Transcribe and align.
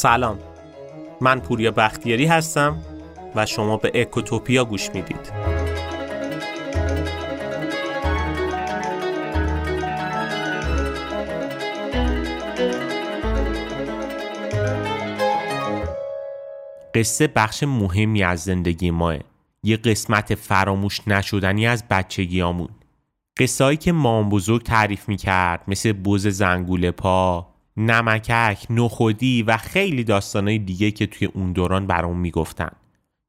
سلام. 0.00 0.38
من 1.20 1.40
پوریا 1.40 1.70
بختیاری 1.70 2.26
هستم 2.26 2.82
و 3.34 3.46
شما 3.46 3.76
به 3.76 3.92
اکوتوپیا 3.94 4.64
گوش 4.64 4.90
می‌دید. 4.90 5.32
قصه 16.94 17.26
بخش 17.26 17.62
مهمی 17.62 18.22
از 18.22 18.40
زندگی 18.40 18.90
ماه. 18.90 19.16
یه 19.62 19.76
قسمت 19.76 20.34
فراموش 20.34 21.08
نشدنی 21.08 21.66
از 21.66 21.84
بچگیامون. 21.90 22.68
قصه 23.38 23.76
که 23.76 23.92
مام 23.92 24.28
بزرگ 24.28 24.62
تعریف 24.62 25.08
می‌کرد 25.08 25.62
مثل 25.68 25.92
بوز 25.92 26.26
زنگوله 26.26 26.90
پا 26.90 27.49
نمکک، 27.76 28.66
نخودی 28.70 29.42
و 29.42 29.56
خیلی 29.56 30.04
داستانهای 30.04 30.58
دیگه 30.58 30.90
که 30.90 31.06
توی 31.06 31.28
اون 31.34 31.52
دوران 31.52 31.86
برام 31.86 32.18
می‌گفتن. 32.18 32.70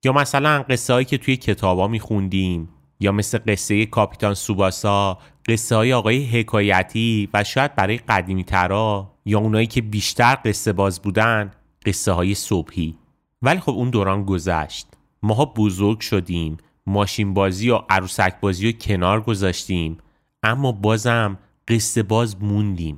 یا 0.03 0.13
مثلا 0.13 0.63
قصه 0.63 0.93
هایی 0.93 1.05
که 1.05 1.17
توی 1.17 1.37
کتابا 1.37 1.87
میخوندیم 1.87 2.69
یا 2.99 3.11
مثل 3.11 3.39
قصه 3.47 3.85
کاپیتان 3.85 4.33
سوباسا 4.33 5.17
قصه 5.47 5.75
های 5.75 5.93
آقای 5.93 6.25
حکایتی 6.25 7.29
و 7.33 7.43
شاید 7.43 7.75
برای 7.75 7.97
قدیمی 7.97 8.43
ترا 8.43 9.11
یا 9.25 9.39
اونایی 9.39 9.67
که 9.67 9.81
بیشتر 9.81 10.37
قصه 10.45 10.73
باز 10.73 11.01
بودن 11.01 11.51
قصه 11.85 12.11
های 12.11 12.35
صبحی. 12.35 12.97
ولی 13.41 13.59
خب 13.59 13.71
اون 13.71 13.89
دوران 13.89 14.23
گذشت. 14.25 14.87
ماها 15.23 15.45
بزرگ 15.45 15.99
شدیم 15.99 16.57
ماشین 16.85 17.33
بازی 17.33 17.69
و 17.69 17.81
عروسک 17.89 18.39
بازی 18.41 18.69
و 18.69 18.71
کنار 18.71 19.21
گذاشتیم 19.21 19.97
اما 20.43 20.71
بازم 20.71 21.37
قصه 21.67 22.03
باز 22.03 22.43
موندیم. 22.43 22.97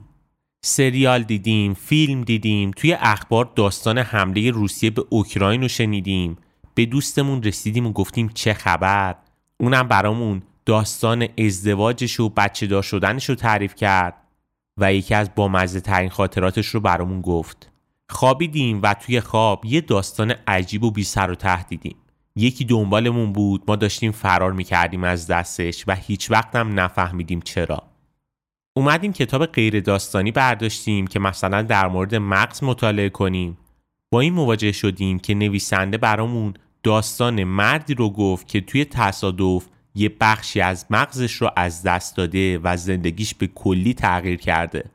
سریال 0.65 1.23
دیدیم 1.23 1.73
فیلم 1.73 2.21
دیدیم 2.21 2.71
توی 2.71 2.93
اخبار 2.93 3.51
داستان 3.55 3.97
حمله 3.97 4.51
روسیه 4.51 4.89
به 4.89 5.05
اوکراین 5.09 5.61
رو 5.61 5.67
شنیدیم. 5.67 6.37
به 6.75 6.85
دوستمون 6.85 7.43
رسیدیم 7.43 7.87
و 7.87 7.91
گفتیم 7.91 8.29
چه 8.33 8.53
خبر. 8.53 9.15
اونم 9.57 9.87
برامون 9.87 10.41
داستان 10.65 11.27
ازدواجش 11.37 12.19
و 12.19 12.29
بچه 12.29 12.67
دار 12.67 12.83
شدنش 12.83 13.29
رو 13.29 13.35
تعریف 13.35 13.75
کرد 13.75 14.13
و 14.77 14.93
یکی 14.93 15.13
از 15.13 15.29
بامزه 15.35 15.81
ترین 15.81 16.09
خاطراتش 16.09 16.67
رو 16.67 16.79
برامون 16.79 17.21
گفت. 17.21 17.71
خوابیدیم 18.09 18.79
و 18.83 18.93
توی 18.93 19.21
خواب 19.21 19.65
یه 19.65 19.81
داستان 19.81 20.33
عجیب 20.47 20.83
و 20.83 20.91
بی 20.91 21.03
سر 21.03 21.31
و 21.31 21.35
ته 21.35 21.63
دیدیم. 21.63 21.95
یکی 22.35 22.65
دنبالمون 22.65 23.33
بود 23.33 23.63
ما 23.67 23.75
داشتیم 23.75 24.11
فرار 24.11 24.51
می‌کردیم 24.51 25.03
از 25.03 25.27
دستش 25.27 25.83
و 25.87 25.95
هیچ 25.95 26.31
وقت 26.31 26.55
هم 26.55 26.79
نفهمیدیم 26.79 27.41
چرا. 27.41 27.92
اومدیم 28.75 29.13
کتاب 29.13 29.45
غیر 29.45 29.79
داستانی 29.79 30.31
برداشتیم 30.31 31.07
که 31.07 31.19
مثلا 31.19 31.61
در 31.61 31.87
مورد 31.87 32.15
مغز 32.15 32.63
مطالعه 32.63 33.09
کنیم. 33.09 33.57
با 34.11 34.19
این 34.19 34.33
مواجه 34.33 34.71
شدیم 34.71 35.19
که 35.19 35.33
نویسنده 35.33 35.97
برامون 35.97 36.53
داستان 36.83 37.43
مردی 37.43 37.93
رو 37.93 38.09
گفت 38.09 38.47
که 38.47 38.61
توی 38.61 38.85
تصادف 38.85 39.65
یه 39.95 40.15
بخشی 40.21 40.61
از 40.61 40.85
مغزش 40.89 41.33
رو 41.33 41.51
از 41.55 41.83
دست 41.83 42.17
داده 42.17 42.59
و 42.63 42.77
زندگیش 42.77 43.35
به 43.35 43.47
کلی 43.47 43.93
تغییر 43.93 44.39
کرده. 44.39 44.85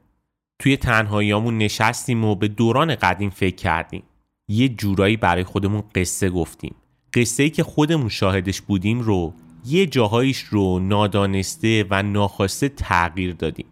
توی 0.59 0.77
تنهاییامون 0.77 1.59
نشستیم 1.59 2.25
و 2.25 2.35
به 2.35 2.49
دوران 2.49 2.95
قدیم 2.95 3.31
فکر 3.31 3.57
کردیم. 3.57 4.03
یه 4.49 4.69
جورایی 4.69 5.17
برای 5.17 5.45
خودمون 5.45 5.83
قصه 5.95 6.31
گفتیم. 6.31 6.75
قصه 7.15 7.43
ای 7.43 7.51
که 7.51 7.63
خودمون 7.63 8.09
شاهدش 8.09 8.61
بودیم 8.61 9.01
رو 9.01 9.35
یه 9.67 9.87
جاهایش 9.87 10.39
رو 10.39 10.79
نادانسته 10.79 11.87
و 11.91 12.03
ناخواسته 12.03 12.69
تغییر 12.69 13.35
دادیم. 13.35 13.67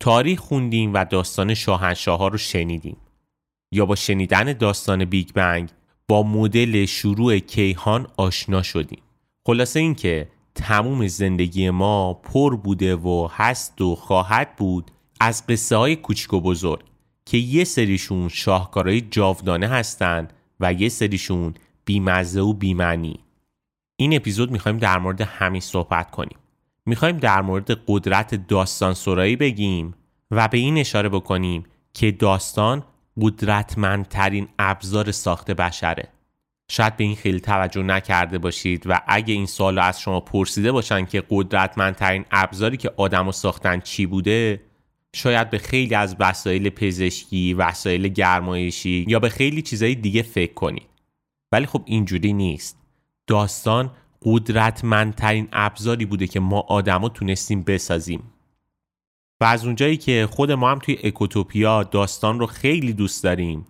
تاریخ 0.00 0.40
خوندیم 0.40 0.94
و 0.94 1.04
داستان 1.04 1.54
شاهنشاه 1.54 2.18
ها 2.18 2.28
رو 2.28 2.38
شنیدیم. 2.38 2.96
یا 3.72 3.86
با 3.86 3.94
شنیدن 3.94 4.52
داستان 4.52 5.04
بیگ 5.04 5.32
بنگ 5.34 5.68
با 6.08 6.22
مدل 6.22 6.84
شروع 6.84 7.38
کیهان 7.38 8.06
آشنا 8.16 8.62
شدیم. 8.62 9.02
خلاصه 9.46 9.80
اینکه 9.80 10.28
تموم 10.54 11.06
زندگی 11.06 11.70
ما 11.70 12.14
پر 12.14 12.56
بوده 12.56 12.96
و 12.96 13.28
هست 13.30 13.80
و 13.80 13.96
خواهد 13.96 14.56
بود 14.56 14.90
از 15.20 15.46
قصه 15.46 15.76
های 15.76 15.96
کوچک 15.96 16.32
و 16.32 16.40
بزرگ 16.40 16.84
که 17.26 17.38
یه 17.38 17.64
سریشون 17.64 18.28
شاهکارهای 18.28 19.00
جاودانه 19.00 19.68
هستند 19.68 20.32
و 20.60 20.72
یه 20.72 20.88
سریشون 20.88 21.54
بیمزه 21.84 22.40
و 22.40 22.52
بیمعنی. 22.52 23.20
این 24.00 24.16
اپیزود 24.16 24.50
می‌خوایم 24.50 24.78
در 24.78 24.98
مورد 24.98 25.20
همین 25.20 25.60
صحبت 25.60 26.10
کنیم. 26.10 26.38
می‌خوایم 26.86 27.16
در 27.16 27.42
مورد 27.42 27.70
قدرت 27.86 28.34
داستان 28.34 28.94
سرایی 28.94 29.36
بگیم 29.36 29.94
و 30.30 30.48
به 30.48 30.58
این 30.58 30.78
اشاره 30.78 31.08
بکنیم 31.08 31.64
که 31.94 32.10
داستان 32.10 32.84
قدرتمندترین 33.20 34.48
ابزار 34.58 35.12
ساخت 35.12 35.50
بشره. 35.50 36.08
شاید 36.70 36.96
به 36.96 37.04
این 37.04 37.16
خیلی 37.16 37.40
توجه 37.40 37.82
نکرده 37.82 38.38
باشید 38.38 38.82
و 38.86 39.00
اگه 39.06 39.34
این 39.34 39.46
سال 39.46 39.78
از 39.78 40.00
شما 40.00 40.20
پرسیده 40.20 40.72
باشن 40.72 41.06
که 41.06 41.22
قدرتمندترین 41.30 42.24
ابزاری 42.30 42.76
که 42.76 42.92
آدم 42.96 43.28
و 43.28 43.32
ساختن 43.32 43.80
چی 43.80 44.06
بوده 44.06 44.60
شاید 45.14 45.50
به 45.50 45.58
خیلی 45.58 45.94
از 45.94 46.16
وسایل 46.18 46.70
پزشکی، 46.70 47.54
وسایل 47.54 48.08
گرمایشی 48.08 49.04
یا 49.08 49.18
به 49.18 49.28
خیلی 49.28 49.62
چیزهای 49.62 49.94
دیگه 49.94 50.22
فکر 50.22 50.54
کنید. 50.54 50.88
ولی 51.52 51.66
خب 51.66 51.82
اینجوری 51.86 52.32
نیست. 52.32 52.79
داستان 53.30 53.90
قدرتمندترین 54.22 55.48
ابزاری 55.52 56.06
بوده 56.06 56.26
که 56.26 56.40
ما 56.40 56.60
آدما 56.60 57.08
تونستیم 57.08 57.62
بسازیم. 57.62 58.22
و 59.40 59.44
از 59.44 59.64
اونجایی 59.64 59.96
که 59.96 60.28
خود 60.30 60.52
ما 60.52 60.70
هم 60.70 60.78
توی 60.78 60.98
اکوتوپیا 61.04 61.82
داستان 61.82 62.40
رو 62.40 62.46
خیلی 62.46 62.92
دوست 62.92 63.24
داریم 63.24 63.66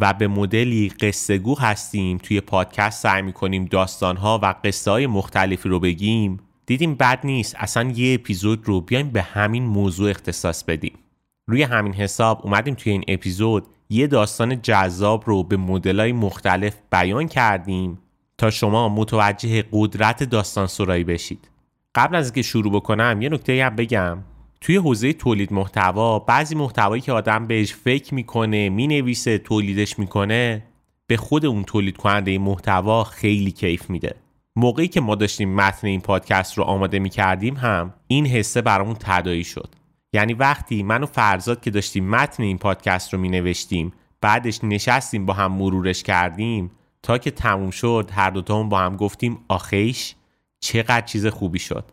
و 0.00 0.12
به 0.12 0.28
مدلی 0.28 0.88
قصه 0.88 1.38
گو 1.38 1.58
هستیم 1.58 2.18
توی 2.18 2.40
پادکست 2.40 3.02
سعی 3.02 3.22
می‌کنیم 3.22 3.64
داستانها 3.64 4.40
و 4.42 4.54
قصه 4.64 4.90
های 4.90 5.06
مختلفی 5.06 5.68
رو 5.68 5.80
بگیم 5.80 6.40
دیدیم 6.66 6.94
بد 6.94 7.20
نیست 7.24 7.54
اصلا 7.58 7.90
یه 7.90 8.14
اپیزود 8.14 8.68
رو 8.68 8.80
بیایم 8.80 9.10
به 9.10 9.22
همین 9.22 9.64
موضوع 9.64 10.10
اختصاص 10.10 10.64
بدیم. 10.64 10.98
روی 11.46 11.62
همین 11.62 11.92
حساب 11.92 12.40
اومدیم 12.42 12.74
توی 12.74 12.92
این 12.92 13.04
اپیزود 13.08 13.66
یه 13.90 14.06
داستان 14.06 14.62
جذاب 14.62 15.22
رو 15.26 15.42
به 15.42 15.56
مدلای 15.56 16.12
مختلف 16.12 16.76
بیان 16.92 17.28
کردیم 17.28 17.98
تا 18.42 18.50
شما 18.50 18.88
متوجه 18.88 19.64
قدرت 19.72 20.22
داستان 20.22 20.66
سرایی 20.66 21.04
بشید. 21.04 21.50
قبل 21.94 22.16
از 22.16 22.26
اینکه 22.26 22.42
شروع 22.42 22.72
بکنم 22.72 23.22
یه 23.22 23.28
نکته 23.28 23.64
هم 23.64 23.76
بگم. 23.76 24.18
توی 24.60 24.76
حوزه 24.76 25.12
تولید 25.12 25.52
محتوا 25.52 26.18
بعضی 26.18 26.54
محتوایی 26.54 27.02
که 27.02 27.12
آدم 27.12 27.46
بهش 27.46 27.74
فکر 27.74 28.14
می‌کنه 28.14 28.68
می‌نویسه 28.68 29.38
تولیدش 29.38 29.98
می‌کنه 29.98 30.62
به 31.06 31.16
خود 31.16 31.46
اون 31.46 31.64
تولید 31.64 31.96
کننده 31.96 32.38
محتوا 32.38 33.04
خیلی 33.04 33.50
کیف 33.50 33.90
میده. 33.90 34.14
موقعی 34.56 34.88
که 34.88 35.00
ما 35.00 35.14
داشتیم 35.14 35.54
متن 35.54 35.86
این 35.86 36.00
پادکست 36.00 36.58
رو 36.58 36.64
آماده 36.64 36.98
می‌کردیم 36.98 37.56
هم 37.56 37.94
این 38.06 38.26
حسه 38.26 38.62
برامون 38.62 38.96
تدایی 39.00 39.44
شد. 39.44 39.74
یعنی 40.12 40.34
وقتی 40.34 40.82
من 40.82 41.02
و 41.02 41.06
فرزاد 41.06 41.60
که 41.60 41.70
داشتیم 41.70 42.08
متن 42.10 42.42
این 42.42 42.58
پادکست 42.58 43.12
رو 43.12 43.20
مینوشتیم 43.20 43.92
بعدش 44.20 44.64
نشستیم 44.64 45.26
با 45.26 45.32
هم 45.32 45.52
مرورش 45.52 46.02
کردیم 46.02 46.70
تا 47.02 47.18
که 47.18 47.30
تموم 47.30 47.70
شد 47.70 48.10
هر 48.12 48.30
دوتامون 48.30 48.68
با 48.68 48.78
هم 48.78 48.96
گفتیم 48.96 49.38
آخیش 49.48 50.14
چقدر 50.60 51.06
چیز 51.06 51.26
خوبی 51.26 51.58
شد. 51.58 51.84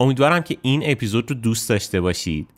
امیدوارم 0.00 0.40
که 0.40 0.56
این 0.62 0.82
اپیزود 0.84 1.30
رو 1.30 1.36
دوست 1.36 1.68
داشته 1.68 2.00
باشید. 2.00 2.50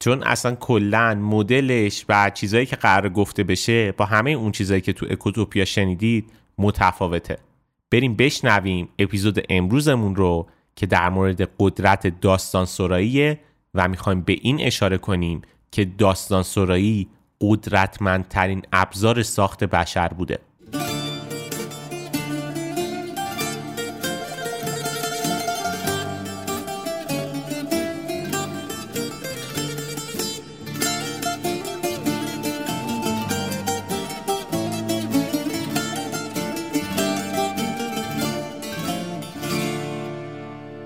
چون 0.00 0.22
اصلا 0.22 0.54
کلا 0.54 1.14
مدلش 1.14 2.04
و 2.08 2.30
چیزایی 2.34 2.66
که 2.66 2.76
قرار 2.76 3.08
گفته 3.08 3.44
بشه 3.44 3.92
با 3.92 4.04
همه 4.04 4.30
اون 4.30 4.52
چیزایی 4.52 4.80
که 4.80 4.92
تو 4.92 5.06
اکوتوپیا 5.10 5.64
شنیدید 5.64 6.32
متفاوته. 6.58 7.38
بریم 7.90 8.16
بشنویم 8.16 8.88
اپیزود 8.98 9.44
امروزمون 9.48 10.16
رو 10.16 10.46
که 10.76 10.86
در 10.86 11.08
مورد 11.08 11.50
قدرت 11.58 12.20
داستان 12.20 12.64
سراییه 12.64 13.40
و 13.74 13.88
می‌خوایم 13.88 14.20
به 14.20 14.36
این 14.42 14.60
اشاره 14.60 14.98
کنیم 14.98 15.42
که 15.70 15.84
داستان 15.84 16.42
سرایی 16.42 17.08
قدرتمندترین 17.40 18.62
ابزار 18.72 19.22
ساخت 19.22 19.64
بشر 19.64 20.08
بوده. 20.08 20.38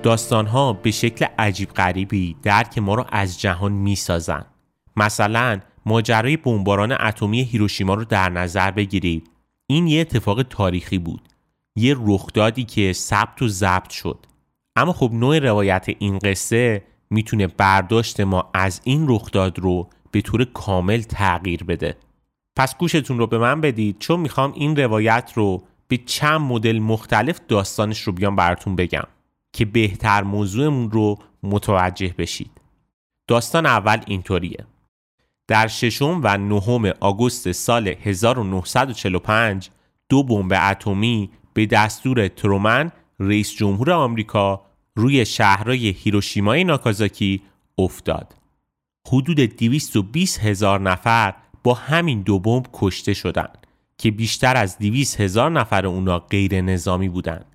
داستانها 0.02 0.72
به 0.72 0.90
شکل 0.90 1.26
عجیب 1.38 1.70
غریبی 1.70 2.36
درک 2.42 2.78
ما 2.78 2.94
رو 2.94 3.04
از 3.12 3.40
جهان 3.40 3.72
می‌سازن. 3.72 4.44
مثلا 4.96 5.60
ماجرای 5.86 6.36
بمباران 6.36 6.92
اتمی 6.92 7.42
هیروشیما 7.42 7.94
رو 7.94 8.04
در 8.04 8.28
نظر 8.28 8.70
بگیرید. 8.70 9.30
این 9.66 9.86
یه 9.86 10.00
اتفاق 10.00 10.42
تاریخی 10.42 10.98
بود. 10.98 11.28
یه 11.76 11.96
رخدادی 11.98 12.64
که 12.64 12.92
ثبت 12.92 13.42
و 13.42 13.48
ضبط 13.48 13.90
شد. 13.90 14.26
اما 14.76 14.92
خب 14.92 15.10
نوع 15.12 15.38
روایت 15.38 15.86
این 15.98 16.18
قصه 16.18 16.82
می‌تونه 17.10 17.46
برداشت 17.46 18.20
ما 18.20 18.50
از 18.54 18.80
این 18.84 19.06
رخداد 19.08 19.58
رو 19.58 19.90
به 20.10 20.20
طور 20.20 20.44
کامل 20.44 21.00
تغییر 21.00 21.64
بده. 21.64 21.96
پس 22.56 22.76
گوشتون 22.78 23.18
رو 23.18 23.26
به 23.26 23.38
من 23.38 23.60
بدید 23.60 23.98
چون 23.98 24.20
می‌خوام 24.20 24.52
این 24.52 24.76
روایت 24.76 25.32
رو 25.34 25.62
به 25.88 25.96
چند 25.96 26.40
مدل 26.40 26.78
مختلف 26.78 27.40
داستانش 27.48 28.00
رو 28.00 28.12
بیام 28.12 28.36
براتون 28.36 28.76
بگم. 28.76 29.04
که 29.52 29.64
بهتر 29.64 30.22
موضوعمون 30.22 30.90
رو 30.90 31.18
متوجه 31.42 32.14
بشید 32.18 32.50
داستان 33.28 33.66
اول 33.66 34.00
اینطوریه 34.06 34.66
در 35.48 35.66
ششم 35.66 36.20
و 36.24 36.36
نهم 36.36 36.92
آگوست 37.00 37.52
سال 37.52 37.88
1945 37.88 39.70
دو 40.08 40.22
بمب 40.22 40.52
اتمی 40.62 41.30
به 41.54 41.66
دستور 41.66 42.28
ترومن 42.28 42.90
رئیس 43.20 43.56
جمهور 43.56 43.90
آمریکا 43.90 44.66
روی 44.94 45.26
شهرهای 45.26 45.88
هیروشیمای 45.88 46.64
ناکازاکی 46.64 47.42
افتاد. 47.78 48.34
حدود 49.08 49.40
220 49.40 50.40
هزار 50.40 50.80
نفر 50.80 51.34
با 51.64 51.74
همین 51.74 52.22
دو 52.22 52.38
بمب 52.38 52.66
کشته 52.72 53.14
شدند 53.14 53.66
که 53.98 54.10
بیشتر 54.10 54.56
از 54.56 54.78
200 54.78 55.20
هزار 55.20 55.50
نفر 55.50 55.86
اونا 55.86 56.18
غیر 56.18 56.60
نظامی 56.60 57.08
بودند. 57.08 57.49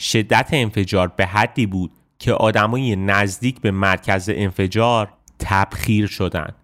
شدت 0.00 0.48
انفجار 0.52 1.08
به 1.08 1.26
حدی 1.26 1.66
بود 1.66 1.90
که 2.18 2.32
آدمای 2.32 2.96
نزدیک 2.96 3.60
به 3.60 3.70
مرکز 3.70 4.30
انفجار 4.34 5.12
تبخیر 5.38 6.06
شدند. 6.06 6.54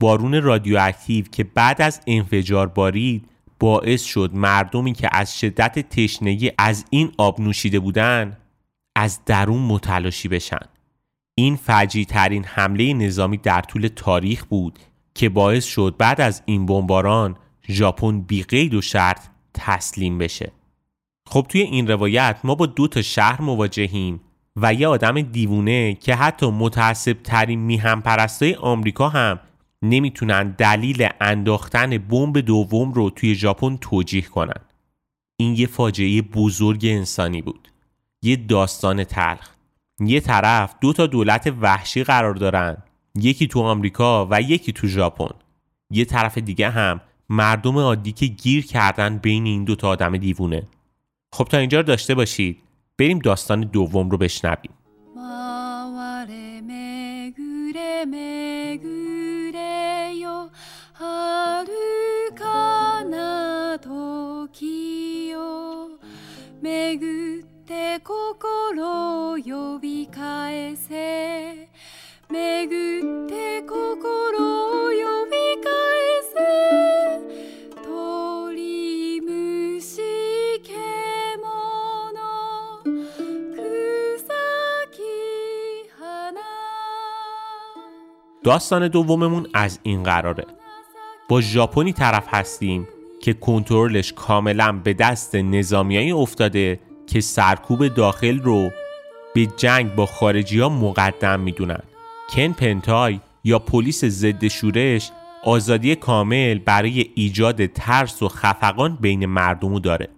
بارون 0.00 0.42
رادیواکتیو 0.42 1.24
که 1.24 1.44
بعد 1.44 1.82
از 1.82 2.00
انفجار 2.06 2.66
بارید 2.66 3.28
باعث 3.60 4.02
شد 4.02 4.30
مردمی 4.34 4.92
که 4.92 5.08
از 5.12 5.40
شدت 5.40 5.88
تشنگی 5.88 6.50
از 6.58 6.84
این 6.90 7.12
آب 7.18 7.40
نوشیده 7.40 7.80
بودند 7.80 8.36
از 8.96 9.20
درون 9.24 9.62
متلاشی 9.62 10.28
بشن 10.28 10.66
این 11.34 11.56
فجی 11.56 12.04
ترین 12.04 12.44
حمله 12.44 12.94
نظامی 12.94 13.36
در 13.36 13.60
طول 13.60 13.88
تاریخ 13.96 14.44
بود 14.44 14.78
که 15.14 15.28
باعث 15.28 15.64
شد 15.64 15.94
بعد 15.98 16.20
از 16.20 16.42
این 16.44 16.66
بمباران 16.66 17.36
ژاپن 17.68 18.20
بی 18.20 18.42
قید 18.42 18.74
و 18.74 18.80
شرط 18.80 19.26
تسلیم 19.54 20.18
بشه 20.18 20.52
خب 21.26 21.46
توی 21.48 21.60
این 21.60 21.88
روایت 21.88 22.38
ما 22.44 22.54
با 22.54 22.66
دو 22.66 22.88
تا 22.88 23.02
شهر 23.02 23.42
مواجهیم 23.42 24.20
و 24.56 24.74
یه 24.74 24.88
آدم 24.88 25.20
دیوونه 25.20 25.94
که 25.94 26.14
حتی 26.14 26.50
متعصب 26.50 27.16
ترین 27.24 27.60
میهم 27.60 28.02
پرستای 28.02 28.54
آمریکا 28.54 29.08
هم 29.08 29.40
نمی‌تونن 29.82 30.50
دلیل 30.50 31.08
انداختن 31.20 31.98
بمب 31.98 32.38
دوم 32.38 32.92
رو 32.92 33.10
توی 33.10 33.34
ژاپن 33.34 33.76
توجیه 33.76 34.22
کنن. 34.22 34.60
این 35.36 35.54
یه 35.54 35.66
فاجعه 35.66 36.22
بزرگ 36.22 36.80
انسانی 36.84 37.42
بود. 37.42 37.68
یه 38.22 38.36
داستان 38.36 39.04
تلخ. 39.04 39.48
یه 40.00 40.20
طرف 40.20 40.74
دو 40.80 40.92
تا 40.92 41.06
دولت 41.06 41.54
وحشی 41.60 42.04
قرار 42.04 42.34
دارن. 42.34 42.76
یکی 43.14 43.46
تو 43.46 43.60
آمریکا 43.62 44.28
و 44.30 44.42
یکی 44.42 44.72
تو 44.72 44.86
ژاپن. 44.86 45.34
یه 45.90 46.04
طرف 46.04 46.38
دیگه 46.38 46.70
هم 46.70 47.00
مردم 47.28 47.78
عادی 47.78 48.12
که 48.12 48.26
گیر 48.26 48.66
کردن 48.66 49.18
بین 49.18 49.46
این 49.46 49.64
دو 49.64 49.76
تا 49.76 49.88
آدم 49.88 50.16
دیوونه. 50.16 50.62
خب 51.36 51.44
تا 51.44 51.58
اینجا 51.58 51.78
رو 51.80 51.86
داشته 51.86 52.14
باشید. 52.14 52.58
بریم 52.98 53.18
داستان 53.18 53.60
دوم 53.60 54.10
رو 54.10 54.18
بشنویم. 54.18 54.72
داستان 88.46 88.88
دوممون 88.88 89.46
از 89.54 89.78
این 89.82 90.02
قراره. 90.02 90.44
با 91.28 91.40
ژاپنی 91.40 91.92
طرف 91.92 92.24
هستیم 92.28 92.88
که 93.22 93.32
کنترلش 93.32 94.12
کاملا 94.12 94.72
به 94.72 94.94
دست 94.94 95.34
نظامیایی 95.34 96.12
افتاده 96.12 96.80
که 97.06 97.20
سرکوب 97.20 97.88
داخل 97.88 98.38
رو 98.38 98.70
به 99.34 99.46
جنگ 99.46 99.94
با 99.94 100.06
خارجی 100.06 100.60
ها 100.60 100.68
مقدم 100.68 101.40
می‌دونن. 101.40 101.82
کن 102.30 102.52
پنتای 102.52 103.20
یا 103.44 103.58
پلیس 103.58 104.04
ضد 104.04 104.46
شورش 104.46 105.10
آزادی 105.44 105.94
کامل 105.94 106.58
برای 106.58 107.10
ایجاد 107.14 107.66
ترس 107.66 108.22
و 108.22 108.28
خفقان 108.28 108.98
بین 109.00 109.26
مردم 109.26 109.78
داره. 109.78 110.08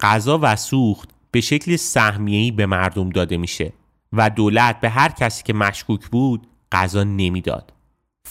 غذا 0.00 0.38
و 0.42 0.56
سوخت 0.56 1.10
به 1.30 1.40
شکل 1.40 1.76
سهمیه‌ای 1.76 2.50
به 2.50 2.66
مردم 2.66 3.10
داده 3.10 3.36
میشه 3.36 3.72
و 4.12 4.30
دولت 4.30 4.80
به 4.80 4.88
هر 4.88 5.08
کسی 5.08 5.44
که 5.44 5.52
مشکوک 5.52 6.08
بود 6.08 6.46
غذا 6.72 7.04
نمی‌داد. 7.04 7.72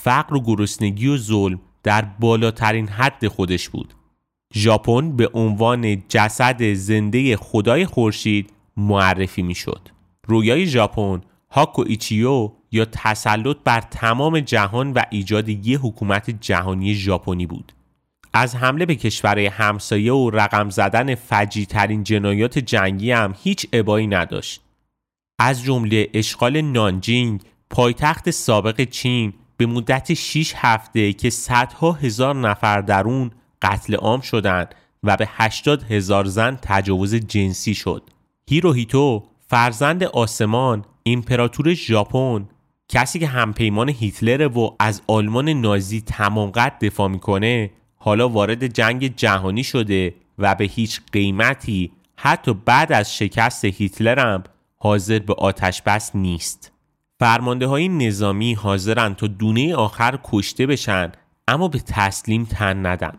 فقر 0.03 0.35
و 0.35 0.39
گرسنگی 0.39 1.07
و 1.07 1.17
ظلم 1.17 1.59
در 1.83 2.01
بالاترین 2.01 2.87
حد 2.87 3.27
خودش 3.27 3.69
بود 3.69 3.93
ژاپن 4.53 5.11
به 5.11 5.29
عنوان 5.33 6.03
جسد 6.09 6.73
زنده 6.73 7.37
خدای 7.37 7.85
خورشید 7.85 8.53
معرفی 8.77 9.41
می‌شد. 9.41 9.89
رویای 10.27 10.65
ژاپن 10.65 11.21
هاکو 11.51 11.83
ایچیو 11.87 12.51
یا 12.71 12.85
تسلط 12.91 13.57
بر 13.63 13.81
تمام 13.81 14.39
جهان 14.39 14.93
و 14.93 15.01
ایجاد 15.09 15.49
یک 15.49 15.79
حکومت 15.83 16.29
جهانی 16.29 16.93
ژاپنی 16.93 17.45
بود. 17.45 17.73
از 18.33 18.55
حمله 18.55 18.85
به 18.85 18.95
کشورهای 18.95 19.45
همسایه 19.45 20.13
و 20.13 20.29
رقم 20.29 20.69
زدن 20.69 21.15
فجی 21.15 21.65
ترین 21.65 22.03
جنایات 22.03 22.59
جنگی 22.59 23.11
هم 23.11 23.35
هیچ 23.43 23.67
ابایی 23.73 24.07
نداشت. 24.07 24.61
از 25.39 25.63
جمله 25.63 26.09
اشغال 26.13 26.61
نانجینگ 26.61 27.41
پایتخت 27.69 28.31
سابق 28.31 28.81
چین 28.81 29.33
به 29.57 29.65
مدت 29.65 30.13
6 30.13 30.53
هفته 30.55 31.13
که 31.13 31.29
صدها 31.29 31.91
هزار 31.91 32.35
نفر 32.35 32.81
در 32.81 33.03
اون 33.03 33.31
قتل 33.61 33.95
عام 33.95 34.21
شدند 34.21 34.75
و 35.03 35.17
به 35.17 35.27
80 35.31 35.83
هزار 35.83 36.25
زن 36.25 36.59
تجاوز 36.61 37.15
جنسی 37.15 37.73
شد. 37.73 38.03
هیروهیتو 38.49 39.23
فرزند 39.47 40.03
آسمان 40.03 40.85
امپراتور 41.05 41.73
ژاپن 41.73 42.47
کسی 42.89 43.19
که 43.19 43.27
همپیمان 43.27 43.89
هیتلر 43.89 44.57
و 44.57 44.75
از 44.79 45.01
آلمان 45.07 45.49
نازی 45.49 46.01
تمام 46.01 46.51
قد 46.51 46.85
دفاع 46.85 47.07
می‌کنه 47.07 47.71
حالا 47.95 48.29
وارد 48.29 48.67
جنگ 48.67 49.15
جهانی 49.15 49.63
شده 49.63 50.15
و 50.37 50.55
به 50.55 50.65
هیچ 50.65 51.01
قیمتی 51.11 51.91
حتی 52.15 52.53
بعد 52.53 52.91
از 52.91 53.15
شکست 53.15 53.65
هیتلر 53.65 54.19
هم 54.19 54.43
حاضر 54.77 55.19
به 55.19 55.33
آتش 55.33 55.81
بس 55.81 56.15
نیست. 56.15 56.71
فرمانده 57.19 57.67
های 57.67 57.87
نظامی 57.87 58.53
حاضرن 58.53 59.15
تا 59.15 59.27
دونه 59.27 59.75
آخر 59.75 60.19
کشته 60.23 60.65
بشن 60.65 61.11
اما 61.47 61.67
به 61.67 61.79
تسلیم 61.79 62.43
تن 62.45 62.85
ندن. 62.85 63.13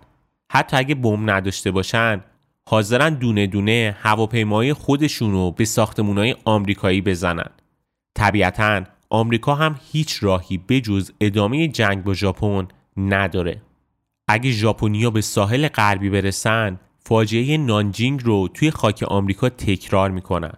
حتی 0.53 0.77
اگه 0.77 0.95
بمب 0.95 1.31
نداشته 1.31 1.71
باشن 1.71 2.25
حاضرن 2.69 3.15
دونه 3.15 3.47
دونه 3.47 3.97
هواپیمای 4.01 4.73
خودشون 4.73 5.33
رو 5.33 5.51
به 5.51 5.65
ساختمونای 5.65 6.37
آمریکایی 6.45 7.01
بزنن. 7.01 7.51
طبیعتا 8.15 8.83
آمریکا 9.11 9.55
هم 9.55 9.81
هیچ 9.93 10.23
راهی 10.23 10.59
بجز 10.59 11.11
ادامه 11.21 11.69
جنگ 11.69 12.05
با 12.05 12.15
ژاپن 12.15 12.69
نداره. 12.97 13.63
اگه 14.29 14.51
ژاپنیا 14.51 15.11
به 15.11 15.21
ساحل 15.21 15.69
غربی 15.69 16.11
برسن 16.11 16.81
فاجعه 16.99 17.57
نانجینگ 17.57 18.25
رو 18.25 18.49
توی 18.49 18.71
خاک 18.71 19.03
آمریکا 19.03 19.49
تکرار 19.49 20.11
می‌کنن. 20.11 20.55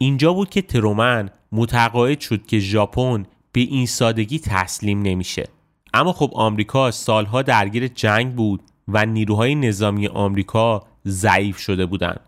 اینجا 0.00 0.32
بود 0.32 0.50
که 0.50 0.62
ترومن 0.62 1.30
متقاعد 1.52 2.20
شد 2.20 2.46
که 2.46 2.58
ژاپن 2.58 3.26
به 3.52 3.60
این 3.60 3.86
سادگی 3.86 4.38
تسلیم 4.38 5.02
نمیشه. 5.02 5.48
اما 5.94 6.12
خب 6.12 6.30
آمریکا 6.34 6.90
سالها 6.90 7.42
درگیر 7.42 7.88
جنگ 7.88 8.34
بود 8.34 8.62
و 8.88 9.06
نیروهای 9.06 9.54
نظامی 9.54 10.06
آمریکا 10.06 10.82
ضعیف 11.06 11.58
شده 11.58 11.86
بودند. 11.86 12.20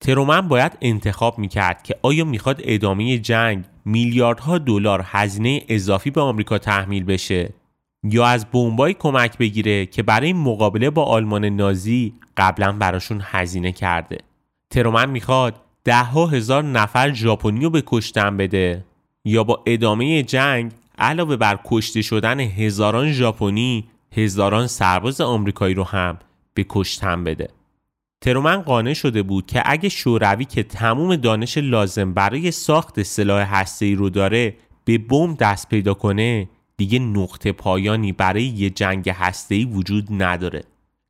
ترومن 0.00 0.48
باید 0.48 0.78
انتخاب 0.80 1.38
می‌کرد 1.38 1.82
که 1.82 1.96
آیا 2.02 2.24
می‌خواد 2.24 2.60
ادامه 2.64 3.18
جنگ 3.18 3.64
میلیاردها 3.84 4.58
دلار 4.58 5.02
هزینه 5.04 5.62
اضافی 5.68 6.10
به 6.10 6.20
آمریکا 6.20 6.58
تحمیل 6.58 7.04
بشه 7.04 7.54
یا 8.02 8.26
از 8.26 8.46
بمبای 8.50 8.94
کمک 8.94 9.38
بگیره 9.38 9.86
که 9.86 10.02
برای 10.02 10.32
مقابله 10.32 10.90
با 10.90 11.04
آلمان 11.04 11.44
نازی 11.44 12.14
قبلا 12.36 12.72
براشون 12.72 13.20
هزینه 13.24 13.72
کرده. 13.72 14.18
ترومن 14.70 15.10
می‌خواد 15.10 15.60
ده 15.86 16.02
ها 16.02 16.26
هزار 16.26 16.64
نفر 16.64 17.12
ژاپنی 17.12 17.64
رو 17.64 17.70
به 17.70 17.82
کشتن 17.86 18.36
بده 18.36 18.84
یا 19.24 19.44
با 19.44 19.62
ادامه 19.66 20.22
جنگ 20.22 20.72
علاوه 20.98 21.36
بر 21.36 21.58
کشته 21.64 22.02
شدن 22.02 22.40
هزاران 22.40 23.12
ژاپنی 23.12 23.84
هزاران 24.12 24.66
سرباز 24.66 25.20
آمریکایی 25.20 25.74
رو 25.74 25.84
هم 25.84 26.18
به 26.54 26.66
کشتن 26.68 27.24
بده. 27.24 27.48
ترومن 28.20 28.56
قانع 28.56 28.94
شده 28.94 29.22
بود 29.22 29.46
که 29.46 29.62
اگه 29.64 29.88
شوروی 29.88 30.44
که 30.44 30.62
تموم 30.62 31.16
دانش 31.16 31.58
لازم 31.58 32.14
برای 32.14 32.50
ساخت 32.50 33.02
سلاح 33.02 33.54
هسته‌ای 33.54 33.94
رو 33.94 34.10
داره 34.10 34.56
به 34.84 34.98
بم 34.98 35.34
دست 35.34 35.68
پیدا 35.68 35.94
کنه 35.94 36.48
دیگه 36.76 36.98
نقطه 36.98 37.52
پایانی 37.52 38.12
برای 38.12 38.44
یه 38.44 38.70
جنگ 38.70 39.08
هسته‌ای 39.08 39.64
وجود 39.64 40.06
نداره. 40.10 40.64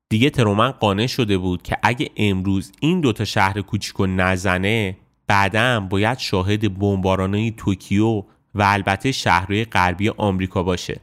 دیگه 0.09 0.31
ترومن 0.31 0.71
قانع 0.71 1.07
شده 1.07 1.39
بود 1.39 1.63
که 1.63 1.77
اگه 1.83 2.11
امروز 2.17 2.73
این 2.81 3.01
دوتا 3.01 3.25
شهر 3.25 3.61
کوچیکو 3.61 4.07
نزنه 4.07 4.97
بعدا 5.27 5.81
باید 5.81 6.19
شاهد 6.19 6.79
بمبارانه 6.79 7.51
توکیو 7.51 8.23
و 8.55 8.63
البته 8.63 9.13
شهرهای 9.13 9.65
غربی 9.65 10.09
آمریکا 10.09 10.63
باشه. 10.63 11.01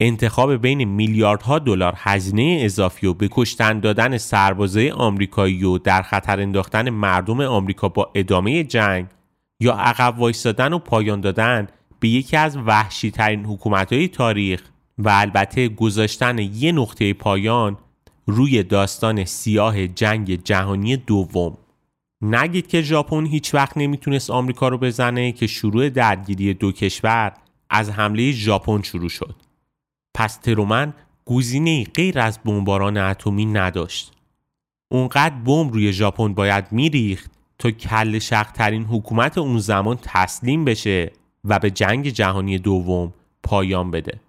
انتخاب 0.00 0.56
بین 0.56 0.84
میلیاردها 0.84 1.58
دلار 1.58 1.94
هزینه 1.96 2.58
اضافی 2.62 3.06
و 3.06 3.14
به 3.14 3.28
کشتن 3.30 3.80
دادن 3.80 4.18
سربازای 4.18 4.90
آمریکایی 4.90 5.64
و 5.64 5.78
در 5.78 6.02
خطر 6.02 6.40
انداختن 6.40 6.90
مردم 6.90 7.40
آمریکا 7.40 7.88
با 7.88 8.10
ادامه 8.14 8.64
جنگ 8.64 9.06
یا 9.60 9.72
عقب 9.72 10.18
وایستادن 10.18 10.72
و 10.72 10.78
پایان 10.78 11.20
دادن 11.20 11.68
به 12.00 12.08
یکی 12.08 12.36
از 12.36 12.56
وحشی 12.56 13.10
ترین 13.10 13.58
تاریخ 14.12 14.62
و 14.98 15.08
البته 15.08 15.68
گذاشتن 15.68 16.38
یه 16.38 16.72
نقطه 16.72 17.12
پایان 17.12 17.76
روی 18.26 18.62
داستان 18.62 19.24
سیاه 19.24 19.86
جنگ 19.86 20.44
جهانی 20.44 20.96
دوم. 20.96 21.58
نگید 22.22 22.66
که 22.66 22.82
ژاپن 22.82 23.26
هیچ 23.26 23.54
وقت 23.54 23.76
نمی‌تونست 23.76 24.30
آمریکا 24.30 24.68
رو 24.68 24.78
بزنه 24.78 25.32
که 25.32 25.46
شروع 25.46 25.88
درگیری 25.88 26.54
دو 26.54 26.72
کشور 26.72 27.32
از 27.70 27.90
حمله 27.90 28.32
ژاپن 28.32 28.82
شروع 28.82 29.08
شد. 29.08 29.34
پس 30.14 30.36
ترومن 30.36 30.94
گزینه 31.24 31.84
غیر 31.84 32.18
از 32.18 32.38
بمباران 32.44 32.96
اتمی 32.96 33.46
نداشت. 33.46 34.12
اونقدر 34.92 35.34
بمب 35.34 35.72
روی 35.72 35.92
ژاپن 35.92 36.34
باید 36.34 36.72
میریخت 36.72 37.30
تا 37.58 37.70
کل 37.70 38.18
شخترین 38.18 38.84
حکومت 38.84 39.38
اون 39.38 39.58
زمان 39.58 39.98
تسلیم 40.02 40.64
بشه 40.64 41.12
و 41.44 41.58
به 41.58 41.70
جنگ 41.70 42.08
جهانی 42.08 42.58
دوم 42.58 43.12
پایان 43.42 43.90
بده. 43.90 44.20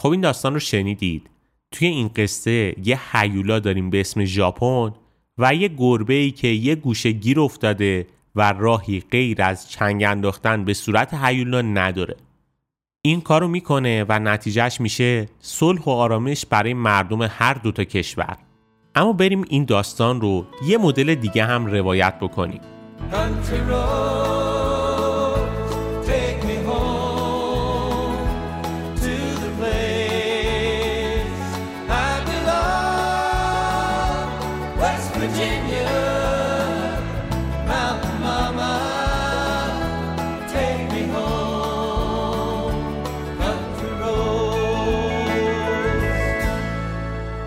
خب 0.00 0.08
این 0.08 0.20
داستان 0.20 0.54
رو 0.54 0.60
شنیدید. 0.60 1.30
توی 1.76 1.88
این 1.88 2.10
قصه 2.16 2.74
یه 2.84 3.00
حیولا 3.12 3.58
داریم 3.58 3.90
به 3.90 4.00
اسم 4.00 4.24
ژاپن 4.24 4.90
و 5.38 5.54
یه 5.54 5.68
گربه 5.68 6.14
ای 6.14 6.30
که 6.30 6.48
یه 6.48 6.74
گوشه 6.74 7.10
گیر 7.12 7.40
افتاده 7.40 8.06
و 8.36 8.52
راهی 8.52 9.02
غیر 9.10 9.42
از 9.42 9.70
چنگ 9.70 10.02
انداختن 10.02 10.64
به 10.64 10.74
صورت 10.74 11.14
حیولا 11.14 11.62
نداره. 11.62 12.16
این 13.02 13.20
کارو 13.20 13.48
می‌کنه 13.48 14.04
و 14.08 14.18
نتیجهش 14.18 14.80
میشه 14.80 15.28
صلح 15.40 15.82
و 15.82 15.90
آرامش 15.90 16.46
برای 16.46 16.74
مردم 16.74 17.22
هر 17.22 17.54
دوتا 17.54 17.84
کشور. 17.84 18.36
اما 18.94 19.12
بریم 19.12 19.44
این 19.48 19.64
داستان 19.64 20.20
رو 20.20 20.46
یه 20.66 20.78
مدل 20.78 21.14
دیگه 21.14 21.44
هم 21.44 21.66
روایت 21.66 22.18
بکنیم. 22.18 22.60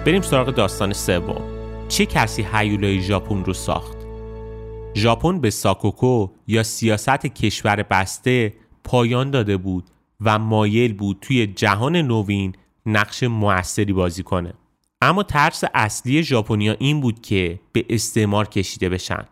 بریم 0.09 0.21
سراغ 0.21 0.49
داستان 0.49 0.93
سوم. 0.93 1.41
چه 1.87 2.05
کسی 2.05 2.47
هیولای 2.53 3.01
ژاپن 3.01 3.43
رو 3.43 3.53
ساخت؟ 3.53 3.97
ژاپن 4.95 5.39
به 5.39 5.49
ساکوکو 5.49 6.27
یا 6.47 6.63
سیاست 6.63 7.25
کشور 7.25 7.83
بسته 7.83 8.53
پایان 8.83 9.31
داده 9.31 9.57
بود 9.57 9.89
و 10.21 10.39
مایل 10.39 10.93
بود 10.93 11.17
توی 11.21 11.47
جهان 11.47 11.95
نوین 11.95 12.53
نقش 12.85 13.23
موثری 13.23 13.93
بازی 13.93 14.23
کنه. 14.23 14.53
اما 15.01 15.23
ترس 15.23 15.63
اصلی 15.73 16.23
ژاپنیا 16.23 16.75
این 16.79 17.01
بود 17.01 17.21
که 17.21 17.59
به 17.71 17.85
استعمار 17.89 18.47
کشیده 18.47 18.89
بشن. 18.89 19.23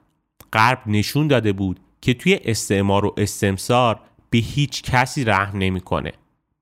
غرب 0.54 0.82
نشون 0.86 1.28
داده 1.28 1.54
بود 1.54 1.80
که 2.02 2.14
توی 2.14 2.40
استعمار 2.46 3.06
و 3.06 3.14
استمسار 3.18 4.00
به 4.30 4.38
هیچ 4.38 4.84
کسی 4.84 5.24
رحم 5.24 5.58
نمی‌کنه. 5.58 6.12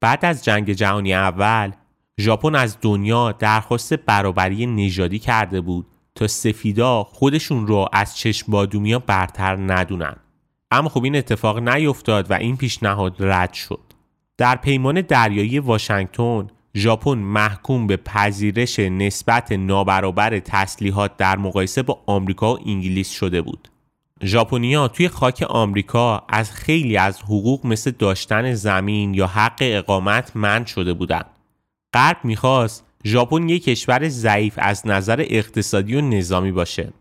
بعد 0.01 0.25
از 0.25 0.43
جنگ 0.43 0.71
جهانی 0.71 1.13
اول 1.13 1.71
ژاپن 2.21 2.55
از 2.55 2.77
دنیا 2.81 3.31
درخواست 3.31 3.93
برابری 3.93 4.65
نژادی 4.65 5.19
کرده 5.19 5.61
بود 5.61 5.85
تا 6.15 6.27
سفیدا 6.27 7.03
خودشون 7.03 7.67
رو 7.67 7.87
از 7.93 8.17
چشم 8.17 8.51
بادومیا 8.51 8.99
برتر 8.99 9.55
ندونن. 9.55 10.15
اما 10.71 10.89
خب 10.89 11.03
این 11.03 11.15
اتفاق 11.15 11.59
نیفتاد 11.59 12.31
و 12.31 12.33
این 12.33 12.57
پیشنهاد 12.57 13.15
رد 13.19 13.53
شد. 13.53 13.79
در 14.37 14.55
پیمان 14.55 15.01
دریایی 15.01 15.59
واشنگتن 15.59 16.47
ژاپن 16.75 17.17
محکوم 17.17 17.87
به 17.87 17.97
پذیرش 17.97 18.79
نسبت 18.79 19.51
نابرابر 19.51 20.39
تسلیحات 20.39 21.17
در 21.17 21.37
مقایسه 21.37 21.83
با 21.83 21.99
آمریکا 22.05 22.53
و 22.53 22.59
انگلیس 22.65 23.09
شده 23.09 23.41
بود. 23.41 23.67
ژاپنیا 24.23 24.87
توی 24.87 25.07
خاک 25.07 25.45
آمریکا 25.49 26.23
از 26.29 26.51
خیلی 26.51 26.97
از 26.97 27.21
حقوق 27.21 27.65
مثل 27.65 27.91
داشتن 27.91 28.53
زمین 28.53 29.13
یا 29.13 29.27
حق 29.27 29.57
اقامت 29.61 30.31
منع 30.35 30.65
شده 30.65 30.93
بودند. 30.93 31.34
غرب 31.95 32.17
می‌خواست 32.23 32.85
ژاپن 33.05 33.49
یک 33.49 33.63
کشور 33.63 34.07
ضعیف 34.07 34.53
از 34.57 34.87
نظر 34.87 35.25
اقتصادی 35.29 35.95
و 35.95 36.01
نظامی 36.01 36.51
باشه 36.51 36.93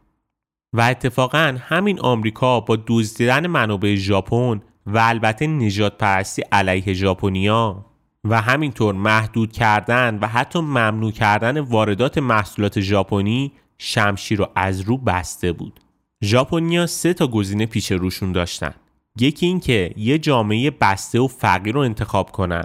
و 0.72 0.80
اتفاقا 0.80 1.56
همین 1.68 2.00
آمریکا 2.00 2.60
با 2.60 2.78
دزدیدن 2.86 3.46
منابع 3.46 3.94
ژاپن 3.94 4.60
و 4.86 4.98
البته 4.98 5.46
نجات 5.46 5.98
پرستی 5.98 6.42
علیه 6.52 6.92
ژاپنیا 6.92 7.84
و 8.24 8.40
همینطور 8.40 8.94
محدود 8.94 9.52
کردن 9.52 10.18
و 10.22 10.26
حتی 10.26 10.60
ممنوع 10.60 11.12
کردن 11.12 11.60
واردات 11.60 12.18
محصولات 12.18 12.80
ژاپنی 12.80 13.52
شمشیر 13.78 14.38
رو 14.38 14.48
از 14.56 14.80
رو 14.80 14.98
بسته 14.98 15.52
بود. 15.52 15.80
ژاپنیا 16.24 16.86
سه 16.86 17.14
تا 17.14 17.26
گزینه 17.26 17.66
پیش 17.66 17.92
روشون 17.92 18.32
داشتن. 18.32 18.74
یکی 19.20 19.46
اینکه 19.46 19.90
یه 19.96 20.18
جامعه 20.18 20.70
بسته 20.70 21.20
و 21.20 21.26
فقیر 21.28 21.74
رو 21.74 21.80
انتخاب 21.80 22.30
کنن 22.30 22.64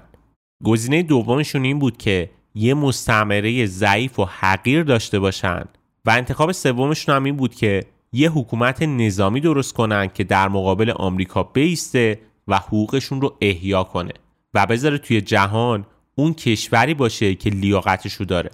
گزینه 0.64 1.04
دومشون 1.04 1.64
این 1.64 1.80
بود 1.80 1.98
که 1.98 2.30
یه 2.56 2.74
مستعمره 2.74 3.66
ضعیف 3.66 4.20
و 4.20 4.26
حقیر 4.26 4.84
داشته 4.84 5.20
باشن 5.20 5.66
و 6.06 6.10
انتخاب 6.10 6.52
سومشون 6.52 7.16
هم 7.16 7.24
این 7.24 7.36
بود 7.36 7.56
که 7.56 7.86
یه 8.14 8.30
حکومت 8.30 8.82
نظامی 8.82 9.42
درست 9.42 9.74
کنن 9.74 10.08
که 10.08 10.24
در 10.24 10.48
مقابل 10.48 10.90
آمریکا 10.90 11.44
بیسته 11.44 12.20
و 12.48 12.58
حقوقشون 12.58 13.22
رو 13.22 13.38
احیا 13.42 13.84
کنه 13.84 14.14
و 14.54 14.66
بذاره 14.66 14.98
توی 14.98 15.22
جهان 15.22 15.86
اون 16.16 16.34
کشوری 16.34 16.94
باشه 16.94 17.36
که 17.36 17.50
لیاقتشو 17.50 18.24
داره. 18.24 18.52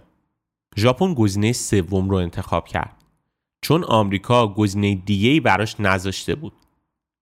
ژاپن 0.77 1.13
گزینه 1.13 1.53
سوم 1.53 2.09
رو 2.09 2.15
انتخاب 2.15 2.67
کرد. 2.67 3.03
چون 3.61 3.83
آمریکا 3.83 4.47
گزینه 4.47 4.95
دیگه 4.95 5.41
براش 5.41 5.79
نذاشته 5.79 6.35
بود. 6.35 6.53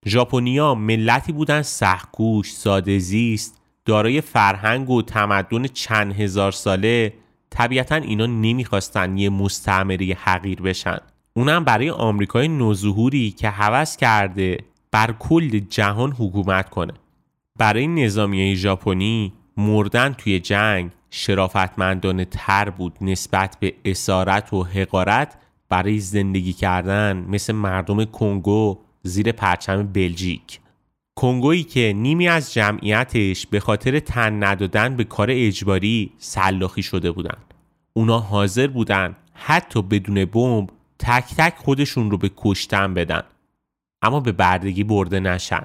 ژاپنیا 0.05 0.75
ملتی 0.75 1.31
بودن 1.31 1.61
سخکوش 1.61 2.53
ساده 2.53 2.99
زیست 2.99 3.62
دارای 3.85 4.21
فرهنگ 4.21 4.89
و 4.89 5.01
تمدن 5.01 5.67
چند 5.67 6.13
هزار 6.13 6.51
ساله 6.51 7.13
طبیعتا 7.49 7.95
اینا 7.95 8.25
نمی‌خواستن 8.25 9.17
یه 9.17 9.29
مستعمره 9.29 10.17
حقیر 10.19 10.61
بشن. 10.61 10.97
اونم 11.33 11.63
برای 11.63 11.89
آمریکای 11.89 12.47
نوظهوری 12.47 13.31
که 13.31 13.49
هوس 13.49 13.97
کرده 13.97 14.57
بر 14.91 15.11
کل 15.11 15.59
جهان 15.59 16.11
حکومت 16.11 16.69
کنه. 16.69 16.93
برای 17.59 17.87
نظامیه 17.87 18.55
ژاپنی 18.55 19.33
مردن 19.57 20.13
توی 20.13 20.39
جنگ 20.39 20.91
شرافتمندانه 21.09 22.25
تر 22.25 22.69
بود 22.69 22.97
نسبت 23.01 23.57
به 23.59 23.73
اسارت 23.85 24.53
و 24.53 24.63
حقارت 24.63 25.37
برای 25.69 25.99
زندگی 25.99 26.53
کردن 26.53 27.25
مثل 27.29 27.53
مردم 27.53 28.05
کنگو 28.05 28.77
زیر 29.03 29.31
پرچم 29.31 29.83
بلژیک. 29.83 30.59
کنگویی 31.15 31.63
که 31.63 31.93
نیمی 31.95 32.27
از 32.27 32.53
جمعیتش 32.53 33.47
به 33.47 33.59
خاطر 33.59 33.99
تن 33.99 34.43
ندادن 34.43 34.95
به 34.95 35.03
کار 35.03 35.27
اجباری 35.31 36.11
سلاخی 36.17 36.83
شده 36.83 37.11
بودند. 37.11 37.53
اونا 37.93 38.19
حاضر 38.19 38.67
بودن 38.67 39.15
حتی 39.33 39.81
بدون 39.81 40.25
بمب 40.25 40.69
تک 40.99 41.25
تک 41.37 41.53
خودشون 41.57 42.11
رو 42.11 42.17
به 42.17 42.31
کشتن 42.37 42.93
بدن. 42.93 43.23
اما 44.01 44.19
به 44.19 44.31
بردگی 44.31 44.83
برده 44.83 45.19
نشن. 45.19 45.63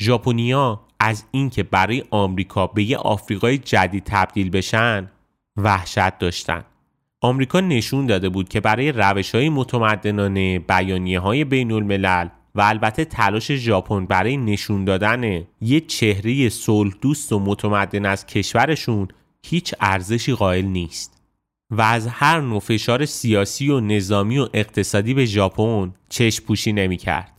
ژاپنیا 0.00 0.80
از 1.00 1.24
اینکه 1.30 1.62
برای 1.62 2.04
آمریکا 2.10 2.66
به 2.66 2.82
یه 2.82 2.96
آفریقای 2.96 3.58
جدید 3.58 4.04
تبدیل 4.04 4.50
بشن 4.50 5.10
وحشت 5.56 6.18
داشتن. 6.18 6.64
آمریکا 7.20 7.60
نشون 7.60 8.06
داده 8.06 8.28
بود 8.28 8.48
که 8.48 8.60
برای 8.60 8.92
روش 8.92 9.34
های 9.34 9.48
متمدنانه 9.48 10.58
بیانیه 10.58 11.20
های 11.20 11.44
بین 11.44 11.72
الملل 11.72 12.28
و 12.54 12.60
البته 12.60 13.04
تلاش 13.04 13.52
ژاپن 13.52 14.06
برای 14.06 14.36
نشون 14.36 14.84
دادن 14.84 15.44
یه 15.60 15.80
چهره 15.80 16.48
صلح 16.48 16.94
دوست 17.00 17.32
و 17.32 17.38
متمدن 17.38 18.06
از 18.06 18.26
کشورشون 18.26 19.08
هیچ 19.46 19.74
ارزشی 19.80 20.32
قائل 20.34 20.64
نیست 20.64 21.22
و 21.70 21.80
از 21.80 22.06
هر 22.06 22.40
نوع 22.40 22.60
فشار 22.60 23.04
سیاسی 23.04 23.68
و 23.68 23.80
نظامی 23.80 24.38
و 24.38 24.48
اقتصادی 24.54 25.14
به 25.14 25.24
ژاپن 25.24 25.94
چشم 26.08 26.44
پوشی 26.44 26.72
نمی 26.72 26.96
کرد. 26.96 27.32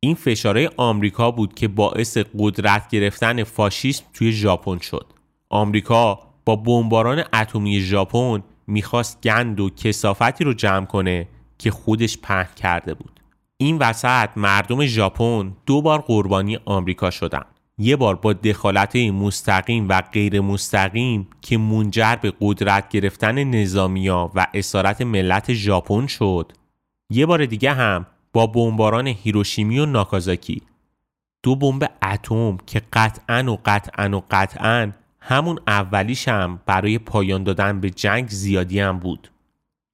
این 0.00 0.14
فشارهای 0.14 0.70
آمریکا 0.76 1.30
بود 1.30 1.54
که 1.54 1.68
باعث 1.68 2.18
قدرت 2.38 2.88
گرفتن 2.88 3.44
فاشیسم 3.44 4.04
توی 4.14 4.32
ژاپن 4.32 4.78
شد. 4.78 5.06
آمریکا 5.50 6.20
با 6.44 6.56
بمباران 6.56 7.24
اتمی 7.32 7.80
ژاپن 7.80 8.42
می‌خواست 8.66 9.20
گند 9.22 9.60
و 9.60 9.70
کسافتی 9.70 10.44
رو 10.44 10.54
جمع 10.54 10.86
کنه 10.86 11.28
که 11.58 11.70
خودش 11.70 12.18
پهن 12.18 12.48
کرده 12.56 12.94
بود 12.94 13.17
این 13.60 13.78
وسط 13.78 14.28
مردم 14.36 14.86
ژاپن 14.86 15.52
دو 15.66 15.82
بار 15.82 16.00
قربانی 16.00 16.58
آمریکا 16.64 17.10
شدن. 17.10 17.44
یه 17.78 17.96
بار 17.96 18.14
با 18.14 18.32
دخالت 18.32 18.96
مستقیم 18.96 19.88
و 19.88 20.00
غیر 20.00 20.40
مستقیم 20.40 21.28
که 21.42 21.58
منجر 21.58 22.16
به 22.16 22.32
قدرت 22.40 22.88
گرفتن 22.88 23.44
نظامیا 23.44 24.30
و 24.34 24.46
اسارت 24.54 25.02
ملت 25.02 25.52
ژاپن 25.52 26.06
شد. 26.06 26.52
یه 27.10 27.26
بار 27.26 27.46
دیگه 27.46 27.72
هم 27.72 28.06
با 28.32 28.46
بمباران 28.46 29.06
هیروشیمی 29.06 29.78
و 29.78 29.86
ناکازاکی. 29.86 30.62
دو 31.42 31.56
بمب 31.56 31.90
اتم 32.02 32.56
که 32.66 32.82
قطعا 32.92 33.52
و 33.52 33.58
قطعا 33.64 34.18
و 34.18 34.24
قطعا 34.30 34.92
همون 35.20 35.58
اولیش 35.66 36.28
هم 36.28 36.60
برای 36.66 36.98
پایان 36.98 37.44
دادن 37.44 37.80
به 37.80 37.90
جنگ 37.90 38.28
زیادی 38.28 38.80
هم 38.80 38.98
بود. 38.98 39.30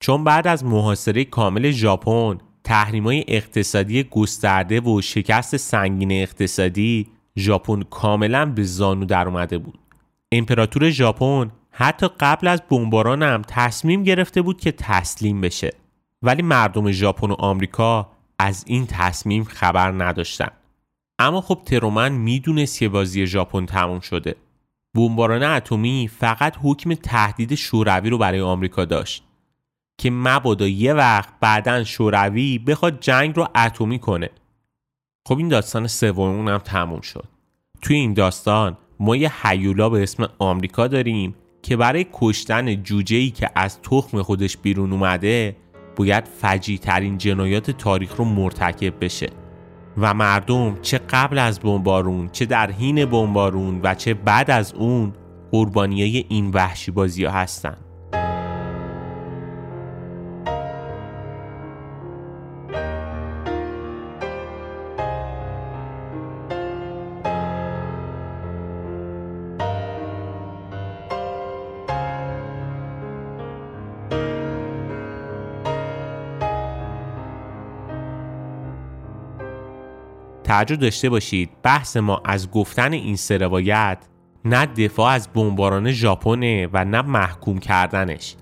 چون 0.00 0.24
بعد 0.24 0.46
از 0.46 0.64
محاصره 0.64 1.24
کامل 1.24 1.70
ژاپن 1.70 2.38
تحریمای 2.64 3.24
اقتصادی 3.28 4.02
گسترده 4.02 4.80
و 4.80 5.00
شکست 5.00 5.56
سنگین 5.56 6.12
اقتصادی 6.12 7.06
ژاپن 7.38 7.82
کاملا 7.82 8.46
به 8.46 8.62
زانو 8.64 9.04
در 9.04 9.28
اومده 9.28 9.58
بود. 9.58 9.78
امپراتور 10.32 10.90
ژاپن 10.90 11.50
حتی 11.70 12.08
قبل 12.20 12.46
از 12.46 12.62
بمباران 12.70 13.22
هم 13.22 13.42
تصمیم 13.48 14.02
گرفته 14.02 14.42
بود 14.42 14.60
که 14.60 14.72
تسلیم 14.72 15.40
بشه. 15.40 15.70
ولی 16.22 16.42
مردم 16.42 16.90
ژاپن 16.90 17.30
و 17.30 17.34
آمریکا 17.38 18.10
از 18.38 18.64
این 18.66 18.86
تصمیم 18.86 19.44
خبر 19.44 20.04
نداشتن. 20.04 20.48
اما 21.18 21.40
خب 21.40 21.60
ترومن 21.66 22.12
می‌دونست 22.12 22.78
که 22.78 22.88
بازی 22.88 23.26
ژاپن 23.26 23.66
تموم 23.66 24.00
شده. 24.00 24.36
بمباران 24.94 25.42
اتمی 25.42 26.10
فقط 26.18 26.56
حکم 26.62 26.94
تهدید 26.94 27.54
شوروی 27.54 28.10
رو 28.10 28.18
برای 28.18 28.40
آمریکا 28.40 28.84
داشت. 28.84 29.24
که 29.98 30.10
مبادا 30.10 30.68
یه 30.68 30.94
وقت 30.94 31.28
بعدا 31.40 31.84
شوروی 31.84 32.58
بخواد 32.58 33.00
جنگ 33.00 33.36
رو 33.36 33.48
اتمی 33.56 33.98
کنه. 33.98 34.30
خب 35.28 35.38
این 35.38 35.48
داستان 35.48 35.86
سوممون 35.86 36.48
هم 36.48 36.58
تموم 36.58 37.00
شد. 37.00 37.28
توی 37.82 37.96
این 37.96 38.14
داستان 38.14 38.76
ما 39.00 39.16
یه 39.16 39.46
حیولا 39.46 39.88
به 39.88 40.02
اسم 40.02 40.28
آمریکا 40.38 40.86
داریم 40.86 41.34
که 41.62 41.76
برای 41.76 42.06
کشتن 42.12 42.82
جوجه 42.82 43.30
که 43.30 43.50
از 43.54 43.82
تخم 43.82 44.22
خودش 44.22 44.56
بیرون 44.56 44.92
اومده 44.92 45.56
باید 45.96 46.24
فجی 46.24 46.78
ترین 46.78 47.18
جنایات 47.18 47.70
تاریخ 47.70 48.16
رو 48.16 48.24
مرتکب 48.24 49.04
بشه. 49.04 49.30
و 49.98 50.14
مردم 50.14 50.78
چه 50.82 50.98
قبل 50.98 51.38
از 51.38 51.60
بمبارون 51.60 52.28
چه 52.32 52.46
در 52.46 52.70
حین 52.70 53.04
بمبارون 53.04 53.80
و 53.82 53.94
چه 53.94 54.14
بعد 54.14 54.50
از 54.50 54.74
اون 54.74 55.12
قربانیای 55.50 56.24
این 56.28 56.50
وحشی 56.50 56.90
بازی 56.90 57.24
ها 57.24 57.32
هستن. 57.32 57.76
توجه 80.54 80.76
داشته 80.76 81.08
باشید 81.08 81.50
بحث 81.62 81.96
ما 81.96 82.22
از 82.24 82.50
گفتن 82.50 82.92
این 82.92 83.16
سه 83.16 83.36
روایت 83.36 83.98
نه 84.44 84.66
دفاع 84.66 85.12
از 85.12 85.28
بمباران 85.32 85.92
ژاپنه 85.92 86.68
و 86.72 86.84
نه 86.84 87.02
محکوم 87.02 87.58
کردنش. 87.58 88.34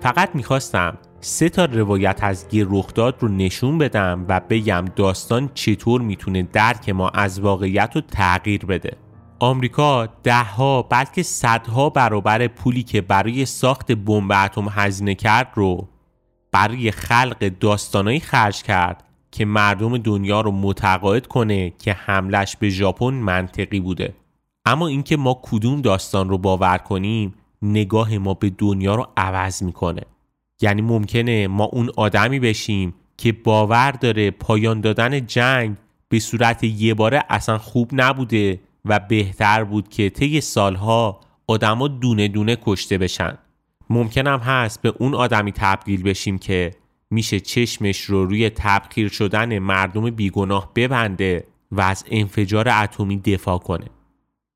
فقط 0.00 0.30
می‌خواستم 0.34 0.98
سه 1.20 1.48
تا 1.48 1.64
روایت 1.64 2.18
از 2.22 2.48
گیر 2.48 2.66
رخداد 2.70 3.16
رو 3.20 3.28
نشون 3.28 3.78
بدم 3.78 4.24
و 4.28 4.40
بگم 4.40 4.84
داستان 4.96 5.50
چطور 5.54 6.00
می‌تونه 6.00 6.42
درک 6.42 6.88
ما 6.88 7.08
از 7.08 7.40
واقعیت 7.40 7.90
رو 7.94 8.00
تغییر 8.00 8.66
بده. 8.66 8.96
آمریکا 9.38 10.06
دهها 10.22 10.82
بلکه 10.82 11.22
صدها 11.22 11.90
برابر 11.90 12.46
پولی 12.46 12.82
که 12.82 13.00
برای 13.00 13.46
ساخت 13.46 13.92
بمب 13.92 14.32
اتم 14.32 14.68
هزینه 14.70 15.14
کرد 15.14 15.48
رو 15.54 15.88
برای 16.52 16.90
خلق 16.90 17.50
داستانایی 17.60 18.20
خرج 18.20 18.62
کرد 18.62 19.04
که 19.30 19.44
مردم 19.44 19.98
دنیا 19.98 20.40
رو 20.40 20.50
متقاعد 20.50 21.26
کنه 21.26 21.70
که 21.70 21.92
حملش 21.92 22.56
به 22.56 22.70
ژاپن 22.70 23.14
منطقی 23.14 23.80
بوده. 23.80 24.14
اما 24.64 24.86
اینکه 24.86 25.16
ما 25.16 25.40
کدوم 25.42 25.80
داستان 25.80 26.28
رو 26.28 26.38
باور 26.38 26.78
کنیم 26.78 27.34
نگاه 27.62 28.18
ما 28.18 28.34
به 28.34 28.50
دنیا 28.50 28.94
رو 28.94 29.06
عوض 29.16 29.62
می‌کنه. 29.62 30.02
یعنی 30.60 30.82
ممکنه 30.82 31.48
ما 31.48 31.64
اون 31.64 31.90
آدمی 31.96 32.40
بشیم 32.40 32.94
که 33.16 33.32
باور 33.32 33.90
داره 33.90 34.30
پایان 34.30 34.80
دادن 34.80 35.26
جنگ 35.26 35.76
به 36.08 36.18
صورت 36.18 36.64
یه 36.64 36.94
باره 36.94 37.24
اصلا 37.30 37.58
خوب 37.58 37.90
نبوده 37.92 38.60
و 38.84 39.00
بهتر 39.00 39.64
بود 39.64 39.88
که 39.88 40.10
طی 40.10 40.40
سالها 40.40 41.20
آدما 41.46 41.88
دونه 41.88 42.28
دونه 42.28 42.56
کشته 42.62 42.98
بشن. 42.98 43.38
ممکنم 43.90 44.38
هست 44.38 44.82
به 44.82 44.92
اون 44.98 45.14
آدمی 45.14 45.52
تبدیل 45.52 46.02
بشیم 46.02 46.38
که 46.38 46.74
میشه 47.10 47.40
چشمش 47.40 48.00
رو 48.00 48.24
روی 48.24 48.50
تبخیر 48.50 49.08
شدن 49.08 49.58
مردم 49.58 50.10
بیگناه 50.10 50.72
ببنده 50.74 51.44
و 51.70 51.80
از 51.80 52.04
انفجار 52.10 52.68
اتمی 52.68 53.18
دفاع 53.18 53.58
کنه. 53.58 53.86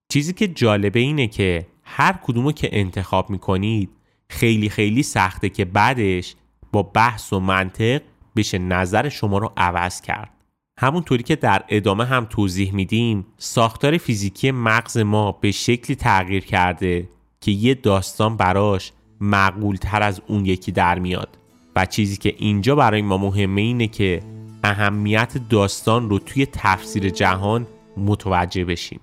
چیزی 0.08 0.32
که 0.32 0.48
جالبه 0.48 1.00
اینه 1.00 1.26
که 1.26 1.66
هر 1.82 2.18
کدومو 2.22 2.52
که 2.52 2.68
انتخاب 2.72 3.30
می‌کنید 3.30 3.90
خیلی 4.28 4.68
خیلی 4.68 5.02
سخته 5.02 5.48
که 5.48 5.64
بعدش 5.64 6.34
با 6.72 6.82
بحث 6.82 7.32
و 7.32 7.40
منطق 7.40 8.02
بشه 8.36 8.58
نظر 8.58 9.08
شما 9.08 9.38
رو 9.38 9.52
عوض 9.56 10.00
کرد. 10.00 10.30
همونطوری 10.78 11.22
که 11.22 11.36
در 11.36 11.64
ادامه 11.68 12.04
هم 12.04 12.24
توضیح 12.24 12.74
میدیم 12.74 13.26
ساختار 13.36 13.98
فیزیکی 13.98 14.50
مغز 14.50 14.98
ما 14.98 15.32
به 15.32 15.50
شکلی 15.50 15.96
تغییر 15.96 16.44
کرده 16.44 17.08
که 17.40 17.50
یه 17.50 17.74
داستان 17.74 18.36
براش 18.36 18.92
معقول 19.20 19.76
تر 19.76 20.02
از 20.02 20.22
اون 20.26 20.46
یکی 20.46 20.72
در 20.72 20.98
میاد. 20.98 21.38
و 21.76 21.86
چیزی 21.86 22.16
که 22.16 22.34
اینجا 22.38 22.74
برای 22.74 23.02
ما 23.02 23.16
مهمه 23.16 23.60
اینه 23.60 23.86
که 23.86 24.22
اهمیت 24.64 25.48
داستان 25.48 26.10
رو 26.10 26.18
توی 26.18 26.46
تفسیر 26.46 27.08
جهان 27.08 27.66
متوجه 27.96 28.64
بشیم. 28.64 29.00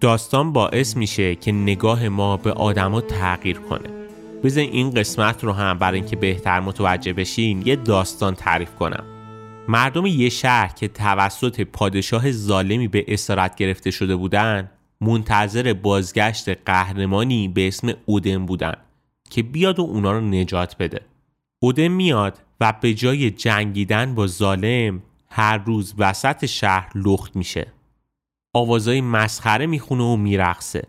داستان 0.00 0.52
باعث 0.52 0.96
میشه 0.96 1.34
که 1.34 1.52
نگاه 1.52 2.08
ما 2.08 2.36
به 2.36 2.52
آدما 2.52 3.00
تغییر 3.00 3.58
کنه. 3.58 3.88
بزن 4.44 4.60
این 4.60 4.90
قسمت 4.90 5.44
رو 5.44 5.52
هم 5.52 5.78
برای 5.78 6.00
اینکه 6.00 6.16
بهتر 6.16 6.60
متوجه 6.60 7.12
بشین 7.12 7.62
یه 7.66 7.76
داستان 7.76 8.34
تعریف 8.34 8.74
کنم. 8.74 9.04
مردم 9.68 10.06
یه 10.06 10.28
شهر 10.28 10.68
که 10.68 10.88
توسط 10.88 11.60
پادشاه 11.60 12.30
ظالمی 12.30 12.88
به 12.88 13.04
اسارت 13.08 13.54
گرفته 13.54 13.90
شده 13.90 14.16
بودن 14.16 14.70
منتظر 15.00 15.72
بازگشت 15.72 16.48
قهرمانی 16.48 17.48
به 17.48 17.68
اسم 17.68 17.92
اودن 18.06 18.46
بودن 18.46 18.74
که 19.30 19.42
بیاد 19.42 19.78
و 19.78 19.82
اونا 19.82 20.12
رو 20.12 20.20
نجات 20.20 20.76
بده. 20.78 21.00
اودن 21.60 21.88
میاد 21.88 22.38
و 22.60 22.74
به 22.80 22.94
جای 22.94 23.30
جنگیدن 23.30 24.14
با 24.14 24.26
ظالم 24.26 25.02
هر 25.30 25.58
روز 25.58 25.94
وسط 25.98 26.46
شهر 26.46 26.90
لخت 26.94 27.36
میشه. 27.36 27.77
آوازای 28.58 29.00
مسخره 29.00 29.66
می‌خونه 29.66 30.04
و 30.04 30.16
میرقصه 30.16 30.82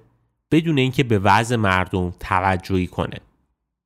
بدون 0.51 0.77
اینکه 0.77 1.03
به 1.03 1.19
وضع 1.19 1.55
مردم 1.55 2.13
توجهی 2.19 2.88
کنه. 2.88 3.17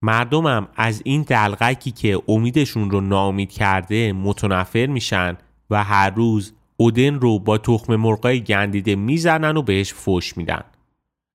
مردمم 0.02 0.68
از 0.76 1.02
این 1.06 1.22
دلغکی 1.22 1.92
که 1.92 2.22
امیدشون 2.28 2.92
رو 2.92 3.02
ناامید 3.02 3.52
کرده 3.52 4.14
متنفر 4.14 4.86
میشن 4.86 5.38
و 5.70 5.84
هر 5.84 6.10
روز 6.10 6.54
اودن 6.78 7.20
رو 7.20 7.40
با 7.40 7.58
تخم 7.58 7.96
مرغای 7.96 8.42
گندیده 8.42 8.96
می‌زنن 8.96 9.58
و 9.58 9.62
بهش 9.62 9.94
فوش 9.94 10.38
میدن. 10.38 10.64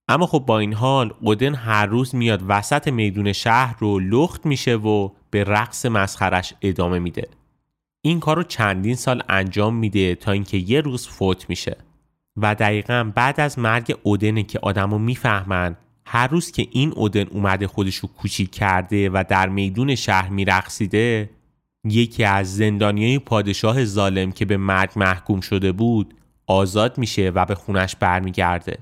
اما 0.09 0.27
خب 0.27 0.39
با 0.39 0.59
این 0.59 0.73
حال 0.73 1.15
اودن 1.21 1.55
هر 1.55 1.87
روز 1.87 2.15
میاد 2.15 2.43
وسط 2.49 2.89
میدون 2.89 3.33
شهر 3.33 3.77
رو 3.79 3.99
لخت 3.99 4.47
میشه 4.47 4.77
و 4.77 5.11
به 5.31 5.45
رقص 5.45 5.87
مسخرش 5.87 6.55
ادامه 6.63 6.99
میده. 6.99 7.29
این 8.01 8.21
کار 8.21 8.37
رو 8.37 8.43
چندین 8.43 8.95
سال 8.95 9.23
انجام 9.29 9.75
میده 9.75 10.15
تا 10.15 10.33
اینکه 10.33 10.57
یه 10.57 10.81
روز 10.81 11.09
فوت 11.09 11.49
میشه. 11.49 11.77
و 12.43 12.55
دقیقا 12.55 13.13
بعد 13.15 13.41
از 13.41 13.59
مرگ 13.59 13.99
اودنه 14.03 14.43
که 14.43 14.59
آدمو 14.63 14.99
می‌فهمن 14.99 15.77
هر 16.07 16.29
روز 16.29 16.51
که 16.51 16.67
این 16.71 16.93
اودن 16.93 17.27
اومده 17.27 17.67
خودشو 17.67 18.07
کوچیک 18.07 18.51
کرده 18.51 19.11
و 19.11 19.25
در 19.29 19.49
میدون 19.49 19.95
شهر 19.95 20.29
میرقصیده 20.29 21.31
یکی 21.85 22.25
از 22.25 22.57
زندانیای 22.57 23.19
پادشاه 23.19 23.85
ظالم 23.85 24.33
که 24.33 24.45
به 24.45 24.57
مرگ 24.57 24.91
محکوم 24.97 25.41
شده 25.41 25.73
بود 25.73 26.15
آزاد 26.47 26.99
میشه 26.99 27.33
و 27.35 27.45
به 27.45 27.55
خونش 27.55 27.97
برمیگرده. 27.97 28.79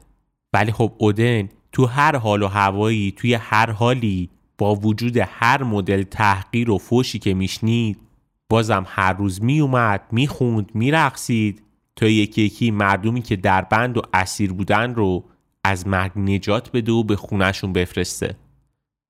ولی 0.52 0.72
خب 0.72 0.92
اودن 0.98 1.48
تو 1.72 1.86
هر 1.86 2.16
حال 2.16 2.42
و 2.42 2.46
هوایی 2.46 3.12
توی 3.16 3.34
هر 3.34 3.70
حالی 3.70 4.30
با 4.58 4.74
وجود 4.74 5.16
هر 5.16 5.62
مدل 5.62 6.02
تحقیر 6.02 6.70
و 6.70 6.78
فوشی 6.78 7.18
که 7.18 7.34
میشنید 7.34 7.98
بازم 8.48 8.84
هر 8.88 9.12
روز 9.12 9.42
میومد 9.42 10.02
می‌خوند 10.12 10.70
میرقصید. 10.74 11.62
تا 11.96 12.06
یکی 12.06 12.42
یکی 12.42 12.70
مردمی 12.70 13.22
که 13.22 13.36
در 13.36 13.62
بند 13.62 13.98
و 13.98 14.02
اسیر 14.14 14.52
بودن 14.52 14.94
رو 14.94 15.24
از 15.64 15.86
مرگ 15.86 16.12
نجات 16.18 16.72
بده 16.72 16.92
و 16.92 17.04
به 17.04 17.16
خونشون 17.16 17.72
بفرسته. 17.72 18.36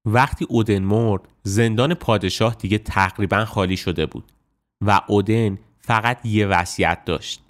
وقتی 0.04 0.46
اودن 0.48 0.78
مرد 0.78 1.20
زندان 1.42 1.94
پادشاه 1.94 2.54
دیگه 2.54 2.78
تقریبا 2.78 3.44
خالی 3.44 3.76
شده 3.76 4.06
بود 4.06 4.32
و 4.80 5.00
اودن 5.06 5.58
فقط 5.78 6.26
یه 6.26 6.46
وصیت 6.46 7.04
داشت. 7.04 7.42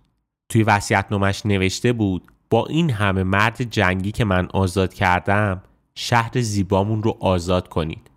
توی 0.48 0.62
وصیت 0.62 1.06
نامش 1.10 1.46
نوشته 1.46 1.92
بود 1.92 2.22
با 2.50 2.66
این 2.66 2.90
همه 2.90 3.22
مرد 3.22 3.62
جنگی 3.62 4.12
که 4.12 4.24
من 4.24 4.48
آزاد 4.52 4.94
کردم 4.94 5.62
شهر 5.94 6.40
زیبامون 6.40 7.02
رو 7.02 7.16
آزاد 7.20 7.68
کنید. 7.68 8.10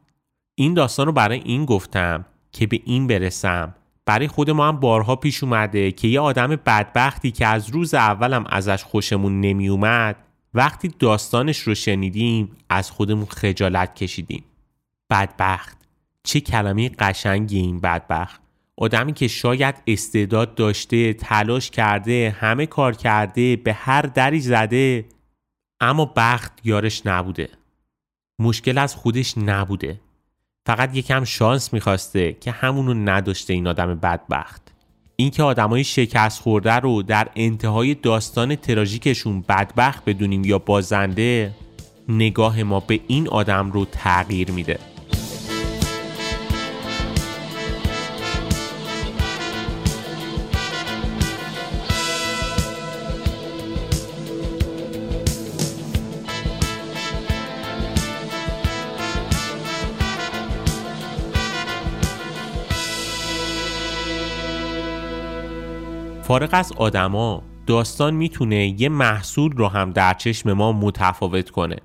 این 0.55 0.73
داستان 0.73 1.05
رو 1.05 1.11
برای 1.11 1.39
این 1.39 1.65
گفتم 1.65 2.25
که 2.51 2.67
به 2.67 2.81
این 2.85 3.07
برسم 3.07 3.75
برای 4.09 4.27
خود 4.27 4.49
ما 4.49 4.67
هم 4.67 4.79
بارها 4.79 5.15
پیش 5.15 5.43
اومده 5.43 5.91
که 5.91 6.07
یه 6.07 6.19
آدم 6.19 6.47
بدبختی 6.47 7.31
که 7.31 7.47
از 7.47 7.69
روز 7.69 7.93
اولم 7.93 8.45
ازش 8.49 8.83
خوشمون 8.83 9.41
نمی 9.41 9.69
اومد 9.69 10.15
وقتی 10.53 10.87
داستانش 10.99 11.59
رو 11.59 11.75
شنیدیم 11.75 12.57
از 12.69 12.91
خودمون 12.91 13.25
خجالت 13.25 13.95
کشیدیم. 13.95 14.43
بدبخت. 15.09 15.77
چه 16.23 16.39
کلمه 16.39 16.89
قشنگی 16.89 17.59
این 17.59 17.79
بدبخت. 17.79 18.41
آدمی 18.77 19.13
که 19.13 19.27
شاید 19.27 19.75
استعداد 19.87 20.55
داشته 20.55 21.13
تلاش 21.13 21.69
کرده 21.69 22.35
همه 22.39 22.65
کار 22.65 22.95
کرده 22.95 23.55
به 23.55 23.73
هر 23.73 24.01
دری 24.01 24.39
زده 24.39 25.05
اما 25.79 26.13
بخت 26.15 26.59
یارش 26.63 27.05
نبوده. 27.05 27.49
مشکل 28.39 28.77
از 28.77 28.95
خودش 28.95 29.37
نبوده. 29.37 29.99
فقط 30.69 30.95
یکم 30.95 31.23
شانس 31.23 31.73
می‌خواسته 31.73 32.33
که 32.33 32.51
همونو 32.51 32.93
نداشته 32.93 33.53
این 33.53 33.67
آدم 33.67 33.95
بدبخت. 33.95 34.61
اینکه 35.15 35.43
آدمای 35.43 35.83
شکست 35.83 36.41
خورده 36.41 36.73
رو 36.73 37.03
در 37.03 37.27
انتهای 37.35 37.95
داستان 37.95 38.55
تراژیکشون 38.55 39.41
بدبخت 39.41 40.05
بدونیم 40.05 40.43
یا 40.43 40.59
بازنده 40.59 41.51
نگاه 42.09 42.63
ما 42.63 42.79
به 42.79 42.99
این 43.07 43.27
آدم 43.27 43.71
رو 43.71 43.85
تغییر 43.85 44.51
میده. 44.51 44.79
فارغ 66.29 66.49
از 66.51 66.71
آدما 66.77 67.43
داستان 67.67 68.13
می‌تونه 68.13 68.81
یه 68.81 68.89
محصول 68.89 69.51
رو 69.51 69.67
هم 69.67 69.91
در 69.91 70.13
چشم 70.13 70.53
ما 70.53 70.71
متفاوت 70.71 71.49
کنه. 71.49 71.75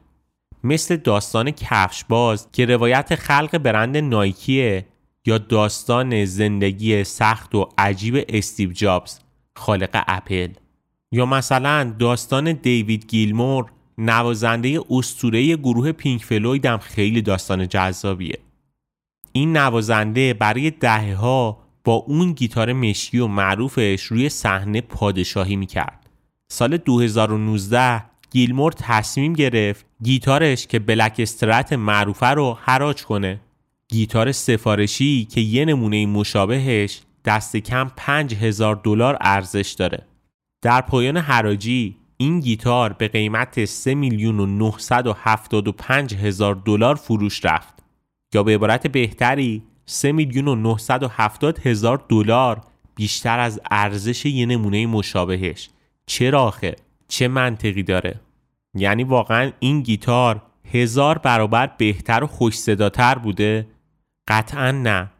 مثل 0.64 0.96
داستان 0.96 1.50
کفش 1.50 2.04
باز 2.09 2.48
که 2.52 2.66
روایت 2.66 3.14
خلق 3.14 3.59
برند 3.59 3.96
نایکیه 3.96 4.87
یا 5.26 5.38
داستان 5.38 6.24
زندگی 6.24 7.04
سخت 7.04 7.54
و 7.54 7.68
عجیب 7.78 8.24
استیو 8.28 8.72
جابز 8.72 9.18
خالق 9.57 10.02
اپل. 10.09 10.48
یا 11.12 11.26
مثلا 11.26 11.94
داستان 11.98 12.52
دیوید 12.52 13.07
گیلمور 13.07 13.70
نوازنده 13.98 14.80
اسطوره 14.90 15.57
گروه 15.57 15.92
پینک 15.92 16.24
فلوید 16.24 16.66
هم 16.66 16.78
خیلی 16.78 17.22
داستان 17.22 17.68
جذابیه. 17.68 18.38
این 19.33 19.57
نوازنده 19.57 20.35
برای 20.35 20.70
دهه 20.70 21.14
ها 21.14 21.63
با 21.85 21.94
اون 21.94 22.33
گیتار 22.33 22.73
مشکی 22.73 23.18
و 23.18 23.27
معروفش 23.27 24.03
روی 24.03 24.29
صحنه 24.29 24.81
پادشاهی 24.81 25.57
می‌کرد. 25.57 26.11
سال 26.49 26.77
2019 26.77 28.05
گیلمور 28.31 28.73
تصمیم 28.73 29.33
گرفت 29.33 29.87
گیتارش 30.03 30.66
که 30.66 30.79
بلک 30.79 31.14
استرات 31.18 31.73
معروفه 31.73 32.27
رو 32.27 32.59
حراج 32.61 33.05
کنه. 33.05 33.40
گیتار 33.88 34.33
سفارشی 34.33 35.25
که 35.25 35.40
یه 35.40 35.64
نمونه 35.64 36.07
مشابهش 36.07 37.01
دست 37.25 37.57
کم 37.57 37.90
5000 37.97 38.81
دلار 38.85 39.18
ارزش 39.20 39.75
داره. 39.79 40.07
در 40.62 40.81
پایان 40.81 41.16
حراجی 41.16 41.97
این 42.16 42.40
گیتار 42.40 42.92
به 42.92 43.09
قیمت 43.09 43.64
3 43.64 43.94
میلیون 43.94 44.40
و 44.40 44.47
975 44.47 46.14
هزار 46.14 46.55
دلار 46.55 46.94
فروش 46.94 47.44
رفت. 47.44 47.75
یا 48.35 48.42
به 48.42 48.55
عبارت 48.55 48.87
بهتری 48.87 49.62
3 49.87 50.12
میلیون 50.12 50.49
و 50.49 50.55
970 50.55 51.59
هزار 51.59 52.05
دلار 52.09 52.61
بیشتر 52.94 53.38
از 53.38 53.61
ارزش 53.70 54.27
یه 54.27 54.47
نمونه 54.47 54.87
مشابهش. 54.87 55.70
چرا 56.07 56.42
آخه؟ 56.42 56.77
چه 57.09 57.29
منطقی 57.29 57.83
داره؟ 57.83 58.20
یعنی 58.75 59.05
واقعا 59.05 59.53
این 59.61 59.81
گیتار 59.81 60.42
هزار 60.73 61.18
برابر 61.18 61.66
بهتر 61.66 62.25
و 62.25 62.27
خوش 62.27 62.59
صداتر 62.59 63.14
بوده؟ 63.14 63.66
قطعا 64.29 64.70
نه. 64.70 65.11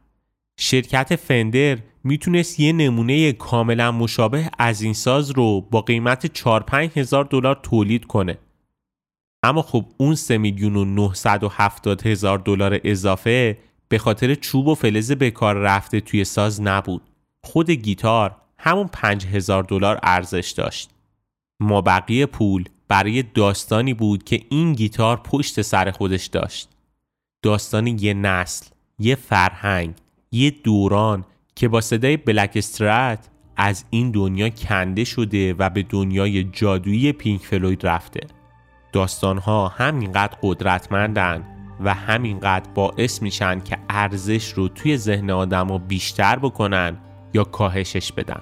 شرکت 0.59 1.17
فندر 1.17 1.79
می‌تونست 2.05 2.61
یه 2.61 2.73
نمونه 2.73 3.33
کاملا 3.33 3.93
مشابه 3.93 4.51
از 4.59 4.83
این 4.83 4.93
ساز 4.93 5.31
رو 5.31 5.61
با 5.61 5.81
قیمت 5.81 6.27
4 6.27 6.63
5 6.63 6.91
هزار 6.97 7.25
دلار 7.25 7.61
تولید 7.63 8.05
کنه. 8.05 8.39
اما 9.43 9.63
خب 9.63 9.85
اون 9.97 10.15
3 10.15 10.39
میلیون 10.39 10.77
و 10.77 10.85
970 10.85 12.07
هزار 12.07 12.39
دلار 12.39 12.81
اضافه 12.85 13.59
به 13.95 13.99
خاطر 13.99 14.35
چوب 14.35 14.69
و 14.69 14.75
فلز 14.75 15.13
به 15.13 15.31
کار 15.31 15.57
رفته 15.57 16.01
توی 16.01 16.25
ساز 16.25 16.63
نبود. 16.63 17.03
خود 17.45 17.71
گیتار 17.71 18.37
همون 18.59 18.89
5000 18.93 19.63
دلار 19.63 19.99
ارزش 20.03 20.51
داشت. 20.57 20.91
ما 21.61 21.81
بقیه 21.81 22.27
پول 22.27 22.65
برای 22.89 23.23
داستانی 23.23 23.95
بود 23.95 24.25
که 24.25 24.41
این 24.51 24.73
گیتار 24.73 25.17
پشت 25.17 25.63
سر 25.63 25.91
خودش 25.91 26.27
داشت. 26.27 26.69
داستان 27.43 27.87
یه 27.87 28.15
نسل 28.15 28.67
یه 28.99 29.15
فرهنگ 29.15 29.95
یه 30.33 30.51
دوران 30.51 31.25
که 31.55 31.69
با 31.69 31.81
صدای 31.81 32.17
بلک 32.17 32.53
استرات 32.55 33.29
از 33.57 33.85
این 33.91 34.11
دنیا 34.11 34.49
کنده 34.49 35.05
شده 35.05 35.55
و 35.55 35.71
به 35.71 35.83
دنیای 35.83 36.45
جادویی 36.45 37.13
پینک 37.13 37.41
فلوید 37.41 37.87
رفته. 37.87 38.21
داستانها 38.93 39.69
همینقدر 39.69 40.39
قدرتمندن 40.43 41.54
و 41.81 41.95
همینقدر 41.95 42.71
باعث 42.75 43.23
میشن 43.23 43.61
که 43.61 43.79
ارزش 43.89 44.53
رو 44.53 44.69
توی 44.69 44.97
ذهن 44.97 45.31
آدم 45.31 45.69
رو 45.69 45.79
بیشتر 45.79 46.39
بکنن 46.39 46.97
یا 47.35 47.45
کاهشش 47.45 48.13
بدن. 48.13 48.41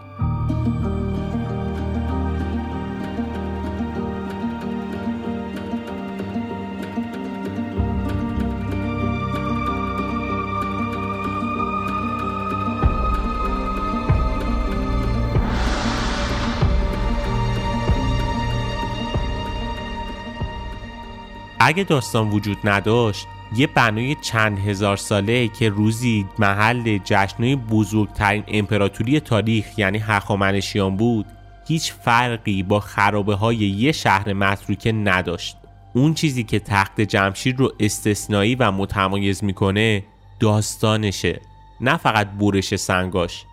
اگه 21.65 21.85
داستان 21.85 22.31
وجود 22.31 22.59
نداشت 22.65 23.27
یه 23.57 23.67
بنای 23.67 24.15
چند 24.15 24.59
هزار 24.59 24.97
ساله 24.97 25.49
که 25.49 25.69
روزی 25.69 26.27
محل 26.39 26.99
جشنهای 27.05 27.57
بزرگترین 27.57 28.45
امپراتوری 28.49 29.21
تاریخ 29.21 29.79
یعنی 29.79 29.99
هخامنشیان 29.99 30.97
بود 30.97 31.27
هیچ 31.69 31.93
فرقی 31.93 32.63
با 32.63 32.81
خرابه 32.81 33.35
های 33.35 33.57
یه 33.57 33.93
شهر 33.93 34.33
متروکه 34.33 34.93
نداشت. 34.93 35.57
اون 35.95 36.15
چیزی 36.15 36.45
که 36.45 36.59
تخت 36.59 37.01
جمشید 37.01 37.59
رو 37.59 37.73
استثنایی 37.81 38.55
و 38.55 38.71
متمایز 38.71 39.45
می‌کنه 39.45 40.05
داستانشه 40.41 41.41
نه 41.81 41.97
فقط 41.97 42.31
برش 42.31 42.75
سنگاش. 42.75 43.45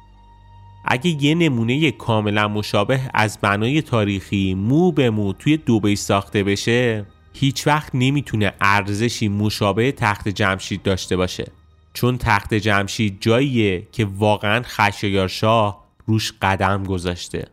اگه 0.86 1.24
یه 1.24 1.36
نمونه 1.36 1.92
کاملا 1.92 2.48
مشابه 2.48 3.02
از 3.14 3.38
بنای 3.42 3.82
تاریخی 3.82 4.54
مو 4.54 4.92
به 4.92 5.10
مو 5.10 5.34
توی 5.34 5.58
دوبی 5.58 5.96
ساخته 5.96 6.44
بشه 6.44 7.06
هیچ 7.34 7.68
وقت 7.68 7.92
نمی‌تونه 7.94 8.54
ارزشی 8.62 9.28
مشابه 9.28 9.92
تخت 9.92 10.28
جمشید 10.28 10.82
داشته 10.82 11.18
باشه. 11.18 11.52
چون 11.94 12.18
تخت 12.18 12.54
جمشید 12.54 13.18
جاییه 13.22 13.88
که 13.92 14.06
واقعا 14.06 14.62
خشایار 14.64 15.28
شاه 15.28 15.86
روش 16.06 16.34
قدم 16.42 16.84
گذاشته. 16.84 17.48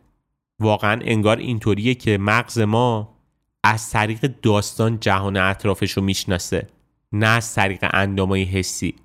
واقعا 0.59 0.99
انگار 1.03 1.37
اینطوریه 1.37 1.95
که 1.95 2.17
مغز 2.17 2.59
ما 2.59 3.17
از 3.63 3.89
طریق 3.89 4.33
داستان 4.41 4.99
جهان 4.99 5.37
اطرافش 5.37 5.91
رو 5.91 6.03
می‌شناسه 6.03 6.67
نه 7.11 7.27
از 7.27 7.55
طریق 7.55 7.89
اندامای 7.93 8.43
حسی. 8.43 8.95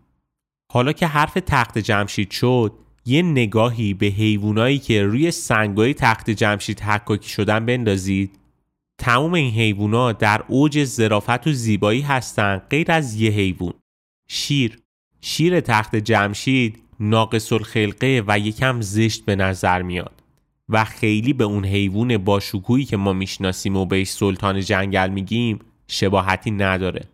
حالا 0.72 0.92
که 0.92 1.06
حرف 1.06 1.34
تخت 1.46 1.78
جمشید 1.78 2.30
شد 2.30 2.72
یه 3.04 3.22
نگاهی 3.22 3.94
به 3.94 4.06
حیوانایی 4.06 4.78
که 4.78 5.02
روی 5.02 5.30
سنگای 5.30 5.94
تخت 5.94 6.30
جمشید 6.30 6.80
حکاکی 6.80 7.28
شدن 7.28 7.66
بندازید 7.66 8.38
تمام 9.02 9.34
این 9.34 9.50
حیوونا 9.50 10.12
در 10.12 10.44
اوج 10.48 10.84
ظرافت 10.84 11.46
و 11.46 11.52
زیبایی 11.52 12.00
هستند 12.00 12.62
غیر 12.70 12.92
از 12.92 13.14
یه 13.14 13.30
حیوان. 13.30 13.72
شیر. 14.28 14.78
شیر 15.20 15.60
تخت 15.60 15.96
جمشید 15.96 16.82
ناقص 17.00 17.52
الخلقه 17.52 18.24
و 18.26 18.38
یکم 18.38 18.80
زشت 18.80 19.24
به 19.24 19.36
نظر 19.36 19.82
میاد. 19.82 20.22
و 20.68 20.84
خیلی 20.84 21.32
به 21.32 21.44
اون 21.44 21.64
حیوان 21.64 22.18
باشکوهی 22.18 22.84
که 22.84 22.96
ما 22.96 23.12
می‌شناسیم 23.12 23.76
و 23.76 23.86
بهش 23.86 24.08
سلطان 24.08 24.60
جنگل 24.60 25.10
میگیم 25.10 25.58
شباهتی 25.86 26.50
نداره. 26.50 27.04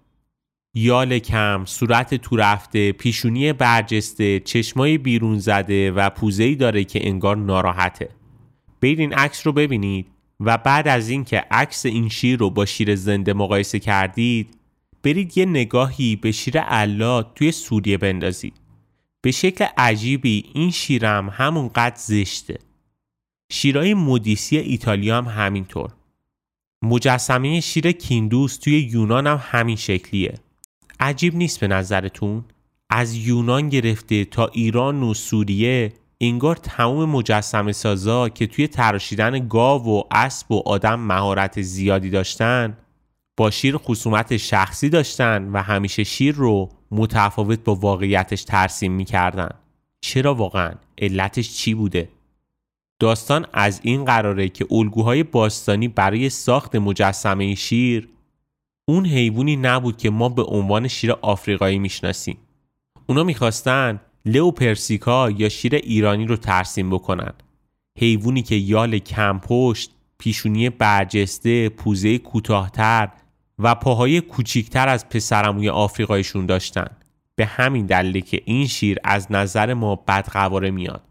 یال 0.74 1.18
کم، 1.18 1.62
صورت 1.64 2.14
تو 2.14 2.37
رفته، 2.37 2.92
پیشونی 2.92 3.53
برجسته، 3.53 4.40
چشمای 4.40 4.98
بیرون 4.98 5.38
زده 5.38 5.90
و 5.90 6.11
پوزهی 6.11 6.57
داره 6.57 6.85
که 6.85 7.09
انگار 7.09 7.37
ناراحته. 7.37 8.09
برید 8.81 9.14
عکس 9.14 9.46
رو 9.46 9.53
ببینید. 9.53 10.07
و 10.40 10.59
بعد 10.59 10.88
از 10.88 11.09
اینکه 11.09 11.44
عکس 11.51 11.87
این 11.87 12.09
شیر 12.09 12.38
رو 12.38 12.51
با 12.51 12.66
شیر 12.66 12.96
زنده 12.96 13.33
مقایسه 13.33 13.79
کردید 13.79 14.59
برید 15.03 15.38
یه 15.38 15.44
نگاهی 15.44 16.16
به 16.16 16.33
شیر 16.33 16.55
الله 16.57 17.24
توی 17.35 17.53
سوریه 17.53 17.98
بندازید. 17.98 18.55
به 19.20 19.31
شکل 19.31 19.66
عجیبی 19.77 20.51
این 20.55 20.70
شیرم 20.70 21.29
همون 21.29 21.68
قد 21.68 21.94
زشته. 21.96 22.59
شیرای 23.53 23.94
مودیسی 23.94 24.59
ایتالیا 24.59 25.16
هم 25.16 25.24
همینطور. 25.24 25.90
مجسمه 26.83 27.61
شیر 27.61 27.92
کیندوس 27.92 28.57
توی 28.57 28.81
یونان 28.81 29.27
هم 29.27 29.40
همین 29.42 29.77
شکلیه. 29.77 30.35
عجیب 31.01 31.35
نیست 31.35 31.61
به 31.61 31.68
نظرتون؟ 31.68 32.44
از 32.90 33.14
یونان 33.14 33.68
گرفته 33.68 34.24
تا 34.24 34.46
ایران 34.46 35.03
و 35.03 35.14
سوریه 35.14 35.92
انگار 36.20 36.57
تمام 36.57 37.11
مجسمه 37.11 37.72
سازا 37.72 38.28
که 38.28 38.46
توی 38.46 38.68
تراشیدن 38.68 39.48
گاو 39.48 39.87
و 39.87 40.02
اسب 40.11 40.52
و 40.52 40.62
آدم 40.66 41.00
مهارت 41.00 41.62
زیادی 41.62 42.11
داشتن 42.11 42.76
با 43.37 43.50
شیر 43.50 43.76
خصومت 43.76 44.37
شخصی 44.37 44.88
داشتن 44.88 45.50
و 45.52 45.62
همیشه 45.62 46.04
شیر 46.04 46.35
رو 46.35 46.68
متفاوت 46.90 47.64
با 47.64 47.74
واقعیتش 47.74 48.44
ترسیم 48.44 48.92
می‌کردن 48.92 49.48
چرا 50.00 50.35
واقعا؟ 50.35 50.72
علتش 50.98 51.57
چی 51.57 51.74
بوده؟ 51.74 52.09
داستان 53.00 53.46
از 53.52 53.81
این 53.83 54.04
قراره 54.04 54.48
که 54.48 54.66
الگوهای 54.70 55.22
باستانی 55.22 55.88
برای 55.88 56.31
ساخت 56.31 56.76
مجسمه 56.76 57.54
شیر 57.54 58.09
اون 58.88 59.07
حیوانی 59.07 59.57
نبود 59.57 59.96
که 59.96 60.11
ما 60.11 60.28
به 60.28 60.42
عنوان 60.42 60.88
شیر 60.88 61.12
آفریقایی 61.12 61.78
می‌شناسیم 61.78 62.38
اونا 63.07 63.24
می‌خواستن 63.24 64.00
لو 64.29 64.51
پرسیکا 64.51 65.31
یا 65.31 65.49
شیر 65.49 65.75
ایرانی 65.75 66.27
رو 66.27 66.37
ترسیم 66.37 66.91
بکنن. 66.91 67.33
حیوانی 67.99 68.43
که 68.43 68.55
یال 68.55 68.99
کمپشت 68.99 69.91
پیشونی 70.19 70.71
برجسته 70.71 71.69
پوزه 71.69 72.19
کوتاهتر 72.19 73.09
و 73.59 73.75
پاهای 73.75 74.21
کوچیکتر 74.21 74.88
از 74.88 75.09
پسرموی 75.09 75.69
آفریقایشون 75.69 76.47
داشتن. 76.47 76.87
به 77.37 77.47
همین 77.47 77.87
دلیل 77.87 78.21
که 78.21 78.43
این 78.45 78.67
شیر 78.67 78.99
از 79.05 79.33
نظر 79.33 79.75
ما 79.75 79.97
بدقواره 79.97 80.71
میاد. 80.71 81.03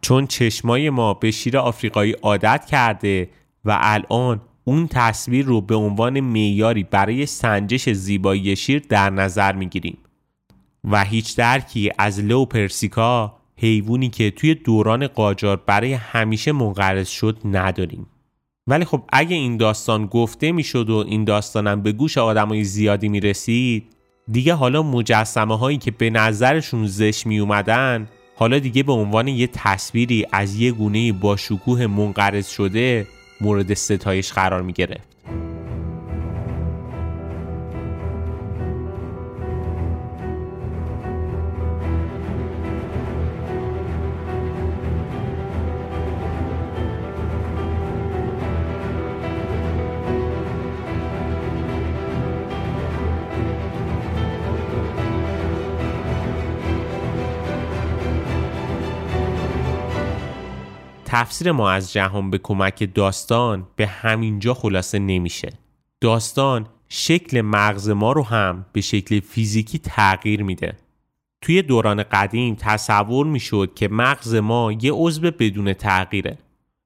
چون 0.00 0.26
چشمای 0.26 0.90
ما 0.90 1.14
به 1.14 1.30
شیر 1.30 1.58
آفریقایی 1.58 2.12
عادت 2.12 2.66
کرده 2.70 3.28
و 3.64 3.78
الان 3.80 4.40
اون 4.64 4.88
تصویر 4.88 5.44
رو 5.44 5.60
به 5.60 5.74
عنوان 5.74 6.20
معیاری 6.20 6.84
برای 6.84 7.26
سنجش 7.26 7.88
زیبایی 7.88 8.56
شیر 8.56 8.82
در 8.88 9.10
نظر 9.10 9.52
می‌گیریم. 9.52 9.98
و 10.84 11.04
هیچ 11.04 11.36
درکی 11.36 11.90
از 11.98 12.20
لو 12.20 12.44
پرسیکا 12.44 13.36
حیوانی 13.56 14.08
که 14.08 14.30
توی 14.30 14.54
دوران 14.54 15.06
قاجار 15.06 15.56
برای 15.56 15.92
همیشه 15.92 16.52
منقرض 16.52 17.08
شد 17.08 17.38
نداریم 17.44 18.06
ولی 18.66 18.84
خب 18.84 19.02
اگه 19.12 19.36
این 19.36 19.56
داستان 19.56 20.06
گفته 20.06 20.52
می‌شد 20.52 20.90
و 20.90 20.96
این 21.08 21.24
داستانم 21.24 21.82
به 21.82 21.92
گوش 21.92 22.18
آدمای 22.18 22.64
زیادی 22.64 23.08
می‌رسید 23.08 23.84
دیگه 24.30 24.54
حالا 24.54 24.82
مجسمه 24.82 25.58
هایی 25.58 25.78
که 25.78 25.90
به 25.90 26.10
نظرشون 26.10 26.86
زش 26.86 27.26
می 27.26 27.38
اومدن 27.38 28.08
حالا 28.36 28.58
دیگه 28.58 28.82
به 28.82 28.92
عنوان 28.92 29.28
یه 29.28 29.46
تصویری 29.46 30.26
از 30.32 30.60
یه 30.60 30.72
گونه 30.72 31.12
با 31.12 31.36
شکوه 31.36 31.86
منقرض 31.86 32.48
شده 32.48 33.06
مورد 33.40 33.74
ستایش 33.74 34.32
قرار 34.32 34.62
می 34.62 34.72
گرفت. 34.72 35.13
تفسیر 61.14 61.52
ما 61.52 61.70
از 61.70 61.92
جهان 61.92 62.30
به 62.30 62.38
کمک 62.38 62.94
داستان 62.94 63.66
به 63.76 63.86
همینجا 63.86 64.54
خلاصه 64.54 64.98
نمیشه. 64.98 65.52
داستان 66.00 66.66
شکل 66.88 67.40
مغز 67.40 67.90
ما 67.90 68.12
رو 68.12 68.22
هم 68.22 68.66
به 68.72 68.80
شکل 68.80 69.20
فیزیکی 69.20 69.78
تغییر 69.78 70.42
میده. 70.42 70.76
توی 71.40 71.62
دوران 71.62 72.02
قدیم 72.02 72.54
تصور 72.54 73.26
می‌شد 73.26 73.72
که 73.74 73.88
مغز 73.88 74.34
ما 74.34 74.72
یه 74.72 74.92
عضو 74.92 75.30
بدون 75.30 75.72
تغییره. 75.72 76.38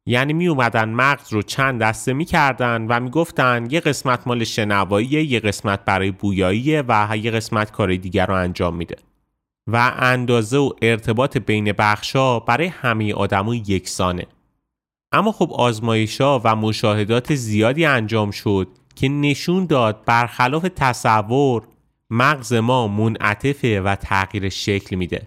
یعنی 0.07 0.33
می 0.33 0.49
اومدن 0.49 0.89
مغز 0.89 1.33
رو 1.33 1.43
چند 1.43 1.83
دسته 1.83 2.13
می‌کردن 2.13 2.87
و 2.89 3.01
می‌گفتن 3.01 3.69
یه 3.71 3.81
قسمت 3.81 4.27
مال 4.27 4.45
شنواییه 4.45 5.33
یه 5.33 5.41
قسمت 5.41 5.85
برای 5.85 6.11
بویاییه 6.11 6.85
و 6.89 7.17
یه 7.17 7.31
قسمت 7.31 7.73
کار 7.73 7.97
دیگر 7.97 8.27
رو 8.27 8.35
انجام 8.35 8.77
میده. 8.77 8.97
و 9.73 9.93
اندازه 9.99 10.59
و 10.59 10.71
ارتباط 10.83 11.37
بین 11.37 11.73
بخشا 11.73 12.41
برای 12.41 12.67
همه 12.67 13.15
آدمو 13.15 13.55
یکسانه. 13.55 14.27
اما 15.13 15.33
خب 15.33 15.53
آزمایشا 15.53 16.39
و 16.39 16.57
مشاهدات 16.57 17.35
زیادی 17.35 17.85
انجام 17.85 18.31
شد 18.31 18.69
که 18.95 19.09
نشون 19.09 19.67
داد 19.67 20.05
برخلاف 20.05 20.67
تصور 20.77 21.63
مغز 22.11 22.53
ما 22.53 22.89
منعطفه 22.89 23.81
و 23.81 23.97
تغییر 23.97 24.49
شکل 24.49 24.97
میده. 24.97 25.27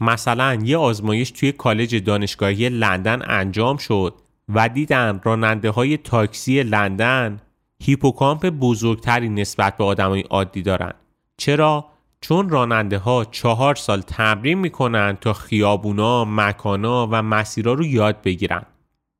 مثلا 0.00 0.54
یه 0.54 0.76
آزمایش 0.76 1.30
توی 1.30 1.52
کالج 1.52 1.96
دانشگاهی 1.96 2.68
لندن 2.68 3.22
انجام 3.26 3.76
شد 3.76 4.14
و 4.48 4.68
دیدن 4.68 5.20
راننده 5.24 5.70
های 5.70 5.96
تاکسی 5.96 6.62
لندن 6.62 7.40
هیپوکامپ 7.82 8.46
بزرگتری 8.46 9.28
نسبت 9.28 9.76
به 9.76 9.84
آدمای 9.84 10.20
عادی 10.20 10.62
دارن. 10.62 10.92
چرا؟ 11.36 11.84
چون 12.20 12.48
راننده 12.48 12.98
ها 12.98 13.24
چهار 13.24 13.74
سال 13.74 14.00
تمرین 14.00 14.58
می‌کنن 14.58 15.18
تا 15.20 15.32
خیابونا، 15.32 16.24
مکانا 16.24 17.08
و 17.10 17.22
مسیرها 17.22 17.72
رو 17.72 17.84
یاد 17.84 18.22
بگیرن. 18.22 18.62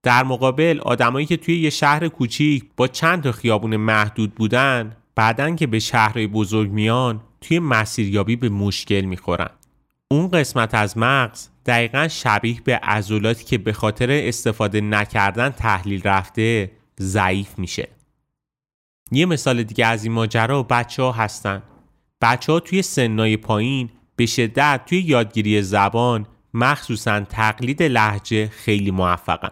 در 0.03 0.25
مقابل 0.25 0.81
آدمایی 0.83 1.27
که 1.27 1.37
توی 1.37 1.61
یه 1.61 1.71
شهر 1.71 2.09
کوچیک 2.09 2.65
با 2.77 2.89
چند 2.89 3.23
تا 3.23 3.33
خیابون 3.33 3.77
محدود 3.77 4.35
بودن 4.35 4.97
بعدن 5.15 5.57
که 5.57 5.67
به 5.67 5.79
شهرهای 5.79 6.27
بزرگ 6.27 6.71
میان 6.71 7.21
توی 7.41 7.59
مسیریابی 7.59 8.37
به 8.37 8.49
مشکل 8.49 9.01
می‌خورن. 9.01 9.51
اون 10.11 10.29
قسمت 10.29 10.75
از 10.75 10.99
مغز 10.99 11.49
دقیقا 11.67 12.09
شبیه 12.09 12.61
به 12.65 12.77
عضلاتی 12.77 13.45
که 13.45 13.59
به 13.59 13.73
خاطر 13.73 14.09
استفاده 14.11 14.81
نکردن 14.81 15.51
تحلیل 15.51 16.03
رفته 16.05 16.71
ضعیف 17.01 17.59
میشه. 17.59 17.89
یه 19.11 19.27
مثال 19.27 19.63
دیگه 19.63 19.87
از 19.87 20.05
این 20.05 20.13
ماجرا 20.13 20.63
بچه 20.63 21.03
ها 21.03 21.13
هستن 21.13 21.63
بچه 22.21 22.53
ها 22.53 22.61
توی 22.61 22.83
سنای 22.83 23.37
پایین 23.37 23.91
به 24.17 24.27
شدت 24.27 24.81
توی 24.87 24.99
یادگیری 24.99 25.63
زبان 25.63 26.27
مخصوصا 26.55 27.21
تقلید 27.21 27.83
لحجه 27.83 28.49
خیلی 28.49 28.91
موفقن. 28.91 29.51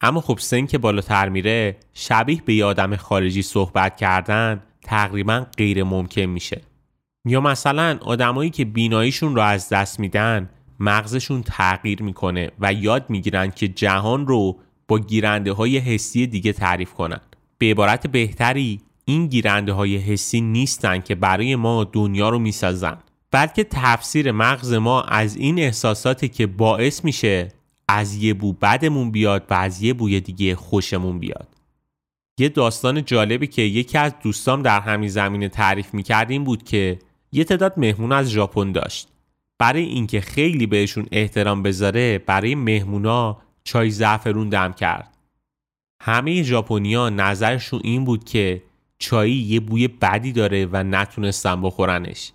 اما 0.00 0.20
خب 0.20 0.38
سن 0.38 0.66
که 0.66 0.78
بالاتر 0.78 1.28
میره 1.28 1.76
شبیه 1.94 2.42
به 2.44 2.64
آدم 2.64 2.96
خارجی 2.96 3.42
صحبت 3.42 3.96
کردن 3.96 4.62
تقریبا 4.82 5.46
غیر 5.58 5.84
ممکن 5.84 6.22
میشه. 6.22 6.60
یا 7.28 7.40
مثلا 7.40 7.98
آدمایی 8.00 8.50
که 8.50 8.64
بیناییشون 8.64 9.36
رو 9.36 9.42
از 9.42 9.68
دست 9.68 10.00
میدن 10.00 10.50
مغزشون 10.80 11.42
تغییر 11.42 12.02
می‌کنه 12.02 12.50
و 12.60 12.72
یاد 12.72 13.10
می‌گیرن 13.10 13.50
که 13.50 13.68
جهان 13.68 14.26
رو 14.26 14.58
با 14.88 14.98
گیرنده 14.98 15.52
های 15.52 15.78
حسی 15.78 16.26
دیگه 16.26 16.52
تعریف 16.52 16.92
کنن. 16.92 17.20
به 17.58 17.66
عبارت 17.66 18.06
بهتری 18.06 18.80
این 19.08 19.26
گیرنده 19.26 19.72
های 19.72 19.96
حسی 19.96 20.40
نیستن 20.40 21.00
که 21.00 21.14
برای 21.14 21.56
ما 21.56 21.84
دنیا 21.84 22.28
رو 22.28 22.38
می‌سازن. 22.38 22.98
بلکه 23.30 23.64
تفسیر 23.64 24.32
مغز 24.32 24.72
ما 24.72 25.02
از 25.02 25.36
این 25.36 25.58
احساساتی 25.58 26.28
که 26.28 26.46
باعث 26.46 27.04
میشه 27.04 27.48
از 27.88 28.14
یه 28.14 28.34
بو 28.34 28.52
بدمون 28.52 29.10
بیاد 29.10 29.46
و 29.50 29.54
از 29.54 29.82
یه 29.82 29.92
بوی 29.92 30.20
دیگه 30.20 30.54
خوشمون 30.54 31.18
بیاد. 31.18 31.48
یه 32.38 32.48
داستان 32.48 33.04
جالبی 33.04 33.46
که 33.46 33.62
یکی 33.62 33.98
از 33.98 34.14
دوستام 34.22 34.62
در 34.62 34.80
همین 34.80 35.08
زمینه 35.08 35.48
تعریف 35.48 35.94
می‌کرد 35.94 36.30
این 36.30 36.44
بود 36.44 36.62
که 36.62 36.98
یه 37.32 37.44
تعداد 37.44 37.74
مهمون 37.76 38.12
از 38.12 38.30
ژاپن 38.30 38.72
داشت. 38.72 39.08
برای 39.58 39.82
اینکه 39.82 40.20
خیلی 40.20 40.66
بهشون 40.66 41.06
احترام 41.12 41.62
بذاره 41.62 42.18
برای 42.18 42.54
مهمونا 42.54 43.38
چای 43.64 43.90
زعفرون 43.90 44.48
دم 44.48 44.72
کرد. 44.72 45.16
همه 46.02 46.42
ژاپنیا 46.42 47.10
نظرشون 47.10 47.80
این 47.84 48.04
بود 48.04 48.24
که 48.24 48.62
چایی 48.98 49.34
یه 49.34 49.60
بوی 49.60 49.88
بدی 49.88 50.32
داره 50.32 50.68
و 50.72 50.82
نتونستن 50.82 51.62
بخورنش. 51.62 52.32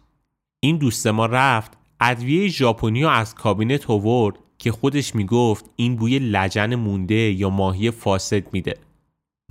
این 0.60 0.78
دوست 0.78 1.08
ما 1.08 1.26
رفت 1.26 1.78
ادویه 2.00 2.48
ژاپنی 2.48 3.06
از 3.06 3.36
کابینت 3.36 3.90
آورد 3.90 4.36
که 4.58 4.72
خودش 4.72 5.16
می‌گفت 5.16 5.70
این 5.76 5.96
بوی 5.96 6.20
لجن 6.20 6.76
مونده 6.76 7.16
یا 7.16 7.50
ماهی 7.50 7.92
فاسد 7.92 8.54
میده. 8.54 8.74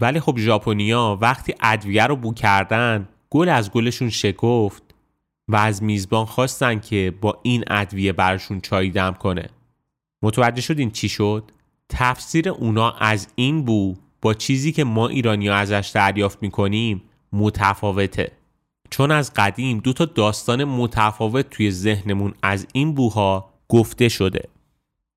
ولی 0.00 0.20
خب 0.20 0.38
ژاپنیا 0.38 1.18
وقتی 1.20 1.54
ادویه 1.60 2.06
رو 2.06 2.16
بو 2.16 2.34
کردن 2.34 3.08
گل 3.30 3.48
از 3.48 3.70
گلشون 3.70 4.10
شکفت 4.10 4.82
و 5.48 5.56
از 5.56 5.82
میزبان 5.82 6.24
خواستن 6.24 6.80
که 6.80 7.14
با 7.20 7.40
این 7.42 7.64
ادویه 7.66 8.12
برشون 8.12 8.60
چای 8.60 8.90
دم 8.90 9.12
کنه. 9.12 9.48
متوجه 10.22 10.60
شدین 10.60 10.90
چی 10.90 11.08
شد؟ 11.08 11.52
تفسیر 11.88 12.48
اونا 12.48 12.90
از 12.90 13.28
این 13.34 13.64
بو 13.64 13.94
با 14.22 14.34
چیزی 14.34 14.72
که 14.72 14.84
ما 14.84 15.08
ایرانی 15.08 15.48
ازش 15.48 15.90
دریافت 15.94 16.42
می‌کنیم 16.42 17.02
متفاوته. 17.32 18.32
چون 18.90 19.10
از 19.10 19.32
قدیم 19.34 19.78
دو 19.78 19.92
تا 19.92 20.04
داستان 20.04 20.64
متفاوت 20.64 21.50
توی 21.50 21.70
ذهنمون 21.70 22.34
از 22.42 22.66
این 22.72 22.94
بوها 22.94 23.50
گفته 23.68 24.08
شده. 24.08 24.48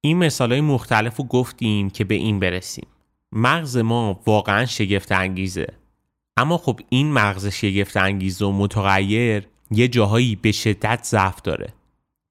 این 0.02 0.18
مثال 0.18 0.52
های 0.52 0.62
مختلف 0.62 1.16
رو 1.16 1.24
گفتیم 1.24 1.90
که 1.90 2.04
به 2.04 2.16
این 2.16 2.40
برسیم. 2.40 2.88
مغز 3.32 3.78
ما 3.78 4.20
واقعا 4.26 4.66
شگفت 4.66 5.12
انگیزه 5.12 5.68
اما 6.38 6.58
خب 6.58 6.80
این 6.90 7.14
مغز 7.14 7.48
شگفت 7.48 7.98
انگیز 7.98 8.42
و 8.42 8.52
متغیر 8.52 9.48
یه 9.72 9.88
جاهایی 9.88 10.36
به 10.36 10.52
شدت 10.52 11.04
ضعف 11.04 11.42
داره. 11.42 11.74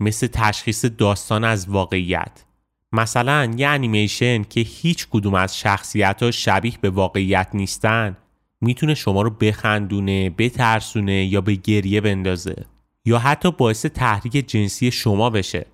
مثل 0.00 0.26
تشخیص 0.26 0.84
داستان 0.84 1.44
از 1.44 1.68
واقعیت. 1.68 2.44
مثلا 2.92 3.54
یه 3.56 3.68
انیمیشن 3.68 4.42
که 4.42 4.60
هیچ 4.60 5.06
کدوم 5.10 5.34
از 5.34 5.58
شخصیت 5.58 6.22
ها 6.22 6.30
شبیه 6.30 6.72
به 6.80 6.90
واقعیت 6.90 7.48
نیستن 7.54 8.16
می‌تونه 8.60 8.94
شما 8.94 9.22
رو 9.22 9.30
بخندونه، 9.30 10.30
بترسونه 10.30 11.24
یا 11.24 11.40
به 11.40 11.54
گریه 11.54 12.00
بندازه. 12.00 12.66
یا 13.04 13.18
حتی 13.18 13.50
باعث 13.50 13.86
تحریک 13.86 14.48
جنسی 14.48 14.90
شما 14.90 15.30
بشه. 15.30 15.66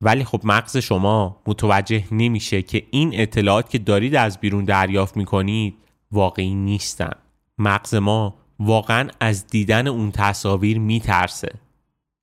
ولی 0.00 0.24
خب 0.24 0.40
مغز 0.44 0.76
شما 0.76 1.40
متوجه 1.46 2.04
نمیشه 2.12 2.62
که 2.62 2.86
این 2.90 3.10
اطلاعات 3.14 3.70
که 3.70 3.78
دارید 3.78 4.14
از 4.14 4.40
بیرون 4.40 4.64
دریافت 4.64 5.16
می‌کنید 5.16 5.74
واقعی 6.12 6.54
نیستن. 6.54 7.12
مغز 7.58 7.94
ما 7.94 8.34
واقعا 8.58 9.08
از 9.20 9.46
دیدن 9.46 9.86
اون 9.86 10.10
تصاویر 10.10 10.78
میترسه. 10.78 11.52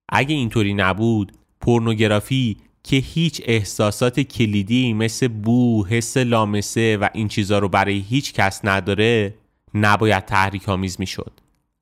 اگه 0.09 0.35
اینطوری 0.35 0.73
نبود 0.73 1.31
پورنوگرافی 1.61 2.57
که 2.83 2.97
هیچ 2.97 3.41
احساسات 3.45 4.19
کلیدی 4.19 4.93
مثل 4.93 5.27
بو، 5.27 5.85
حس 5.85 6.17
لامسه 6.17 6.97
و 6.97 7.09
این 7.13 7.27
چیزا 7.27 7.59
رو 7.59 7.69
برای 7.69 7.99
هیچ 7.99 8.33
کس 8.33 8.65
نداره 8.65 9.33
نباید 9.73 10.25
تحریک 10.25 10.69
آمیز 10.69 10.99
می‌شد. 10.99 11.31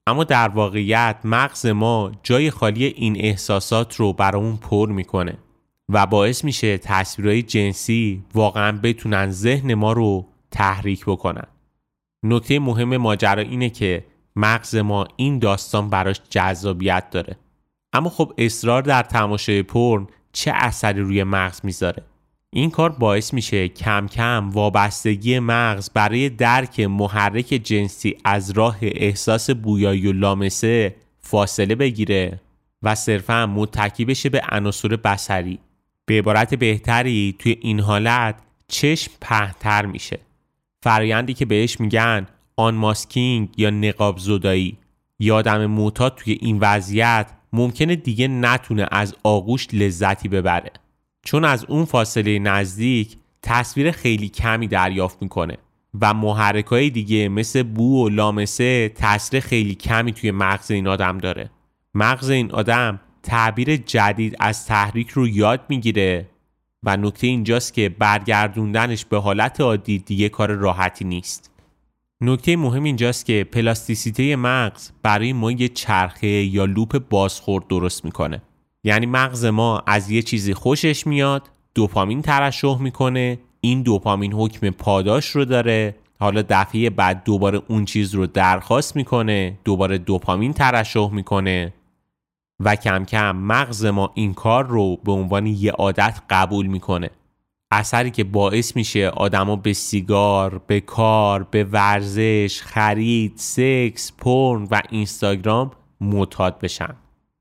اما 0.08 0.24
در 0.24 0.48
واقعیت 0.48 1.16
مغز 1.24 1.66
ما 1.66 2.12
جای 2.24 2.52
خالی 2.52 2.86
این 2.86 3.18
احساسات 3.20 3.96
رو 3.96 4.14
برامون 4.14 4.58
پر 4.58 4.92
می‌کنه 4.92 5.38
و 5.90 6.06
باعث 6.06 6.44
میشه 6.44 6.78
تصویرهای 6.78 7.42
جنسی 7.42 8.24
واقعا 8.34 8.80
بتونن 8.84 9.32
ذهن 9.32 9.74
ما 9.74 9.94
رو 9.94 10.28
تحریک 10.52 11.06
بکنن. 11.06 11.48
نکته 12.24 12.60
مهم 12.60 12.98
ماجرا 12.98 13.42
اینه 13.42 13.70
که 13.70 14.06
مغز 14.36 14.76
ما 14.76 15.08
این 15.16 15.40
داستان 15.40 15.90
براش 15.90 16.22
جذابیت 16.30 17.10
داره. 17.12 17.36
اما 17.94 18.10
خب 18.10 18.34
اصرار 18.38 18.82
در 18.82 19.04
تماشای 19.04 19.64
پرن 19.64 20.08
چه 20.34 20.52
اثری 20.56 21.02
روی 21.02 21.24
مغز 21.24 21.60
می‌ذاره. 21.64 22.04
این 22.50 22.70
کار 22.70 22.90
باعث 22.90 23.34
میشه 23.34 23.68
کم 23.68 24.08
کم 24.08 24.50
وابستگی 24.50 25.40
مغز 25.40 25.90
برای 25.90 26.30
درک 26.30 26.80
محرک 26.80 27.46
جنسی 27.46 28.18
از 28.26 28.52
راه 28.52 28.78
احساس 28.82 29.50
بویایی 29.50 30.08
و 30.08 30.12
لامسه 30.12 30.96
فاصله 31.20 31.76
بگیره 31.76 32.40
و 32.84 32.96
صرفا 32.96 33.46
متکی 33.46 34.06
بشه 34.06 34.30
به 34.30 34.42
عناصر 34.52 34.88
بسری 34.88 35.60
به 36.06 36.18
عبارت 36.18 36.54
بهتری 36.54 37.36
توی 37.40 37.58
این 37.62 37.80
حالت 37.80 38.36
چشم 38.68 39.12
پهتر 39.22 39.86
میشه. 39.86 40.20
فرایندی 40.84 41.34
که 41.34 41.46
بهش 41.46 41.80
میگن 41.80 42.28
آن 42.56 42.76
ماسکینگ 42.76 43.50
یا 43.58 43.70
نقاب 43.70 44.18
زدایی. 44.18 44.78
یادم 45.20 45.66
معتاد 45.66 46.16
توی 46.16 46.38
این 46.42 46.58
وضعیت 46.62 47.28
ممکنه 47.54 47.96
دیگه 47.96 48.28
نتونه 48.28 48.88
از 48.92 49.16
آغوش 49.24 49.68
لذتی 49.74 50.30
ببره. 50.30 50.72
چون 51.24 51.46
از 51.46 51.66
اون 51.66 51.86
فاصله 51.86 52.40
نزدیک 52.40 53.18
تصویر 53.42 53.92
خیلی 53.92 54.30
کمی 54.30 54.68
دریافت 54.68 55.22
می‌کنه 55.22 55.58
و 56.02 56.14
محرکای 56.14 56.90
دیگه 56.90 57.30
مثل 57.30 57.64
بو 57.64 58.06
و 58.06 58.10
لامسه 58.10 58.90
تاثیر 58.90 59.40
خیلی 59.40 59.76
کمی 59.76 60.14
توی 60.14 60.32
مغز 60.32 60.72
این 60.72 60.88
آدم 60.88 61.18
داره. 61.18 61.50
مغز 61.94 62.30
این 62.30 62.52
آدم 62.52 63.00
تعبیر 63.24 63.76
جدید 63.78 64.36
از 64.40 64.66
تحریک 64.66 65.10
رو 65.10 65.28
یاد 65.28 65.62
می‌گیره 65.70 66.30
و 66.84 66.98
نکته 66.98 67.28
اینجاست 67.28 67.74
که 67.74 67.90
برگردوندنش 67.90 69.06
به 69.06 69.18
حالت 69.18 69.62
عادی 69.62 70.00
دیگه 70.00 70.30
کار 70.30 70.52
راحتی 70.52 71.06
نیست. 71.06 71.52
نکته 72.22 72.56
مهم 72.56 72.84
اینجاست 72.84 73.26
که 73.26 73.44
پلاستیسیته 73.52 74.36
مغز 74.36 74.92
برای 75.04 75.34
ما 75.34 75.52
یه 75.52 75.68
چرخه 75.68 76.28
یا 76.28 76.66
لوپ 76.66 77.10
بازخورد 77.10 77.68
درست 77.68 78.06
می‌کنه. 78.06 78.42
یعنی 78.84 79.06
مغز 79.06 79.46
ما 79.46 79.84
از 79.88 80.12
یه 80.12 80.22
چیزی 80.22 80.54
خوشش 80.54 81.08
میاد 81.08 81.50
دوپامین 81.76 82.22
ترشح 82.22 82.82
می‌کنه 82.82 83.40
این 83.62 83.82
دوپامین 83.82 84.34
حکم 84.34 84.70
پاداش 84.70 85.26
رو 85.26 85.46
داره 85.46 85.96
حالا 86.20 86.44
دفعه 86.50 86.90
بعد 86.90 87.24
دوباره 87.24 87.62
اون 87.68 87.86
چیز 87.86 88.16
رو 88.16 88.28
درخواست 88.28 88.96
می‌کنه 88.96 89.60
دوباره 89.66 89.98
دوپامین 89.98 90.54
ترشح 90.54 91.10
می‌کنه 91.12 91.74
و 92.60 92.76
کم 92.76 93.06
کم 93.06 93.36
مغز 93.36 93.86
ما 93.86 94.12
این 94.14 94.34
کار 94.34 94.68
رو 94.68 94.96
به 94.96 95.12
عنوان 95.12 95.48
یه 95.48 95.72
عادت 95.72 96.22
قبول 96.30 96.66
می‌کنه. 96.66 97.10
اثری 97.72 98.12
که 98.12 98.24
باعث 98.24 98.76
میشه 98.76 99.08
آدما 99.08 99.56
به 99.56 99.74
سیگار، 99.74 100.62
به 100.68 100.80
کار، 100.82 101.44
به 101.44 101.64
ورزش، 101.64 102.62
خرید، 102.62 103.34
سکس، 103.36 104.12
پرن 104.18 104.68
و 104.72 104.82
اینستاگرام 104.90 105.72
معتاد 106.02 106.60
بشن. 106.60 106.96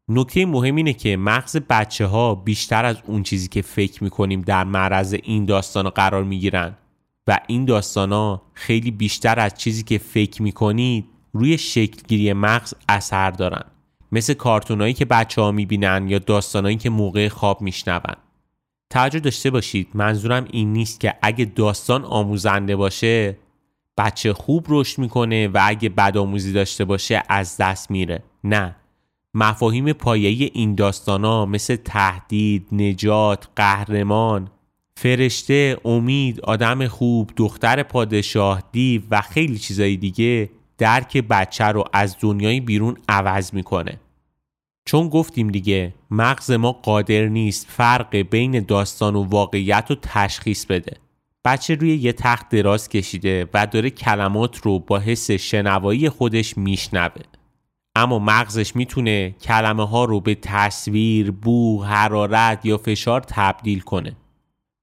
نکته 0.09 0.47
مهم 0.47 0.77
اینه 0.77 0.93
که 0.93 1.17
مغز 1.17 1.57
بچه 1.57 2.07
ها 2.07 2.35
بیشتر 2.35 2.85
از 2.85 2.97
اون 3.07 3.23
چیزی 3.23 3.49
که 3.49 3.63
فکر 3.63 4.05
می‌کنیم 4.05 4.41
در 4.41 4.65
معرض 4.65 5.17
این 5.23 5.45
داستان 5.45 5.91
قرار 5.91 6.25
می‌گیرن. 6.25 6.77
و 7.27 7.39
این 7.47 7.65
داستان 7.65 8.13
ها 8.13 8.43
خیلی 8.55 8.91
بیشتر 8.91 9.41
از 9.41 9.55
چیزی 9.55 9.83
که 9.83 9.99
فکر 9.99 10.43
می‌کنید 10.43 11.05
روی 11.33 11.59
شکلگیری 11.59 12.33
مغز 12.33 12.75
اثر 12.89 13.31
دارن. 13.31 13.65
مثل 14.13 14.35
کارتونایی 14.35 14.93
که 14.95 15.05
بچه 15.05 15.43
ها 15.43 15.53
می‌بینن 15.53 16.09
یا 16.09 16.19
داستانایی 16.19 16.77
که 16.77 16.91
موقع 16.91 17.29
خواب 17.29 17.63
میشنون. 17.63 18.15
توجه 18.91 19.21
داشته 19.21 19.51
باشید 19.51 19.89
منظورم 19.95 20.47
این 20.51 20.73
نیست 20.73 21.01
که 21.01 21.15
اگه 21.23 21.45
داستان 21.45 22.05
آموزنده 22.05 22.77
باشه 22.77 23.37
بچه 23.99 24.33
خوب 24.33 24.67
رشد 24.69 24.99
می‌کنه 24.99 25.49
و 25.49 25.59
اگه 25.63 25.89
بد 25.89 26.17
آموزی 26.17 26.53
داشته 26.53 26.85
باشه 26.85 27.23
از 27.29 27.57
دست 27.57 27.91
میره. 27.91 28.23
نه. 28.45 28.77
مفاهیم 29.35 29.93
پایه‌ای 29.93 30.51
این 30.55 30.77
ها 31.09 31.47
مثل 31.47 31.77
تهدید، 31.77 32.69
نجات، 32.73 33.49
قهرمان، 33.57 34.51
فرشته، 34.97 35.77
امید، 35.85 36.41
آدم 36.41 36.87
خوب، 36.87 37.31
دختر 37.37 37.83
پادشاه، 37.83 38.63
دیو 38.73 39.03
و 39.11 39.21
خیلی 39.21 39.59
چیزایی 39.59 39.97
دیگه 39.97 40.51
درک 40.79 41.17
بچه 41.17 41.65
رو 41.65 41.85
از 41.93 42.17
دنیای 42.21 42.61
بیرون 42.61 42.97
عوض 43.09 43.55
می‌کنه. 43.55 44.01
چون 44.85 45.09
گفتیم 45.09 45.49
دیگه 45.49 45.95
مغز 46.11 46.51
ما 46.51 46.73
قادر 46.73 47.27
نیست 47.27 47.67
فرق 47.71 48.17
بین 48.17 48.61
داستان 48.61 49.17
و 49.17 49.23
واقعیت 49.23 49.87
رو 49.89 49.97
تشخیص 50.03 50.65
بده. 50.65 50.97
بچه 51.45 51.75
روی 51.75 51.97
یه 51.97 52.13
تخت 52.13 52.49
دراز 52.49 52.89
کشیده 52.89 53.47
و 53.55 53.67
داره 53.67 53.91
کلمات 53.91 54.57
رو 54.57 54.79
با 54.79 54.99
حس 54.99 55.31
شنوایی 55.31 56.09
خودش 56.09 56.59
میشنوه. 56.59 57.23
اما 57.97 58.19
مغزش 58.19 58.77
می‌تونه 58.77 59.31
کلمه 59.31 59.89
ها 59.89 60.05
رو 60.05 60.21
به 60.21 60.35
تصویر، 60.35 61.31
بو، 61.31 61.85
حرارت 61.85 62.67
یا 62.67 62.79
فشار 62.79 63.21
تبدیل 63.21 63.81
کنه. 63.81 64.17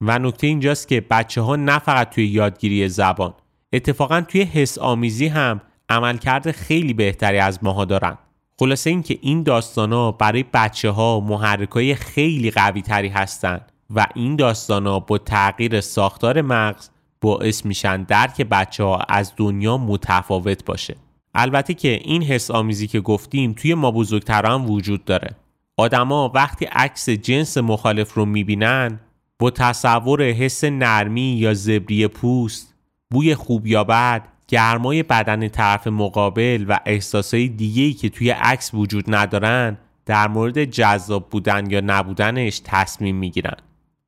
و 0.01 0.19
نکته 0.19 0.47
اینجاست 0.47 0.87
که 0.87 1.01
بچه 1.01 1.41
ها 1.41 1.55
نه 1.55 1.79
فقط 1.79 2.09
توی 2.09 2.27
یادگیری 2.27 2.89
زبان 2.89 3.33
اتفاقا 3.73 4.21
توی 4.21 4.41
حس 4.41 4.77
آمیزی 4.77 5.27
هم 5.27 5.61
عملکرد 5.89 6.51
خیلی 6.51 6.93
بهتری 6.93 7.37
از 7.37 7.63
ماها 7.63 7.85
دارن. 7.85 8.17
خلاصه 8.59 8.89
اینکه 8.89 9.17
این 9.21 9.43
داستان 9.43 9.93
ها 9.93 10.11
برای 10.11 10.45
بچه 10.53 10.89
ها 10.89 11.19
محرک 11.19 11.93
خیلی 11.93 12.51
قوی 12.51 12.81
تری 12.81 13.07
هستن 13.07 13.61
و 13.95 14.07
این 14.15 14.35
داستان 14.35 14.87
ها 14.87 14.99
با 14.99 15.17
تغییر 15.17 15.81
ساختار 15.81 16.41
مغز 16.41 16.89
باعث 17.21 17.65
میشن 17.65 18.03
درک 18.03 18.41
بچه 18.41 18.83
ها 18.83 18.97
از 18.97 19.33
دنیا 19.37 19.77
متفاوت 19.77 20.65
باشه. 20.65 20.95
البته 21.33 21.73
که 21.73 21.99
این 22.03 22.23
حس 22.23 22.51
آمیزی 22.51 22.87
که 22.87 22.99
گفتیم 23.01 23.53
توی 23.53 23.73
ما 23.73 23.91
بزرگتران 23.91 24.65
وجود 24.65 25.05
داره. 25.05 25.35
آدما 25.77 26.31
وقتی 26.35 26.65
عکس 26.65 27.09
جنس 27.09 27.57
مخالف 27.57 28.13
رو 28.13 28.25
می‌بینن 28.25 28.99
با 29.39 29.51
تصور 29.51 30.23
حس 30.23 30.63
نرمی 30.63 31.35
یا 31.37 31.53
زبری 31.53 32.07
پوست 32.07 32.75
بوی 33.11 33.35
خوب 33.35 33.67
یا 33.67 33.83
بد 33.83 34.27
گرمای 34.47 35.03
بدن 35.03 35.47
طرف 35.47 35.87
مقابل 35.87 36.65
و 36.67 36.79
احساسای 36.85 37.47
دیگهی 37.47 37.93
که 37.93 38.09
توی 38.09 38.29
عکس 38.29 38.73
وجود 38.73 39.15
ندارن 39.15 39.77
در 40.05 40.27
مورد 40.27 40.65
جذاب 40.65 41.29
بودن 41.29 41.71
یا 41.71 41.81
نبودنش 41.85 42.61
تصمیم 42.63 43.15
می‌گیرن. 43.15 43.57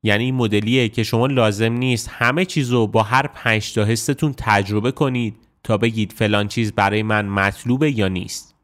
یعنی 0.02 0.24
این 0.24 0.34
مدلیه 0.34 0.88
که 0.88 1.02
شما 1.02 1.26
لازم 1.26 1.72
نیست 1.72 2.10
همه 2.12 2.44
چیز 2.44 2.70
رو 2.70 2.86
با 2.86 3.02
هر 3.02 3.26
پنج 3.26 3.74
تا 3.74 3.84
حستون 3.84 4.34
تجربه 4.36 4.92
کنید 4.92 5.36
تا 5.64 5.76
بگید 5.76 6.12
فلان 6.12 6.48
چیز 6.48 6.72
برای 6.72 7.02
من 7.02 7.26
مطلوبه 7.26 7.98
یا 7.98 8.08
نیست. 8.08 8.54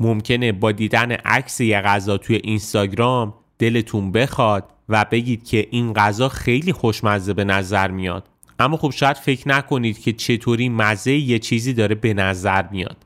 ممکنه 0.00 0.52
با 0.52 0.72
دیدن 0.72 1.12
عکس 1.12 1.60
یه 1.60 1.80
غذا 1.80 2.18
توی 2.18 2.36
اینستاگرام 2.36 3.34
دلتون 3.58 4.12
بخواد 4.12 4.72
و 4.88 5.04
بگید 5.10 5.44
که 5.44 5.68
این 5.70 5.92
غذا 5.92 6.28
خیلی 6.28 6.72
خوشمزه 6.72 7.34
به 7.34 7.44
نظر 7.44 7.90
میاد. 7.90 8.28
اما 8.60 8.76
خب 8.76 8.90
شاید 8.90 9.16
فکر 9.16 9.48
نکنید 9.48 9.98
که 9.98 10.12
چطوری 10.12 10.68
مزه 10.68 11.12
یه 11.12 11.38
چیزی 11.38 11.72
داره 11.72 11.94
به 11.94 12.14
نظر 12.14 12.68
میاد. 12.68 12.96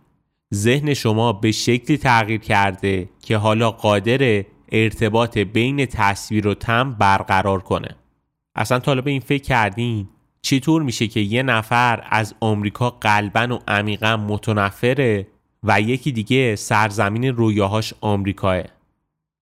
ذهن 0.55 0.95
شما 0.95 1.33
به 1.33 1.53
شکلی 1.53 1.97
تغییر 1.97 2.41
کرده 2.41 3.09
که 3.23 3.37
حالا 3.37 3.71
قادر 3.71 4.45
ارتباط 4.73 5.39
بین 5.39 5.87
تصویر 5.87 6.49
و 6.49 6.55
تم 6.55 6.93
برقرار 6.93 7.61
کنه. 7.61 7.97
اصلا 8.55 8.79
تا 8.79 8.95
به 8.95 9.11
این 9.11 9.21
فکر 9.21 9.43
کردین؟ 9.43 10.09
چطور 10.43 10.83
میشه 10.83 11.07
که 11.07 11.21
یه 11.21 11.43
نفر 11.43 12.07
از 12.11 12.35
آمریکا 12.41 12.91
قلبا 12.91 13.57
و 13.57 13.59
عمیقا 13.69 14.17
متنفره 14.17 15.27
و 15.63 15.81
یکی 15.81 16.13
دیگه 16.13 16.57
سرزمین 16.57 17.25
رویاهاش 17.25 17.95
آمریکاه؟ 18.01 18.63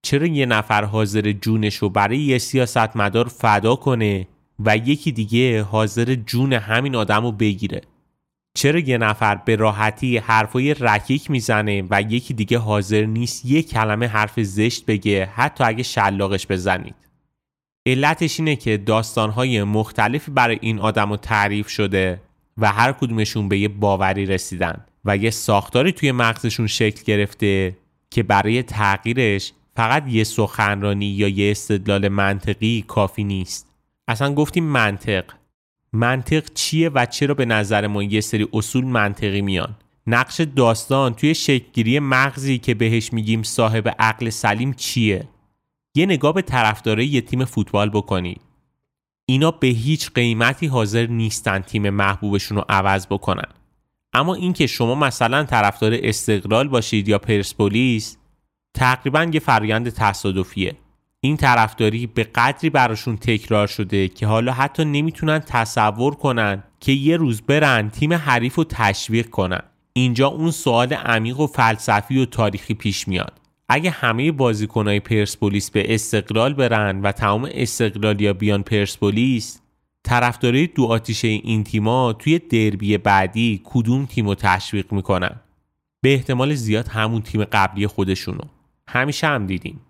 چرا 0.01 0.27
یه 0.27 0.45
نفر 0.45 0.83
حاضر 0.83 1.31
جونش 1.31 1.75
رو 1.75 1.89
برای 1.89 2.17
یه 2.17 2.37
سیاستمدار 2.37 3.27
فدا 3.27 3.75
کنه 3.75 4.27
و 4.65 4.77
یکی 4.77 5.11
دیگه 5.11 5.63
حاضر 5.63 6.15
جون 6.15 6.53
همین 6.53 6.95
آدم 6.95 7.23
رو 7.23 7.31
بگیره. 7.31 7.81
چرا 8.55 8.79
یه 8.79 8.97
نفر 8.97 9.35
به 9.35 9.55
راحتی 9.55 10.17
حرفای 10.17 10.73
رکیک 10.73 11.31
می‌زنه 11.31 11.83
و 11.89 12.01
یکی 12.01 12.33
دیگه 12.33 12.57
حاضر 12.57 13.05
نیست 13.05 13.45
یه 13.45 13.63
کلمه 13.63 14.07
حرف 14.07 14.39
زشت 14.39 14.85
بگه 14.85 15.25
حتی 15.25 15.63
اگه 15.63 15.83
شلاقش 15.83 16.47
بزنید؟ 16.47 16.95
علتش 17.85 18.39
اینه 18.39 18.55
که 18.55 18.77
داستانهای 18.77 19.63
مختلفی 19.63 20.31
برای 20.31 20.57
این 20.61 20.79
آدم 20.79 21.09
رو 21.09 21.17
تعریف 21.17 21.69
شده 21.69 22.21
و 22.57 22.71
هر 22.71 22.91
کدومشون 22.91 23.49
به 23.49 23.57
یه 23.57 23.67
باوری 23.67 24.25
رسیدن 24.25 24.85
و 25.05 25.17
یه 25.17 25.29
ساختاری 25.29 25.91
توی 25.91 26.11
مغزشون 26.11 26.67
شکل 26.67 27.03
گرفته 27.03 27.77
که 28.09 28.23
برای 28.23 28.63
تغییرش 28.63 29.53
فقط 29.75 30.03
یه 30.07 30.23
سخنرانی 30.23 31.05
یا 31.05 31.27
یه 31.27 31.51
استدلال 31.51 32.07
منطقی 32.07 32.85
کافی 32.87 33.23
نیست. 33.23 33.72
اصلا 34.07 34.33
گفتیم 34.33 34.63
منطق. 34.63 35.25
منطق 35.93 36.53
چیه 36.53 36.89
و 36.89 37.05
چرا 37.05 37.33
به 37.33 37.45
نظر 37.45 37.87
ما 37.87 38.03
یه 38.03 38.21
سری 38.21 38.47
اصول 38.53 38.85
منطقی 38.85 39.41
میان؟ 39.41 39.75
نقش 40.07 40.41
داستان 40.41 41.13
توی 41.13 41.35
شکلگیری 41.35 41.99
مغزی 41.99 42.57
که 42.57 42.73
بهش 42.73 43.13
میگیم 43.13 43.43
صاحب 43.43 43.95
عقل 43.99 44.29
سلیم 44.29 44.73
چیه؟ 44.73 45.27
یه 45.95 46.05
نگاه 46.05 46.33
به 46.33 46.41
طرفدارای 46.41 47.07
یه 47.07 47.21
تیم 47.21 47.45
فوتبال 47.45 47.89
بکنید. 47.89 48.41
اینا 49.25 49.51
به 49.51 49.67
هیچ 49.67 50.11
قیمتی 50.11 50.67
حاضر 50.67 51.05
نیستن 51.05 51.59
تیم 51.59 51.89
محبوبشون 51.89 52.57
رو 52.57 52.65
عوض 52.69 53.07
بکنن. 53.07 53.49
اما 54.13 54.35
اینکه 54.35 54.67
شما 54.67 54.95
مثلا 54.95 55.43
طرفدار 55.43 55.97
استقلال 56.03 56.67
باشید 56.67 57.07
یا 57.07 57.17
پرسپولیس 57.17 58.17
تقریبا 58.73 59.23
یه 59.33 59.39
فرایند 59.39 59.89
تصادفیه. 59.89 60.75
این 61.25 61.37
طرفداری 61.37 62.07
به 62.07 62.23
قدری 62.23 62.69
براشون 62.69 63.17
تکرار 63.17 63.67
شده 63.67 64.07
که 64.07 64.27
حالا 64.27 64.53
حتی 64.53 64.85
نمی‌تونن 64.85 65.39
تصور 65.39 66.15
کنن 66.15 66.63
که 66.79 66.91
یه 66.91 67.17
روز 67.17 67.41
برن 67.41 67.89
تیم 67.89 68.13
حریف 68.13 68.55
رو 68.55 68.63
تشویق 68.63 69.29
کنن. 69.29 69.61
اینجا 69.93 70.27
اون 70.27 70.51
سوال 70.51 70.93
عمیق 70.93 71.39
و 71.39 71.47
فلسفی 71.47 72.17
و 72.17 72.25
تاریخی 72.25 72.73
پیش 72.73 73.07
میاد. 73.07 73.41
اگه 73.69 73.89
همه 73.89 74.31
بازیکنهای 74.31 74.99
پرسپولیس 74.99 75.71
به 75.71 75.93
استقلال 75.93 76.53
برن 76.53 77.01
و 77.01 77.11
تمام 77.11 77.49
استقلالیا 77.53 78.33
بیان 78.33 78.63
پرسپولیس 78.63 79.59
طرفدارای 80.03 80.67
دو 80.67 80.85
آتیشه 80.85 81.27
این 81.27 81.63
تیما 81.63 82.13
توی 82.13 82.39
دربی 82.39 82.97
بعدی 82.97 83.61
کدوم 83.63 84.05
تیم 84.05 84.27
رو 84.27 84.35
تشویق 84.35 84.93
می‌کنن؟ 84.93 85.35
به 86.01 86.13
احتمال 86.13 86.53
زیاد 86.53 86.87
همون 86.87 87.21
تیم 87.21 87.43
قبلی 87.43 87.87
خودشونو. 87.87 88.43
همیشه 88.87 89.27
هم 89.27 89.45
دیدیم. 89.45 89.81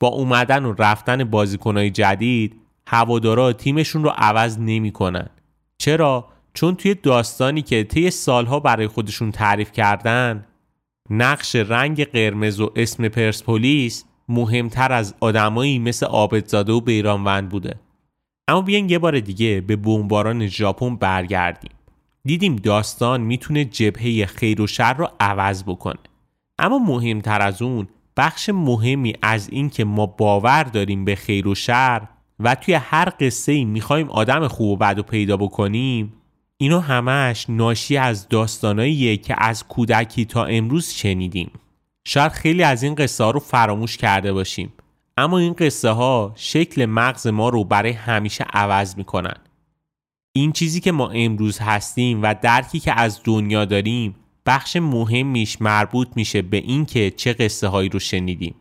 با 0.00 0.08
اومدن 0.08 0.64
و 0.64 0.74
رفتن 0.78 1.24
بازیکنهای 1.24 1.90
جدید 1.90 2.60
هوادارا 2.86 3.52
تیمشون 3.52 4.04
رو 4.04 4.10
عوض 4.16 4.58
نمی‌کنن. 4.58 5.28
چرا؟ 5.78 6.28
چون 6.54 6.74
توی 6.74 6.94
داستانی 6.94 7.62
که 7.62 7.84
طی 7.84 8.10
سالها 8.10 8.60
برای 8.60 8.86
خودشون 8.86 9.30
تعریف 9.30 9.72
کردن 9.72 10.44
نقش 11.10 11.56
رنگ 11.56 12.04
قرمز 12.04 12.60
و 12.60 12.70
اسم 12.76 13.08
پرسپولیس 13.08 14.04
مهمتر 14.28 14.92
از 14.92 15.14
آدمایی 15.20 15.78
مثل 15.78 16.06
آبدزاده 16.06 16.72
و 16.72 16.80
بیرانوند 16.80 17.48
بوده. 17.48 17.74
اما 18.48 18.60
بیاین 18.60 18.88
یه 18.90 18.98
بار 18.98 19.20
دیگه 19.20 19.60
به 19.60 19.76
بمباران 19.76 20.46
ژاپن 20.46 20.96
برگردیم. 20.96 21.70
دیدیم 22.24 22.56
داستان 22.56 23.20
می‌تونه 23.20 23.64
جبهه 23.64 24.26
خیر 24.26 24.60
و 24.60 24.66
شر 24.66 24.94
رو 24.94 25.08
عوض 25.20 25.64
بکنه. 25.64 25.98
اما 26.58 26.78
مهمتر 26.78 27.42
از 27.42 27.62
اون 27.62 27.88
بخش 28.18 28.48
مهمی 28.48 29.14
از 29.22 29.48
این 29.48 29.70
که 29.70 29.84
ما 29.84 30.06
باور 30.06 30.62
داریم 30.62 31.04
به 31.04 31.14
خیر 31.14 31.48
و 31.48 31.54
شر 31.54 32.02
و 32.40 32.54
توی 32.54 32.74
هر 32.74 33.12
قصه 33.20 33.52
ای 33.52 33.64
می‌خوایم 33.64 34.10
آدم 34.10 34.48
خوب 34.48 34.70
و 34.70 34.76
بد 34.76 34.98
و 34.98 35.02
پیدا 35.02 35.36
بکنیم 35.36 36.12
اینو 36.56 36.80
همش 36.80 37.46
ناشی 37.48 37.96
از 37.96 38.28
داستاناییه 38.28 39.16
که 39.16 39.34
از 39.38 39.64
کودکی 39.68 40.24
تا 40.24 40.44
امروز 40.44 40.88
شنیدیم. 40.90 41.50
شاید 42.04 42.32
خیلی 42.32 42.62
از 42.62 42.82
این 42.82 42.94
قصه 42.94 43.24
ها 43.24 43.30
رو 43.30 43.40
فراموش 43.40 43.96
کرده 43.96 44.32
باشیم 44.32 44.72
اما 45.16 45.38
این 45.38 45.52
قصه 45.52 45.90
ها 45.90 46.32
شکل 46.36 46.86
مغز 46.86 47.26
ما 47.26 47.48
رو 47.48 47.64
برای 47.64 47.92
همیشه 47.92 48.44
عوض 48.52 48.96
می‌کنن. 48.96 49.36
این 50.32 50.52
چیزی 50.52 50.80
که 50.80 50.92
ما 50.92 51.08
امروز 51.08 51.58
هستیم 51.58 52.22
و 52.22 52.34
درکی 52.42 52.80
که 52.80 53.00
از 53.00 53.20
دنیا 53.24 53.64
داریم 53.64 54.14
بخش 54.48 54.76
مهمیش 54.76 55.62
مربوط 55.62 56.08
میشه 56.16 56.42
به 56.42 56.56
اینکه 56.56 57.10
چه 57.10 57.32
قصه 57.32 57.68
هایی 57.68 57.88
رو 57.88 57.98
شنیدیم. 57.98 58.54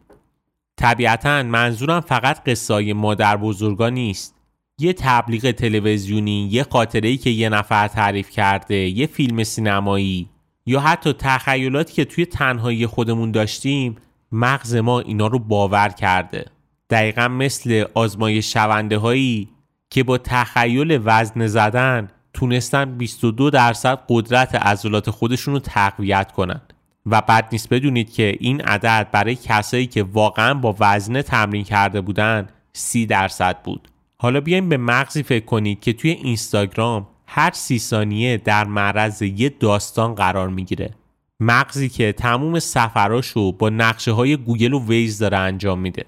طبیعتا 0.77 1.43
منظورم 1.43 1.99
فقط 1.99 2.43
قصه 2.43 2.73
های 2.73 2.93
مادر 2.93 3.37
بزرگا 3.37 3.89
نیست. 3.89 4.35
یه 4.79 4.93
تبلیغ 4.93 5.51
تلویزیونی 5.51 6.49
یه 6.51 6.63
خاطره 6.63 7.17
که 7.17 7.29
یه 7.29 7.49
نفر 7.49 7.87
تعریف 7.87 8.29
کرده 8.29 8.75
یه 8.75 9.07
فیلم 9.07 9.43
سینمایی 9.43 10.29
یا 10.65 10.79
حتی 10.79 11.13
تخیلاتی 11.13 11.93
که 11.93 12.05
توی 12.05 12.25
تنهایی 12.25 12.87
خودمون 12.87 13.31
داشتیم 13.31 13.95
مغز 14.31 14.75
ما 14.75 14.99
اینا 14.99 15.27
رو 15.27 15.39
باور 15.39 15.89
کرده. 15.89 16.45
دقیقا 16.89 17.27
مثل 17.27 17.85
آزمای 17.93 18.41
شونده 18.41 18.97
هایی 18.97 19.49
که 19.89 20.03
با 20.03 20.17
تخیل 20.17 21.01
وزن 21.05 21.47
زدن 21.47 22.07
تونستن 22.37 22.97
22 22.97 23.49
درصد 23.49 23.99
قدرت 24.09 24.55
عضلات 24.55 25.09
خودشون 25.09 25.53
رو 25.53 25.59
تقویت 25.59 26.31
کنن. 26.31 26.61
و 27.05 27.21
بد 27.21 27.49
نیست 27.51 27.69
بدونید 27.69 28.13
که 28.13 28.37
این 28.39 28.61
عدد 28.61 29.07
برای 29.11 29.35
کسایی 29.35 29.87
که 29.87 30.03
واقعا 30.03 30.53
با 30.53 30.75
وزنه 30.79 31.21
تمرین 31.21 31.63
کرده 31.63 32.01
بودن 32.01 32.47
30 32.73 33.05
درصد 33.05 33.61
بود. 33.63 33.87
حالا 34.17 34.41
بیایم 34.41 34.69
به 34.69 34.77
مغزی 34.77 35.23
فکر 35.23 35.45
کنید 35.45 35.79
که 35.79 35.93
توی 35.93 36.11
اینستاگرام 36.11 37.07
هر 37.27 37.51
سی 37.53 37.79
ثانیه 37.79 38.37
در 38.37 38.65
معرض 38.65 39.21
یه 39.21 39.49
داستان 39.49 40.15
قرار 40.15 40.49
می‌گیره. 40.49 40.93
مغزی 41.39 41.89
که 41.89 42.11
تموم 42.11 42.59
سفراشو 42.59 43.51
با 43.51 43.69
نقشه 43.69 44.11
های 44.11 44.37
گوگل 44.37 44.73
و 44.73 44.85
Waze 44.87 45.19
داره 45.19 45.37
انجام 45.37 45.79
میده. 45.79 46.05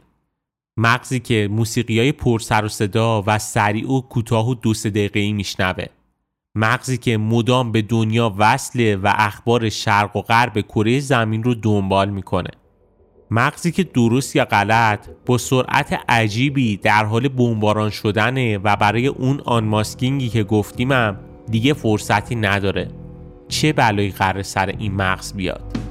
مغزی 0.77 1.19
که 1.19 1.47
موسیقی 1.51 1.99
های 1.99 2.11
پر 2.11 2.39
سر 2.39 2.65
و 2.65 2.67
صدا 2.67 3.23
و 3.27 3.39
سریع 3.39 3.91
و 3.91 4.01
کوتاه 4.01 4.49
و 4.49 4.55
دو 4.55 4.73
سه 4.73 4.89
دقیقه 4.89 5.19
ای 5.19 5.33
میشنوه. 5.33 5.85
مغزی 6.55 6.97
که 6.97 7.17
مدام 7.17 7.71
به 7.71 7.81
دنیا 7.81 8.35
وصله 8.37 8.95
و 8.95 9.13
اخبار 9.15 9.69
شرق 9.69 10.15
و 10.15 10.21
غرب 10.21 10.61
کره 10.61 10.99
زمین 10.99 11.43
رو 11.43 11.55
دنبال 11.55 12.09
می‌کنه. 12.09 12.49
مغزی 13.31 13.71
که 13.71 13.83
درست 13.83 14.35
یا 14.35 14.45
غلط 14.45 15.07
با 15.25 15.37
سرعت 15.37 15.99
عجیبی 16.09 16.77
در 16.77 17.05
حال 17.05 17.27
بمباران 17.27 17.89
شدنه 17.89 18.57
و 18.57 18.75
برای 18.75 19.07
اون 19.07 19.41
آن 19.45 19.63
ماسکینگی 19.63 20.29
که 20.29 20.43
گفتیمم 20.43 21.19
دیگه 21.51 21.73
فرصتی 21.73 22.35
نداره. 22.35 22.87
چه 23.47 23.73
بلایی 23.73 24.11
قرار 24.11 24.43
سر 24.43 24.65
این 24.65 24.95
مغز 24.95 25.33
بیاد؟ 25.33 25.88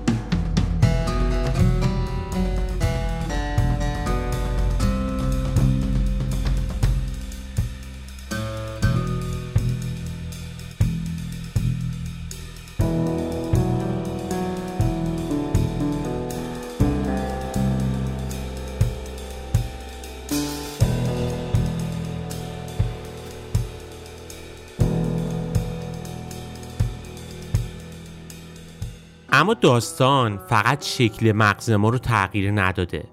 اما 29.38 29.54
داستان 29.54 30.38
فقط 30.48 30.84
شکل 30.84 31.32
مغز 31.32 31.70
ما 31.70 31.88
رو 31.88 31.98
تغییر 31.98 32.50
نداده. 32.50 33.04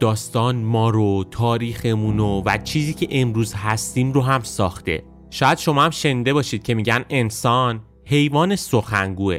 داستان 0.00 0.56
ما 0.56 0.90
رو 0.90 1.24
تاریخمون 1.30 2.20
و 2.20 2.58
چیزی 2.64 2.94
که 2.94 3.08
امروز 3.10 3.54
هستیم 3.54 4.12
رو 4.12 4.22
هم 4.22 4.42
ساخته. 4.42 5.04
شاید 5.30 5.58
شما 5.58 5.84
هم 5.84 5.90
شنیده 5.90 6.32
باشید 6.32 6.62
که 6.62 6.74
میگن 6.74 7.04
انسان 7.10 7.80
حیوان 8.04 8.56
سخنگوه. 8.56 9.38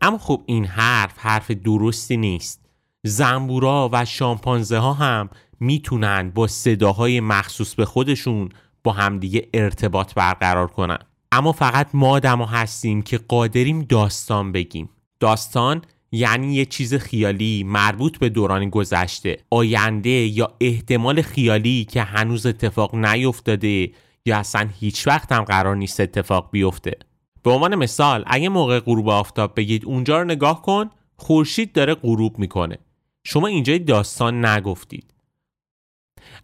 اما 0.00 0.18
خب 0.18 0.42
این 0.46 0.64
حرف 0.64 1.18
حرف 1.18 1.50
درستی 1.50 2.16
نیست. 2.16 2.66
زنبورا 3.04 3.90
و 3.92 4.04
شامپانزه 4.04 4.78
ها 4.78 4.92
هم 4.92 5.28
می‌تونن 5.60 6.30
با 6.30 6.46
صداهای 6.46 7.20
مخصوص 7.20 7.74
به 7.74 7.84
خودشون 7.84 8.48
با 8.84 8.92
همدیگه 8.92 9.48
ارتباط 9.54 10.14
برقرار 10.14 10.66
کنن. 10.66 10.98
اما 11.32 11.52
فقط 11.52 11.88
ما 11.94 12.10
آدم 12.10 12.42
هستیم 12.42 13.02
که 13.02 13.18
قادریم 13.18 13.82
داستان 13.82 14.52
بگیم. 14.52 14.88
داستان 15.20 15.82
یعنی 16.12 16.54
یه 16.54 16.64
چیز 16.64 16.94
خیالی 16.94 17.64
مربوط 17.66 18.18
به 18.18 18.28
دوران 18.28 18.70
گذشته. 18.70 19.38
آینده 19.50 20.10
یا 20.10 20.54
احتمال 20.60 21.22
خیالی 21.22 21.84
که 21.84 22.02
هنوز 22.02 22.46
اتفاق 22.46 22.94
نیفتاده 22.94 23.90
یا 24.26 24.38
اصلا 24.38 24.68
هیچ 24.80 25.06
وقت 25.06 25.32
هم 25.32 25.44
قرار 25.44 25.76
نیست 25.76 26.00
اتفاق 26.00 26.48
بیفته. 26.52 26.98
به 27.42 27.50
عنوان 27.50 27.74
مثال 27.74 28.24
اگه 28.26 28.48
موقع 28.48 28.80
غروب 28.80 29.08
آفتاب 29.08 29.52
بگید 29.56 29.84
اونجا 29.84 30.18
رو 30.18 30.24
نگاه 30.24 30.62
کن 30.62 30.90
خورشید 31.16 31.72
داره 31.72 31.94
غروب 31.94 32.38
می‌کنه. 32.38 32.78
شما 33.24 33.46
اینجای 33.46 33.78
داستان 33.78 34.44
نگفتید. 34.46 35.14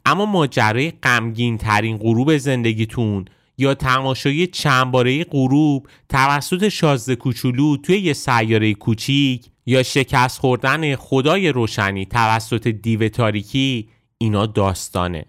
اما 0.04 0.26
ماجرای 0.26 0.90
غمگین 0.90 1.58
ترین 1.58 1.96
غروب 1.96 2.36
زندگیتون 2.36 3.24
یا 3.58 3.74
تماشای 3.74 4.46
چند 4.46 4.90
باره 4.90 5.24
غروب 5.24 5.88
توسط 6.08 6.68
شازده 6.68 7.16
کوچولو 7.16 7.76
توی 7.76 7.98
یه 7.98 8.12
سیاره 8.12 8.74
کوچیک 8.74 9.46
یا 9.66 9.82
شکست 9.82 10.40
خوردن 10.40 10.96
خدای 10.96 11.52
روشنی 11.52 12.06
توسط 12.06 12.68
دیو 12.68 13.08
تاریکی 13.08 13.88
اینا 14.18 14.46
داستانه. 14.46 15.26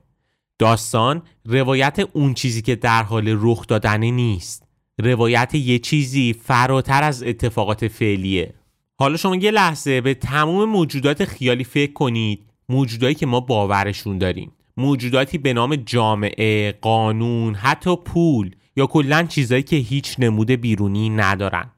داستان 0.60 1.22
روایت 1.46 2.00
اون 2.14 2.34
چیزی 2.34 2.62
که 2.62 2.76
در 2.76 3.04
حال 3.04 3.38
رخ 3.42 3.68
دادنه 3.68 4.12
نیست. 4.12 4.64
روایت 5.00 5.56
یه 5.56 5.80
چیزی 5.80 6.34
فراتر 6.34 7.04
از 7.04 7.24
اتفاقات 7.24 7.88
فعلیه. 7.88 8.54
حالا 9.00 9.18
شما 9.18 9.36
یه 9.36 9.52
لحظه 9.52 10.02
به 10.02 10.14
تمام 10.14 10.70
موجودات 10.70 11.26
خیالی 11.26 11.64
فکر 11.64 11.94
کنید 11.94 12.40
موجوداتی 12.70 13.16
که 13.16 13.26
ما 13.26 13.40
باورشون 13.40 14.18
داریم. 14.18 14.52
موجوداتی 14.78 15.38
به 15.38 15.54
نام 15.54 15.76
جامعه، 15.76 16.72
قانون، 16.72 17.56
حتی 17.56 17.96
پول 17.96 18.56
یا 18.76 18.86
کلا 18.86 19.24
چیزایی 19.24 19.64
که 19.64 19.76
هیچ 19.76 20.16
نمود 20.20 20.52
بیرونی 20.52 21.10
ندارن. 21.10 21.72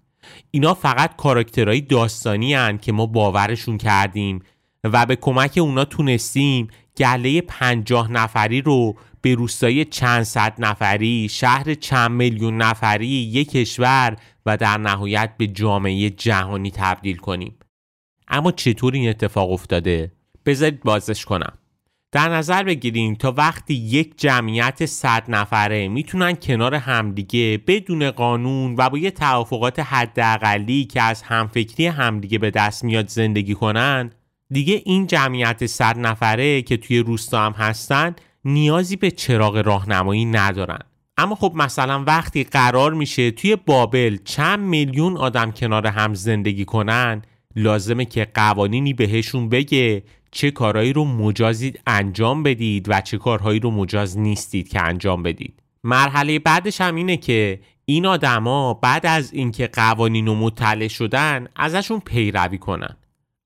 اینا 0.52 0.74
فقط 0.74 1.16
کاراکترهای 1.16 1.82
داستانی 1.82 2.54
هن 2.54 2.78
که 2.78 2.92
ما 2.92 3.06
باورشون 3.06 3.78
کردیم 3.78 4.40
و 4.84 5.06
به 5.06 5.16
کمک 5.16 5.58
اونا 5.62 5.86
تونستیم 5.86 6.68
گله 6.98 7.42
پنجاه 7.42 8.12
نفری 8.12 8.62
رو 8.62 8.96
به 9.22 9.36
روستای 9.36 9.86
چند 9.86 10.24
صد 10.24 10.54
نفری 10.60 11.30
شهر 11.30 11.74
چند 11.74 12.12
میلیون 12.12 12.58
نفری 12.58 13.08
یک 13.08 13.52
کشور 13.52 14.16
و 14.46 14.58
در 14.58 14.78
نهایت 14.78 15.34
به 15.38 15.48
جامعه 15.48 16.10
جهانی 16.10 16.72
تبدیل 16.72 17.18
کنیم. 17.18 17.56
اما 18.28 18.52
چطور 18.52 18.94
این 18.94 19.10
اتفاق 19.10 19.52
افتاده؟ 19.52 20.12
بذارید 20.46 20.84
بازش 20.84 21.26
کنم. 21.26 21.54
در 22.12 22.30
نظر 22.30 22.64
بگیریم 22.64 23.16
تا 23.16 23.34
وقتی 23.38 23.74
یک 23.74 24.18
جمعیت 24.18 24.86
صد 24.86 25.24
نفره 25.28 25.88
می‌تونن 25.88 26.36
کنار 26.36 26.76
همدیگه 26.76 27.62
بدون 27.68 28.12
قانون 28.12 28.76
و 28.78 28.90
با 28.90 28.98
یه 28.98 29.12
توافقات 29.12 29.80
حداقلی 29.80 30.86
که 30.86 31.02
از 31.02 31.22
همفکری 31.22 31.88
همدیگه 31.88 32.38
به 32.38 32.52
دست 32.52 32.84
میاد 32.84 33.08
زندگی 33.08 33.54
کنن 33.54 34.12
دیگه 34.52 34.82
این 34.86 35.08
جمعیت 35.08 35.66
صد 35.66 35.98
نفره 36.00 36.62
که 36.62 36.78
توی 36.78 37.00
روستا 37.00 37.46
هم 37.46 37.52
هستن 37.52 38.16
نیازی 38.46 38.96
به 38.96 39.12
چراغ 39.12 39.58
راهنمایی 39.58 40.26
ندارن. 40.26 40.80
اما 41.18 41.36
خب 41.36 41.52
مثلا 41.56 42.04
وقتی 42.04 42.44
قرار 42.44 42.94
میشه 42.94 43.32
توی 43.32 43.56
بابل 43.56 44.18
چند 44.26 44.60
میلیون 44.60 45.18
آدم 45.18 45.52
کنار 45.52 45.88
هم 45.88 46.14
زندگی 46.14 46.66
کنن 46.66 47.22
لازمه 47.56 48.06
که 48.06 48.28
قوانینی 48.34 48.94
بهشون 48.94 49.50
بگه 49.50 50.04
چه 50.32 50.52
کارهایی 50.52 50.94
رو 50.94 51.06
مجازید 51.06 51.80
انجام 51.88 52.44
بدید 52.44 52.86
و 52.90 53.02
چه 53.02 53.18
کارهایی 53.18 53.60
رو 53.60 53.72
مجاز 53.72 54.18
نیستید 54.18 54.70
که 54.70 54.82
انجام 54.82 55.24
بدید. 55.24 55.64
مرحله 55.84 56.40
بعدش 56.40 56.82
هم 56.82 56.96
اینه 56.96 57.18
که 57.18 57.60
این 57.86 58.06
آدما 58.06 58.74
بعد 58.74 59.06
از 59.06 59.34
اینکه 59.34 59.68
قوانین 59.68 60.28
رو 60.28 60.36
مطلع 60.36 60.88
شدن 60.88 61.48
ازشون 61.56 62.00
پیروی 62.00 62.58
کنن. 62.58 62.98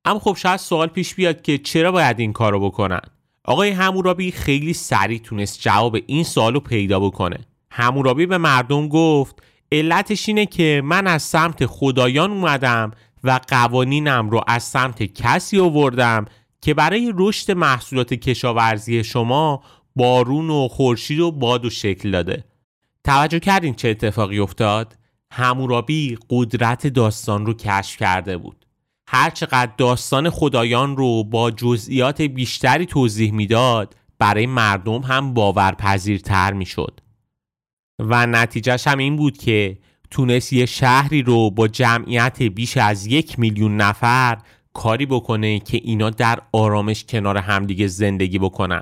اما 0.05 0.19
خب 0.19 0.35
شاید 0.35 0.59
سوال 0.59 0.87
پیش 0.87 1.15
بیاد 1.15 1.41
که 1.41 1.57
چرا 1.57 1.91
باید 1.91 2.19
این 2.19 2.33
کارو 2.33 2.59
بکنن؟ 2.59 3.01
آقای 3.45 3.69
همورابی 3.69 4.31
خیلی 4.31 4.73
سریع 4.73 5.19
تونست 5.19 5.61
جواب 5.61 5.97
این 6.05 6.23
سوالو 6.23 6.59
پیدا 6.59 6.99
بکنه. 6.99 7.37
همورابی 7.71 8.25
به 8.25 8.37
مردم 8.37 8.87
گفت 8.87 9.43
علتش 9.71 10.29
اینه 10.29 10.45
که 10.45 10.81
من 10.85 11.07
از 11.07 11.23
سمت 11.23 11.65
خدایان 11.65 12.31
اومدم 12.31 12.91
و 13.23 13.39
قوانینم 13.47 14.29
رو 14.29 14.41
از 14.47 14.63
سمت 14.63 15.03
کسی 15.03 15.59
آوردم 15.59 16.25
که 16.63 16.73
برای 16.73 17.13
رشد 17.15 17.51
محصولات 17.51 18.13
کشاورزی 18.13 19.03
شما 19.03 19.63
بارون 19.95 20.49
و 20.49 20.67
خورشید 20.67 21.19
و 21.19 21.31
باد 21.31 21.65
و 21.65 21.69
شکل 21.69 22.11
داده. 22.11 22.43
توجه 23.03 23.39
کردین 23.39 23.73
چه 23.73 23.89
اتفاقی 23.89 24.39
افتاد؟ 24.39 24.97
همورابی 25.31 26.17
قدرت 26.29 26.87
داستان 26.87 27.45
رو 27.45 27.53
کشف 27.53 27.97
کرده 27.97 28.37
بود. 28.37 28.65
هرچقدر 29.07 29.71
داستان 29.77 30.29
خدایان 30.29 30.97
رو 30.97 31.23
با 31.23 31.51
جزئیات 31.51 32.21
بیشتری 32.21 32.85
توضیح 32.85 33.31
می‌داد 33.31 33.95
برای 34.19 34.45
مردم 34.45 35.01
هم 35.01 35.33
باورپذیرتر 35.33 36.53
می‌شد. 36.53 36.99
و 37.99 38.27
نتیجهش 38.27 38.87
هم 38.87 38.97
این 38.97 39.15
بود 39.15 39.37
که 39.37 39.77
تونست 40.11 40.53
یه 40.53 40.65
شهری 40.65 41.21
رو 41.21 41.51
با 41.51 41.67
جمعیت 41.67 42.43
بیش 42.43 42.77
از 42.77 43.07
یک 43.07 43.39
میلیون 43.39 43.77
نفر 43.77 44.37
کاری 44.73 45.05
بکنه 45.05 45.59
که 45.59 45.77
اینا 45.83 46.09
در 46.09 46.39
آرامش 46.51 47.05
کنار 47.09 47.37
همدیگه 47.37 47.87
زندگی 47.87 48.39
بکنن. 48.39 48.81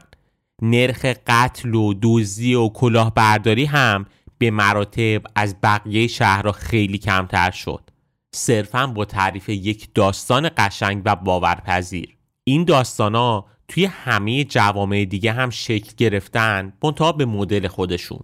نرخ 0.61 1.05
قتل 1.27 1.75
و 1.75 1.93
دزدی 2.01 2.55
و 2.55 2.69
کلاهبرداری 2.69 3.65
هم 3.65 4.05
به 4.37 4.51
مراتب 4.51 5.21
از 5.35 5.55
بقیه 5.63 6.07
شهرها 6.07 6.51
خیلی 6.51 6.97
کمتر 6.97 7.51
شد. 7.51 7.89
صرفا 8.31 8.87
با 8.87 9.05
تعریف 9.05 9.49
یک 9.49 9.89
داستان 9.93 10.49
قشنگ 10.57 11.01
و 11.05 11.15
باورپذیر. 11.15 12.17
این 12.43 12.69
ها 12.99 13.45
توی 13.67 13.85
همه 13.85 14.43
جوامع 14.43 15.05
دیگه 15.05 15.31
هم 15.31 15.49
شکل 15.49 15.91
گرفتن 15.97 16.73
منتها 16.83 17.11
به 17.11 17.25
مدل 17.25 17.67
خودشون. 17.67 18.19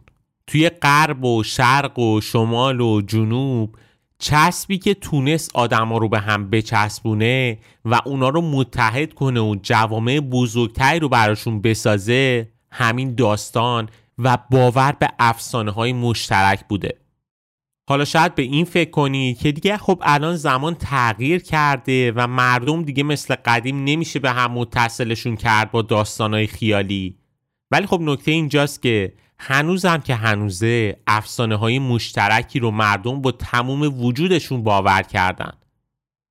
توی 0.47 0.70
غرب 0.70 1.26
و 1.26 1.43
شرق 1.43 1.99
و 1.99 2.22
شمال 2.22 2.82
و 2.82 3.01
جنوب 3.01 3.76
چسبی 4.20 4.78
که 4.78 4.93
تونست 4.93 5.51
آدما 5.53 5.97
رو 5.97 6.09
به 6.09 6.20
هم 6.20 6.49
بچسبونه 6.49 7.57
و 7.86 7.99
اونا 8.05 8.30
رو 8.30 8.41
متحد 8.41 9.13
کنه 9.13 9.39
و 9.39 9.55
جوامع 9.63 10.20
بزرگتری 10.20 10.99
رو 10.99 11.09
براشون 11.09 11.61
بسازه 11.61 12.51
همین 12.72 13.15
داستان 13.15 13.89
و 14.18 14.38
باور 14.51 14.91
به 14.99 15.09
افسانه 15.20 15.72
های 15.72 15.93
مشترک 15.93 16.65
بوده. 16.70 16.97
حالا 17.89 18.05
شاید 18.05 18.36
به 18.36 18.43
این 18.43 18.65
فکر 18.65 18.89
کنید 18.89 19.39
که 19.39 19.51
دیگه 19.51 19.78
خب 19.78 20.01
الان 20.05 20.36
زمان 20.36 20.76
تغییر 20.76 21.43
کرده 21.43 22.11
و 22.11 22.28
مردم 22.28 22.84
دیگه 22.84 23.03
مثل 23.03 23.36
قدیم 23.36 23.84
نمیشه 23.84 24.20
به 24.20 24.32
هم 24.32 24.51
متصلشون 24.51 25.36
کرد 25.36 25.72
با 25.72 25.82
داستانهای 25.82 26.47
خیالی. 26.47 27.18
ولی 27.72 27.86
خب 27.86 28.01
نکته 28.01 28.32
اینجاست 28.32 28.82
که 28.82 29.13
هنوزم 29.40 29.98
که 29.98 30.16
هنوزه 30.16 30.98
افسانه 31.08 31.56
های 31.56 31.80
مشترکی 31.80 32.60
رو 32.60 32.72
مردم 32.72 33.22
با 33.22 33.32
تموم 33.32 34.04
وجودشون 34.04 34.64
باور 34.64 35.02
کردن. 35.02 35.52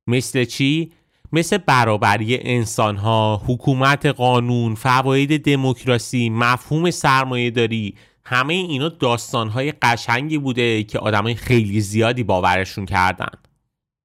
مثل 0.07 0.45
چی؟ 0.45 0.93
مثل 1.33 1.59
برابری 1.59 2.39
انسان 2.41 2.97
ها، 2.97 3.43
حکومت 3.47 4.07
قانون، 4.07 4.75
فواید 4.75 5.45
دموکراسی، 5.45 6.31
مفهوم 6.31 6.91
سرمایه 6.91 7.51
داری 7.51 7.95
همه 8.25 8.55
اینا 8.55 8.89
داستان 8.89 9.49
های 9.49 9.73
قشنگی 9.73 10.39
بوده 10.39 10.83
که 10.83 10.99
آدمای 10.99 11.35
خیلی 11.35 11.81
زیادی 11.81 12.23
باورشون 12.23 12.87
کردن. 12.87 13.31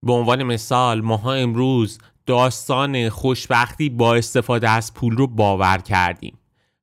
به 0.03 0.13
عنوان 0.13 0.43
مثال 0.43 1.01
ماها 1.01 1.33
امروز 1.33 1.99
داستان 2.25 3.09
خوشبختی 3.09 3.89
با 3.89 4.15
استفاده 4.15 4.69
از 4.69 4.93
پول 4.93 5.15
رو 5.15 5.27
باور 5.27 5.77
کردیم. 5.77 6.37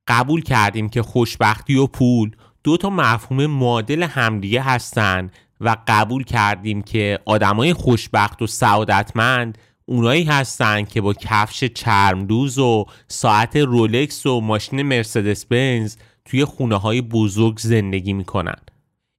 قبول 0.09 0.41
کردیم 0.41 0.89
که 0.89 1.01
خوشبختی 1.01 1.75
و 1.75 1.87
پول 1.87 2.35
دو 2.63 2.77
تا 2.77 2.89
مفهوم 2.89 3.45
معادل 3.45 4.03
همدیگه 4.03 4.61
هستن 4.61 5.31
و 5.61 5.77
قبول 5.87 6.23
کردیم 6.23 6.81
که 6.81 7.19
آدمای 7.25 7.73
خوشبخت 7.73 8.41
و 8.41 8.47
سعادتمند 8.47 9.57
اونایی 9.85 10.23
هستن 10.23 10.85
که 10.85 11.01
با 11.01 11.13
کفش 11.13 11.63
چرمدوز 11.63 12.57
و 12.57 12.85
ساعت 13.07 13.55
رولکس 13.55 14.25
و 14.25 14.41
ماشین 14.41 14.81
مرسدس 14.81 15.45
بنز 15.45 15.95
توی 16.25 16.45
خونه 16.45 16.75
های 16.75 17.01
بزرگ 17.01 17.59
زندگی 17.59 18.13
می‌کنن. 18.13 18.55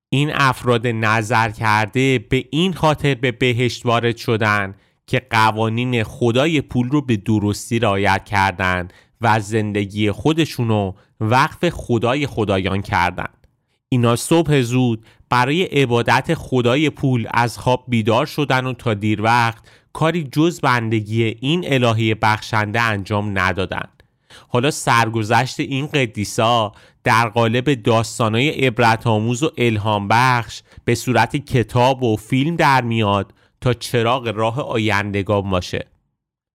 این 0.09 0.31
افراد 0.35 0.87
نظر 0.87 1.51
کرده 1.51 2.19
به 2.19 2.45
این 2.51 2.73
خاطر 2.73 3.15
به 3.15 3.33
بهشت 3.33 3.87
وارد 3.87 4.17
شدن 4.17 4.75
که 5.07 5.23
قوانین 5.31 6.05
خدای 6.05 6.61
پول 6.61 6.89
رو 6.89 7.03
به 7.03 7.17
درستی 7.17 7.79
رعایت 7.79 8.25
کردند 8.25 8.93
و 9.21 9.41
زندگی 9.41 10.11
خودشونو 10.11 10.93
وقف 11.21 11.69
خدای 11.69 12.27
خدایان 12.27 12.83
کردند. 12.83 13.47
اینا 13.89 14.17
صبح 14.17 14.61
زود 14.61 15.05
برای 15.31 15.63
عبادت 15.63 16.35
خدای 16.35 16.91
پول 16.91 17.27
از 17.31 17.59
خواب 17.59 17.85
بیدار 17.89 18.27
شدن 18.27 18.67
و 18.67 18.73
تا 18.73 18.95
دیر 18.95 19.23
وقت 19.23 19.65
کاری 19.93 20.29
جز 20.33 20.61
بندگی 20.61 21.25
این 21.25 21.65
الهی 21.67 22.15
بخشنده 22.15 22.81
انجام 22.81 23.39
ندادند. 23.39 24.03
حالا 24.49 24.71
سرگذشت 24.71 25.61
این 25.61 25.87
قدیسا 25.87 26.73
در 27.05 27.29
قالب 27.29 27.75
داستانای 27.75 28.51
عبرت 28.51 29.07
آموز 29.07 29.43
و 29.43 29.51
الهام 29.59 30.09
بخش 30.09 30.63
به 30.85 30.95
صورت 30.95 31.37
کتاب 31.37 32.03
و 32.03 32.17
فیلم 32.17 32.57
در 32.57 32.83
میاد 32.83 33.33
تا 33.61 33.73
چراغ 33.75 34.29
راه 34.29 34.61
آیندگان 34.61 35.51
باشه 35.51 35.87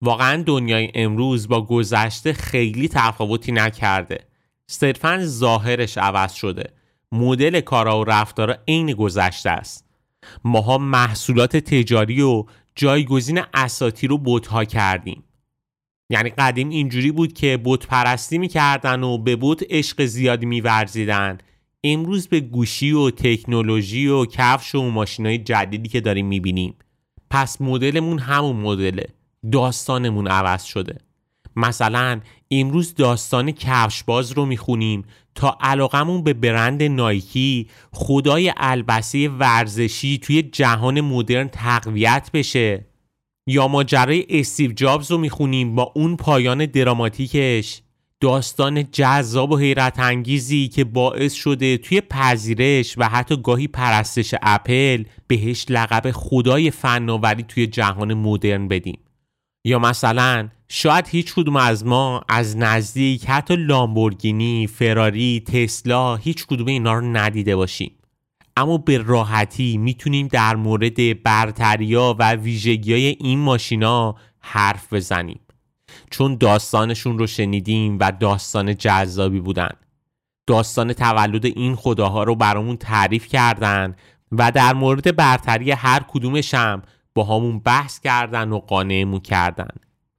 واقعا 0.01 0.43
دنیای 0.43 0.91
امروز 0.95 1.47
با 1.47 1.65
گذشته 1.65 2.33
خیلی 2.33 2.87
تفاوتی 2.87 3.51
نکرده. 3.51 4.19
صرفا 4.67 5.19
ظاهرش 5.23 5.97
عوض 5.97 6.33
شده. 6.33 6.73
مدل 7.11 7.61
کارا 7.61 7.99
و 7.99 8.03
رفتارا 8.03 8.55
عین 8.67 8.93
گذشته 8.93 9.49
است. 9.49 9.85
ماها 10.43 10.77
محصولات 10.77 11.57
تجاری 11.57 12.21
و 12.21 12.43
جایگزین 12.75 13.41
اساطیر 13.53 14.09
رو 14.09 14.17
بتها 14.17 14.65
کردیم. 14.65 15.23
یعنی 16.09 16.29
قدیم 16.29 16.69
اینجوری 16.69 17.11
بود 17.11 17.33
که 17.33 17.59
بت 17.63 17.87
پرستی 17.87 18.37
می‌کردن 18.37 19.03
و 19.03 19.17
به 19.17 19.37
بت 19.41 19.63
عشق 19.69 20.05
زیادی 20.05 20.45
میورزیدن. 20.45 21.37
امروز 21.83 22.27
به 22.27 22.39
گوشی 22.39 22.91
و 22.91 23.09
تکنولوژی 23.09 24.07
و 24.07 24.25
کفش 24.25 24.75
و 24.75 24.89
ماشینای 24.89 25.37
جدیدی 25.37 25.89
که 25.89 26.01
داریم 26.01 26.25
می‌بینیم. 26.27 26.75
پس 27.29 27.61
مدلمون 27.61 28.19
همون 28.19 28.55
مدله. 28.55 29.07
داستانمون 29.51 30.27
عوض 30.27 30.63
شده. 30.63 30.97
مثلا 31.55 32.21
امروز 32.51 32.95
داستان 32.95 33.51
کفش 33.51 34.03
باز 34.03 34.31
رو 34.31 34.45
می‌خونیم 34.45 35.03
تا 35.35 35.57
علاقمون 35.61 36.23
به 36.23 36.33
برند 36.33 36.83
نایکی 36.83 37.69
خدای 37.91 38.53
البسه 38.57 39.29
ورزشی 39.29 40.17
توی 40.17 40.41
جهان 40.41 41.01
مدرن 41.01 41.47
تقویت 41.47 42.29
بشه. 42.33 42.85
یا 43.47 43.67
ماجرای 43.67 44.25
استیو 44.29 44.71
جابز 44.71 45.11
رو 45.11 45.17
می‌خونیم 45.17 45.75
با 45.75 45.91
اون 45.95 46.17
پایان 46.17 46.65
دراماتیکش. 46.65 47.81
داستان 48.19 48.91
جذاب 48.91 49.51
و 49.51 49.57
حیرت 49.57 49.99
انگیزی 49.99 50.67
که 50.67 50.83
باعث 50.83 51.33
شده 51.33 51.77
توی 51.77 52.01
پذیرش 52.01 52.95
و 52.97 53.03
حتی 53.09 53.37
گاهی 53.41 53.67
پرستش 53.67 54.35
اپل 54.41 55.03
بهش 55.27 55.65
لقب 55.69 56.11
خدای 56.11 56.71
فناوری 56.71 57.43
توی 57.43 57.67
جهان 57.67 58.13
مدرن 58.13 58.67
بدیم. 58.67 58.99
یا 59.67 59.79
مثلا 59.79 60.49
شاید 60.67 61.07
هیچ 61.07 61.33
کدوم 61.33 61.55
از 61.55 61.85
ما 61.85 62.21
از 62.29 62.57
نزدیک 62.57 63.25
حتی 63.29 63.55
لامبورگینی، 63.55 64.67
فراری، 64.67 65.39
تسلا 65.39 66.15
هیچ 66.15 66.45
کدوم 66.45 66.67
اینا 66.67 66.93
رو 66.93 67.01
ندیده 67.01 67.55
باشیم. 67.55 67.91
اما 68.57 68.77
به 68.77 68.97
راحتی 68.97 69.77
می‌تونیم 69.77 70.27
در 70.27 70.55
مورد 70.55 71.23
برتریا 71.23 72.15
و 72.19 72.31
ویژگی 72.31 72.93
های 72.93 73.05
این 73.19 73.39
ماشینا 73.39 74.15
حرف 74.39 74.93
بزنیم. 74.93 75.39
چون 76.09 76.35
داستانشون 76.35 77.17
رو 77.17 77.27
شنیدیم 77.27 77.97
و 77.99 78.11
داستان 78.19 78.75
جذابی 78.75 79.39
بودن. 79.39 79.71
داستان 80.47 80.93
تولد 80.93 81.45
این 81.45 81.75
خداها 81.75 82.23
رو 82.23 82.35
برامون 82.35 82.77
تعریف 82.77 83.27
کردن 83.27 83.95
و 84.31 84.51
در 84.51 84.73
مورد 84.73 85.15
برتری 85.15 85.71
هر 85.71 86.05
کدومشم 86.07 86.81
با 87.15 87.23
همون 87.23 87.59
بحث 87.59 87.99
کردن 87.99 88.51
و 88.51 88.59
قانعمون 88.59 89.19
کردن. 89.19 89.69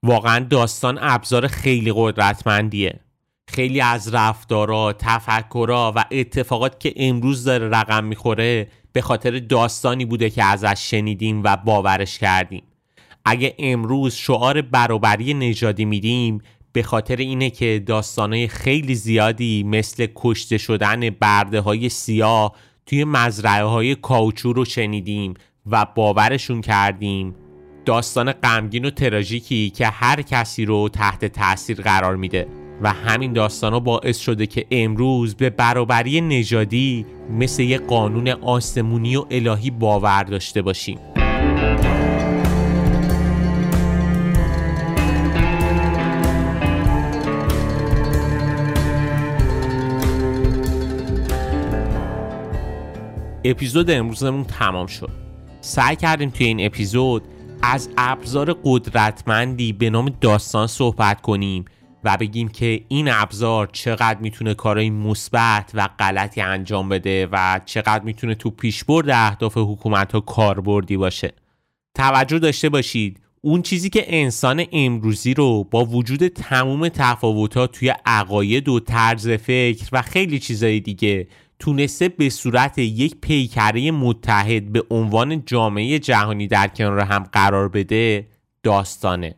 واقعا 0.03 0.38
داستان 0.51 0.99
ابزار 1.01 1.47
خیلی 1.47 1.92
قدرتمندیه. 1.97 3.01
خیلی 3.49 3.80
از 3.80 4.14
رفتارا، 4.14 4.92
تفکرها 4.92 5.92
و 5.97 6.05
اتفاقات 6.11 6.80
که 6.80 6.92
امروز 6.97 7.44
داره 7.44 7.68
رقم 7.68 8.05
می‌خوره 8.05 8.68
به 8.92 9.03
خاطر 9.03 9.38
داستانی 9.38 10.05
بوده 10.05 10.30
که 10.30 10.44
ازش 10.44 10.90
شنیدیم 10.90 11.42
و 11.44 11.57
باورش 11.57 12.18
کردیم. 12.18 12.62
اگه 13.24 13.55
امروز 13.59 14.14
شعار 14.14 14.62
برابری 14.62 15.34
نژادی 15.34 15.84
میدیم 15.84 16.40
به 16.72 16.82
خاطر 16.82 17.16
اینه 17.16 17.51
که 17.51 17.82
داستانهای 17.86 18.49
خیلی 18.49 18.94
زیادی 18.94 19.62
مثل 19.62 20.07
کشته 20.14 20.59
شدن 20.59 21.11
برده 21.11 21.61
های 21.61 21.88
سیاه 21.88 22.53
توی 22.86 23.05
مزرعه 23.05 23.64
های 23.64 23.94
کاوچو 23.94 24.53
رو 24.53 24.64
شنیدیم 24.64 25.34
و 25.71 25.87
باورشون 25.95 26.61
کردیم. 26.61 27.35
داستان 27.85 28.33
غمگین 28.33 28.85
و 28.85 28.91
تراژیکی 28.91 29.71
که 29.71 29.87
هر 29.87 30.23
کسی 30.23 30.64
رو 30.64 30.89
تحت 30.89 31.25
تاثیر 31.25 31.81
قرار 31.81 32.17
میده 32.17 32.47
و 32.83 32.93
همین 32.93 33.33
داستان 33.33 33.73
ها 33.73 33.81
باعث 33.81 34.19
شده 34.19 34.47
که 34.47 34.67
امروز 34.71 35.35
به 35.35 35.51
برابری 35.51 36.21
نژادی 36.21 37.07
مثل 37.31 37.62
یه 37.62 37.79
قانون 37.79 38.29
آسمونی 38.29 39.17
و 39.17 39.25
الهی 39.31 39.71
باور 39.71 40.23
داشته 40.23 40.62
باشیم. 40.62 40.99
اپیزود 53.45 53.91
امروزمون 53.91 54.45
تمام 54.45 54.87
شد. 54.87 55.26
سعی 55.67 55.97
کردیم 55.97 56.31
توی 56.31 56.47
این 56.47 56.67
اپیزود 56.67 57.23
از 57.62 57.89
ابزار 57.99 58.57
قدرتمندی 58.64 59.73
به 59.73 59.91
نام 59.91 60.12
داستان 60.21 60.67
صحبت 60.67 61.21
کنیم 61.21 61.64
و 62.05 62.17
بگیم 62.17 62.49
که 62.49 62.85
این 62.89 63.09
ابزار 63.09 63.69
چقدر 63.73 64.19
می‌تونه 64.21 64.55
کارهای 64.55 64.91
مثبت 64.91 65.71
و 65.75 65.89
غلطی 65.99 66.41
انجام 66.41 66.89
بده 66.89 67.29
و 67.33 67.61
چقدر 67.64 68.05
می‌تونه 68.05 68.35
تو 68.35 68.51
پیشبرد 68.51 69.11
اهداف 69.11 69.57
حکومت 69.57 70.12
ها 70.12 70.21
کاربردی 70.21 70.97
باشه. 70.97 71.33
توجه 71.95 72.39
داشته 72.39 72.69
باشید 72.69 73.21
اون 73.41 73.62
چیزی 73.62 73.91
که 73.91 74.05
انسان 74.07 74.64
امروزی 74.73 75.35
رو 75.35 75.64
با 75.64 75.85
وجود 75.85 76.29
تموم 76.29 76.89
تفاوتات 76.89 77.73
توی 77.73 77.95
عقاید 78.07 78.69
و 78.69 78.81
طرز 78.81 79.29
فکر 79.29 79.89
و 79.93 80.03
خیلی 80.03 80.39
چیزای 80.39 80.81
دیگه 80.81 81.29
تونسته 81.59 82.09
به 82.09 82.30
صورت 82.30 82.78
یک 82.78 83.16
پیکره 83.20 83.90
متحد 83.90 84.72
به 84.72 84.84
عنوان 84.90 85.44
جامعه 85.44 85.98
جهانی 85.98 86.46
در 86.46 86.68
کنار 86.68 87.00
هم 87.00 87.22
قرار 87.32 87.68
بده 87.68 88.26
داستانه. 88.62 89.34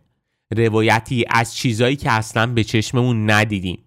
روایتی 0.56 1.24
از 1.30 1.56
چیزایی 1.56 1.96
که 1.96 2.12
اصلا 2.12 2.46
به 2.46 2.64
چشممون 2.64 3.30
ندیدیم. 3.30 3.78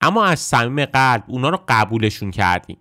اما 0.00 0.24
از 0.24 0.40
صمیم 0.40 0.84
قلب 0.84 1.24
اونا 1.26 1.48
رو 1.48 1.58
قبولشون 1.68 2.30
کردیم. 2.30 2.76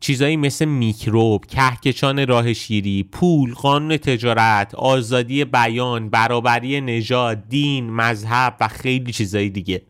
چیزایی 0.00 0.36
مثل 0.36 0.64
میکروب، 0.64 1.46
کهکشان 1.46 2.26
راه 2.26 2.52
شیری، 2.52 3.02
پول، 3.02 3.54
قانون 3.54 3.96
تجارت، 3.96 4.74
آزادی 4.74 5.44
بیان، 5.44 6.10
برابری 6.10 6.80
نژاد، 6.80 7.48
دین، 7.48 7.90
مذهب 7.90 8.56
و 8.60 8.68
خیلی 8.68 9.12
چیزایی 9.12 9.50
دیگه. 9.50 9.82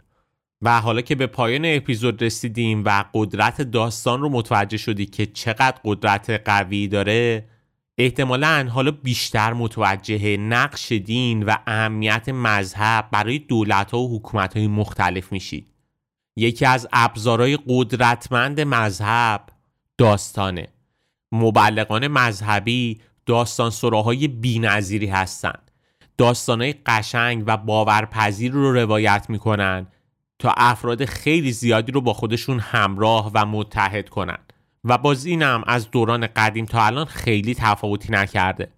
و 0.62 0.80
حالا 0.80 1.00
که 1.00 1.14
به 1.14 1.26
پایان 1.26 1.62
اپیزود 1.64 2.22
رسیدیم 2.22 2.84
و 2.84 3.04
قدرت 3.14 3.62
داستان 3.62 4.20
رو 4.20 4.28
متوجه 4.28 4.76
شدی 4.76 5.06
که 5.06 5.26
چقدر 5.26 5.76
قدرت 5.84 6.30
قوی 6.44 6.88
داره 6.88 7.48
احتمالا 7.98 8.68
حالا 8.70 8.90
بیشتر 8.90 9.52
متوجه 9.52 10.36
نقش 10.36 10.92
دین 10.92 11.42
و 11.42 11.56
اهمیت 11.66 12.28
مذهب 12.28 13.08
برای 13.10 13.38
دولت 13.38 13.90
ها 13.90 13.98
و 13.98 14.16
حکومت 14.16 14.56
های 14.56 14.66
مختلف 14.66 15.32
میشید 15.32 15.66
یکی 16.36 16.66
از 16.66 16.88
ابزارهای 16.92 17.58
قدرتمند 17.68 18.60
مذهب 18.60 19.42
داستانه. 19.98 20.68
مبلغان 21.32 22.08
مذهبی 22.08 23.00
داستان 23.26 23.70
سراهای 23.70 24.28
بی 24.28 24.66
هستند 25.06 25.70
داستانهای 26.18 26.74
قشنگ 26.86 27.44
و 27.46 27.56
باورپذیر 27.56 28.52
رو 28.52 28.72
روایت 28.72 29.26
می‌کنن. 29.28 29.86
تا 30.40 30.54
افراد 30.56 31.04
خیلی 31.04 31.52
زیادی 31.52 31.92
رو 31.92 32.00
با 32.00 32.12
خودشون 32.12 32.58
همراه 32.58 33.30
و 33.34 33.46
متحد 33.46 34.08
کنن. 34.08 34.38
و 34.84 34.98
باز 34.98 35.24
اینم 35.24 35.62
از 35.66 35.90
دوران 35.90 36.26
قدیم 36.26 36.66
تا 36.66 36.84
الان 36.84 37.04
خیلی 37.04 37.54
تفاوتی 37.54 38.08
نکرده. 38.12 38.68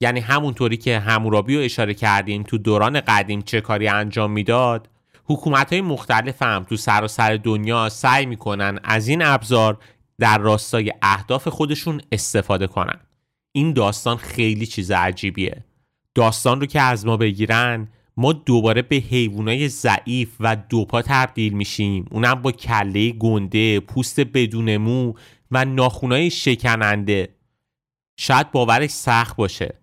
یعنی 0.00 0.20
همونطوری 0.20 0.76
که 0.76 0.98
همورابی 0.98 1.56
رو 1.56 1.62
اشاره 1.62 1.94
کردیم 1.94 2.42
تو 2.42 2.58
دوران 2.58 3.00
قدیم 3.00 3.42
چه 3.42 3.60
کاری 3.60 3.88
انجام 3.88 4.30
می‌داد 4.30 4.88
حکومت 5.24 5.72
های 5.72 5.82
مختلف 5.82 6.42
هم 6.42 6.64
تو 6.64 6.76
سراسر 6.76 7.28
سر 7.28 7.36
دنیا 7.36 7.88
سعی 7.88 8.26
می‌کنن 8.26 8.78
از 8.84 9.08
این 9.08 9.22
ابزار 9.22 9.78
در 10.18 10.38
راستای 10.38 10.92
اهداف 11.02 11.48
خودشون 11.48 12.00
استفاده 12.12 12.66
کنن. 12.66 13.00
این 13.52 13.72
داستان 13.72 14.16
خیلی 14.16 14.66
چیز 14.66 14.90
عجیبیه. 14.90 15.64
داستان 16.14 16.60
رو 16.60 16.66
که 16.66 16.80
از 16.80 17.06
ما 17.06 17.16
بگیرن 17.16 17.88
ما 18.20 18.32
دوباره 18.32 18.82
به 18.82 18.96
حیوانای 18.96 19.68
ضعیف 19.68 20.28
و 20.40 20.56
دوپا 20.68 21.02
تبدیل 21.02 21.52
میشیم. 21.52 22.04
اونم 22.10 22.34
با 22.34 22.52
کله 22.52 23.10
گنده 23.10 23.80
پوست 23.80 24.20
بدون 24.20 24.76
مو 24.76 25.12
و 25.50 25.64
ناخونای 25.64 26.30
شکننده. 26.30 27.28
شاید 28.16 28.50
باورش 28.52 28.90
سخت 28.90 29.36
باشه. 29.36 29.74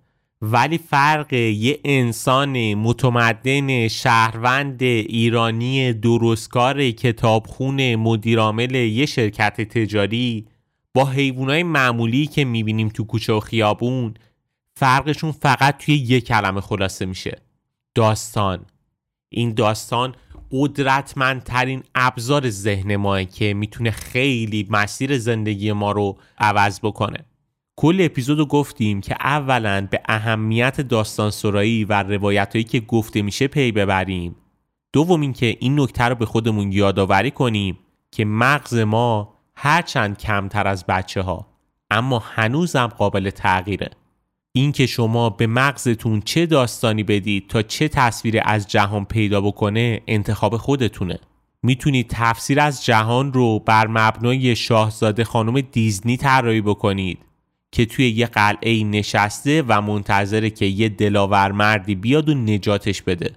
ولی 0.41 0.77
فرق 0.77 1.33
یه 1.33 1.79
انسان 1.85 2.73
متمدن 2.73 3.87
شهروند 3.87 4.83
ایرانی 4.83 5.93
درستکار 5.93 6.91
کتابخون 6.91 7.95
مدیرعامل 7.95 8.75
یه 8.75 9.05
شرکت 9.05 9.61
تجاری 9.61 10.45
با 10.93 11.05
حیوانای 11.05 11.63
معمولی 11.63 12.27
که 12.27 12.45
می‌بینیم 12.45 12.89
تو 12.89 13.03
کوچه 13.03 13.33
و 13.33 13.39
خیابون 13.39 14.13
فرقشون 14.75 15.31
فقط 15.31 15.77
توی 15.77 15.95
یه 15.95 16.21
کلمه 16.21 16.61
خلاصه 16.61 17.05
میشه. 17.05 17.46
داستان. 17.97 18.65
این 19.29 19.53
داستان 19.53 20.15
قدرتمندترین 20.51 21.83
ابزار 21.95 22.49
ذهن 22.49 22.95
ماه 22.95 23.23
که 23.23 23.53
می‌تونه 23.53 23.91
خیلی 23.91 24.67
مسیر 24.69 25.17
زندگی 25.17 25.71
ما 25.71 25.91
رو 25.91 26.17
عوض 26.37 26.79
بکنه. 26.79 27.25
کل 27.75 27.97
اپیزودو 28.01 28.45
گفتیم 28.45 29.01
که 29.01 29.15
اولا 29.19 29.87
به 29.91 30.01
اهمیت 30.05 30.81
داستان 30.81 31.31
سرایی 31.31 31.85
و 31.85 32.03
روایتهایی 32.03 32.63
که 32.63 32.79
گفته 32.79 33.21
میشه 33.21 33.47
پی 33.47 33.71
ببریم. 33.71 34.35
دوم 34.93 35.21
اینکه 35.21 35.57
این 35.59 35.79
نکته 35.79 36.03
رو 36.03 36.15
به 36.15 36.25
خودمون 36.25 36.71
یادآوری 36.71 37.31
کنیم 37.31 37.79
که 38.11 38.25
مغز 38.25 38.75
ما 38.75 39.33
هرچند 39.55 40.17
کمتر 40.17 40.67
از 40.67 40.85
بچه 40.85 41.21
ها 41.21 41.47
اما 41.91 42.19
هنوزم 42.19 42.87
قابل 42.87 43.29
تغییره. 43.29 43.89
اینکه 44.57 44.85
شما 44.85 45.29
به 45.29 45.47
مغزتون 45.47 46.21
چه 46.21 46.45
داستانی 46.45 47.03
بدید 47.03 47.47
تا 47.47 47.61
چه 47.61 47.87
تصویری 47.87 48.39
از 48.45 48.67
جهان 48.67 49.05
پیدا 49.05 49.41
بکنه 49.41 50.01
انتخاب 50.07 50.57
خودتونه. 50.57 51.19
می‌تونید 51.63 52.07
تفسیر 52.09 52.59
از 52.59 52.85
جهان 52.85 53.33
رو 53.33 53.59
بر 53.59 53.87
مبنای 53.87 54.55
شاهزاده 54.55 55.23
خانم 55.23 55.61
دیزنی 55.61 56.17
طراحی 56.17 56.61
بکنید 56.61 57.19
که 57.71 57.85
توی 57.85 58.09
یه 58.09 58.25
قلعه 58.25 58.83
نشسته 58.83 59.63
و 59.67 59.81
منتظره 59.81 60.49
که 60.49 60.65
یه 60.65 60.89
دلاور 60.89 61.51
مردی 61.51 61.95
بیاد 61.95 62.29
و 62.29 62.33
نجاتش 62.33 63.01
بده. 63.01 63.31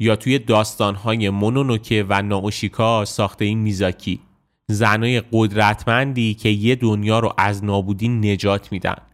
یا 0.00 0.16
توی 0.16 0.38
داستانهای 0.38 1.30
مونونوکه 1.30 2.06
و 2.08 2.22
ناوشیکا 2.22 3.04
ساخته 3.04 3.44
این 3.44 3.58
میزاکی. 3.58 4.20
زنای 4.66 5.22
قدرتمندی 5.32 6.34
که 6.34 6.48
یه 6.48 6.74
دنیا 6.74 7.18
رو 7.18 7.32
از 7.38 7.64
نابودی 7.64 8.08
نجات 8.08 8.72
میدن. 8.72 9.07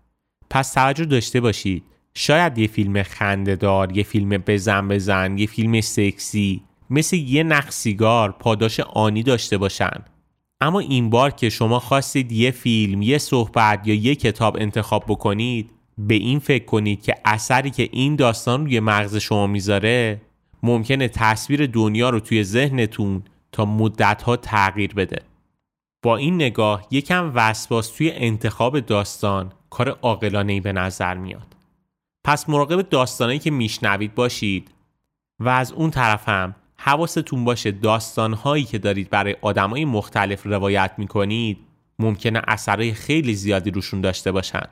پس 0.55 0.73
توجه 0.73 1.05
داشته 1.05 1.41
باشید. 1.41 1.85
شاید 2.15 2.59
یه 2.59 2.67
فیلم 2.67 3.03
خندهدار 3.03 3.97
یه 3.97 4.03
فیلم 4.03 4.31
بزن 4.47 4.89
بزن 4.89 5.39
یه 5.39 5.47
فیلم 5.47 5.81
سکسی 5.81 6.63
مثل 6.91 7.17
یه 7.17 7.43
نخ 7.43 7.71
سیگار 7.71 8.33
پاداش 8.33 8.81
آنی 8.81 9.23
داشته 9.23 9.59
باشن. 9.59 10.05
اما 10.61 10.81
این 10.81 11.11
بار 11.11 11.31
که 11.31 11.51
شما 11.51 11.79
خواستید 11.79 12.33
یه 12.33 12.51
فیلم 12.51 13.03
یه 13.03 13.19
صحبت 13.19 13.89
یا 13.89 13.95
یه 13.95 14.15
کتاب 14.15 14.57
انتخاب 14.57 15.05
بکنید 15.09 15.71
به 15.99 16.15
این 16.15 16.39
فکر 16.39 16.65
کنید 16.65 17.03
که 17.03 17.15
اثری 17.25 17.71
که 17.71 17.89
این 17.93 18.17
داستان 18.17 18.67
روی 18.67 18.81
مغز 18.81 19.17
شما 19.17 19.47
می‌ذاره 19.47 20.21
ممکنه 20.63 21.09
تصویر 21.09 21.67
دنیا 21.67 22.11
رو 22.11 22.21
توی 22.21 22.45
ذهنتون 22.45 23.23
تا 23.53 23.65
مدتها 23.65 24.37
تغییر 24.37 24.95
بده. 24.95 25.23
با 26.03 26.17
این 26.17 26.35
نگاه 26.35 26.87
یکم 26.91 27.33
وسواس 27.35 27.89
توی 27.89 28.11
انتخاب 28.11 28.81
داستان 28.81 29.53
کار 29.75 29.89
عاقلانه 29.89 30.53
ای 30.53 30.61
به 30.61 30.73
نظر 30.73 31.15
میاد. 31.15 31.57
پس 32.25 32.49
مراقب 32.49 32.83
داستانایی 32.83 33.39
که 33.39 33.51
میشنوید 33.51 34.15
باشید 34.15 34.71
و 35.41 35.49
از 35.49 35.73
اون 35.73 35.91
طرف 35.91 36.29
هم 36.29 36.55
حواستون 36.77 37.45
باشه 37.45 37.71
داستانهایی 37.71 38.65
که 38.65 38.79
دارید 38.79 39.11
برای 39.11 39.37
آدمای 39.43 39.85
مختلف 39.85 40.47
روایت 40.47 40.91
می‌کنید 40.99 41.59
ممکنه 41.99 42.43
اثرهای 42.49 42.93
خیلی 42.93 43.35
زیادی 43.35 43.71
روشون 43.71 44.01
داشته 44.01 44.33
باشن. 44.33 44.67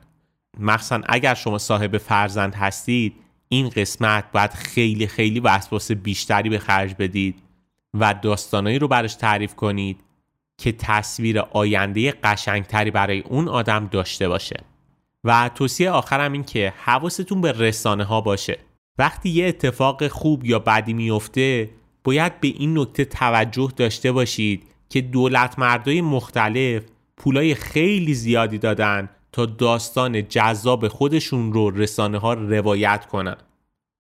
مخصوصا 0.59 1.01
اگر 1.09 1.35
شما 1.35 1.59
صاحب 1.59 1.99
فرزند 1.99 2.55
هستید 2.55 3.15
این 3.49 3.69
قسمت 3.69 4.25
باید 4.33 4.51
خیلی 4.51 5.07
خیلی 5.07 5.41
وسواس 5.41 5.93
بیشتری 5.93 6.49
به 6.49 6.59
خرج 6.59 6.95
بدید 6.99 7.43
و 7.95 8.15
داستانهایی 8.15 8.79
رو 8.79 8.89
براش 8.89 9.15
تعریف 9.15 9.55
کنید 9.55 10.01
که 10.59 10.73
تصویر 10.73 11.39
آینده 11.41 12.13
قشنگتری 12.13 12.91
برای 12.91 13.21
اون 13.21 13.49
آدم 13.49 13.87
داشته 13.87 14.29
باشه. 14.29 14.72
و 15.25 15.51
توصیه 15.55 15.91
آخرم 15.91 16.33
این 16.33 16.45
که 16.45 16.73
حواستون 16.77 17.41
به 17.41 17.53
رسانه 17.53 18.05
ها 18.05 18.21
باشه. 18.21 18.59
وقتی 18.99 19.29
یه 19.29 19.47
اتفاق 19.47 20.09
خوب 20.09 20.45
یا 20.45 20.59
بدی 20.59 20.93
میفته 20.93 21.71
باید 22.05 22.41
به 22.41 22.49
این 22.49 22.79
نکته 22.79 23.05
توجه 23.05 23.73
داشته 23.77 24.13
باشید 24.13 24.63
که 24.89 25.01
دولت 25.01 25.59
مردای 25.59 26.01
مختلف 26.01 26.83
پولای 27.17 27.55
خیلی 27.55 28.15
زیادی 28.15 28.59
دادن 28.59 29.09
تا 29.33 29.47
داستان 29.47 30.29
جذاب 30.29 30.89
خودشون 30.89 31.53
رو 31.53 31.71
رسانه 31.71 32.19
ها 32.19 32.35
روایت 32.35 33.07
کنن. 33.07 33.37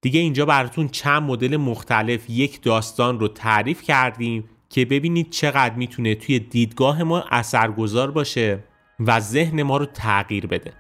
دیگه 0.02 0.20
اینجا 0.20 0.46
براتون 0.46 0.88
چند 0.88 1.22
مدل 1.22 1.56
مختلف 1.56 2.30
یک 2.30 2.62
داستان 2.62 3.20
رو 3.20 3.28
تعریف 3.28 3.82
کردیم 3.82 4.44
که 4.70 4.84
ببینید 4.84 5.30
چقدر 5.30 5.74
می‌تونه 5.74 6.14
توی 6.14 6.38
دیدگاه 6.38 7.02
ما 7.02 7.24
اثرگذار 7.30 8.10
باشه 8.10 8.64
و 9.00 9.20
ذهن 9.20 9.62
ما 9.62 9.76
رو 9.76 9.86
تغییر 9.86 10.46
بده. 10.46 10.72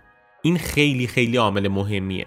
این 0.42 0.58
خیلی 0.58 1.06
خیلی 1.06 1.36
عامل 1.36 1.68
مهمیه. 1.68 2.26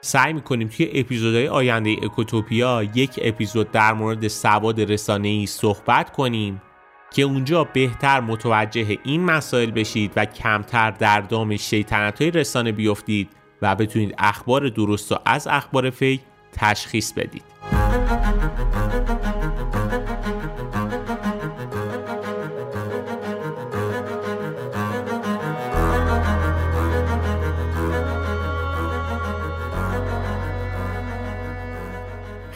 سعی 0.00 0.32
می‌کنیم 0.32 0.68
توی 0.68 0.90
اپیزودهای 0.94 1.48
آینده 1.48 1.96
اکوتوپیا 2.02 2.82
یک 2.94 3.20
اپیزود 3.22 3.70
در 3.70 3.92
مورد 3.92 4.28
سواد 4.28 4.80
ای 5.24 5.46
صحبت 5.46 6.12
کنیم 6.12 6.62
که 7.10 7.22
اونجا 7.22 7.64
بهتر 7.64 8.20
متوجه 8.20 8.98
این 9.04 9.24
مسائل 9.24 9.70
بشید 9.70 10.12
و 10.16 10.24
کمتر 10.24 10.90
در 10.90 11.20
دام 11.20 11.56
شیطنت 11.56 12.22
های 12.22 12.30
رسانه 12.30 12.72
بیفتید 12.72 13.30
و 13.62 13.76
بتونید 13.76 14.14
اخبار 14.18 14.68
درست 14.68 15.12
و 15.12 15.18
از 15.24 15.46
اخبار 15.46 15.90
فیک 15.90 16.20
تشخیص 16.52 17.12
بدید. 17.12 17.51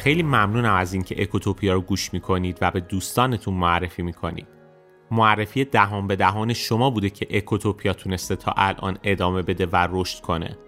خیلی 0.06 0.22
ممنونم 0.22 0.74
از 0.74 0.92
اینکه 0.92 1.22
اکوتوپیا 1.22 1.74
رو 1.74 1.80
گوش 1.80 2.12
می‌کنید 2.12 2.58
و 2.60 2.70
به 2.70 2.80
دوستانتون 2.80 3.54
معرفی 3.54 4.02
می‌کنید. 4.02 4.46
معرفی 5.10 5.64
دهان 5.64 6.06
به 6.06 6.16
دهان 6.16 6.52
شما 6.52 6.90
بوده 6.90 7.10
که 7.10 7.26
اکوتوپیا 7.30 7.92
تونسته 7.92 8.36
تا 8.36 8.52
الان 8.56 8.98
ادامه 9.02 9.42
بده 9.42 9.66
و 9.66 9.88
رشد 9.90 10.20
کنه. 10.20 10.58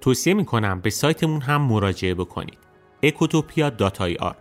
توصیه 0.00 0.34
می‌کنم 0.34 0.80
به 0.80 0.90
سایتمون 0.90 1.40
هم 1.40 1.62
مراجعه 1.62 2.14
بکنید. 2.14 2.58
اکوتوپیا 3.02 3.72
آر. 4.20 4.36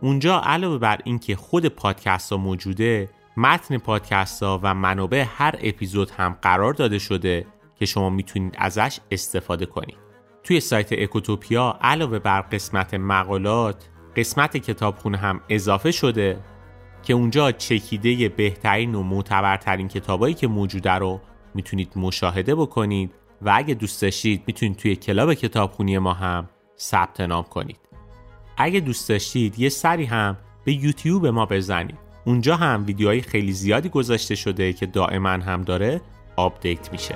اونجا 0.00 0.40
علاوه 0.40 0.78
بر 0.78 0.98
اینکه 1.04 1.36
خود 1.36 1.66
پادکست 1.66 2.32
ها 2.32 2.38
موجوده 2.38 3.10
متن 3.36 3.78
پادکست 3.78 4.42
ها 4.42 4.60
و 4.62 4.74
منابع 4.74 5.24
هر 5.28 5.54
اپیزود 5.62 6.10
هم 6.10 6.38
قرار 6.42 6.72
داده 6.72 6.98
شده 6.98 7.46
که 7.78 7.86
شما 7.86 8.10
می‌تونید 8.10 8.54
ازش 8.58 9.00
استفاده 9.10 9.66
کنید. 9.66 10.05
توی 10.46 10.60
سایت 10.60 10.92
اکوتوپیا 10.92 11.78
علاوه 11.80 12.18
بر 12.18 12.40
قسمت 12.40 12.94
مقالات 12.94 13.88
قسمت 14.16 14.56
کتابخونه 14.56 15.16
هم 15.16 15.40
اضافه 15.48 15.90
شده 15.90 16.38
که 17.02 17.14
اونجا 17.14 17.52
چکیده 17.52 18.28
بهترین 18.28 18.94
و 18.94 19.02
معتبرترین 19.02 19.88
کتابایی 19.88 20.34
که 20.34 20.46
موجوده 20.46 20.92
رو 20.92 21.20
می‌تونید 21.54 21.92
مشاهده 21.96 22.54
بکنید 22.54 23.10
و 23.42 23.52
اگه 23.54 23.74
دوست 23.74 24.02
داشتید 24.02 24.42
می‌تونید 24.46 24.76
توی 24.76 24.96
کلاب 24.96 25.34
کتابخونی 25.34 25.98
ما 25.98 26.12
هم 26.12 26.48
ثبت 26.78 27.20
نام 27.20 27.44
کنید. 27.44 27.80
اگه 28.56 28.80
دوست 28.80 29.08
داشتید 29.08 29.58
یه 29.58 29.68
سری 29.68 30.04
هم 30.04 30.36
به 30.64 30.72
یوتیوب 30.72 31.26
ما 31.26 31.46
بزنید. 31.46 31.98
اونجا 32.24 32.56
هم 32.56 32.84
ویدیوهای 32.86 33.20
خیلی 33.20 33.52
زیادی 33.52 33.88
گذاشته 33.88 34.34
شده 34.34 34.72
که 34.72 34.86
دائما 34.86 35.28
هم 35.28 35.62
داره 35.62 36.00
آپدیت 36.36 36.92
میشه. 36.92 37.14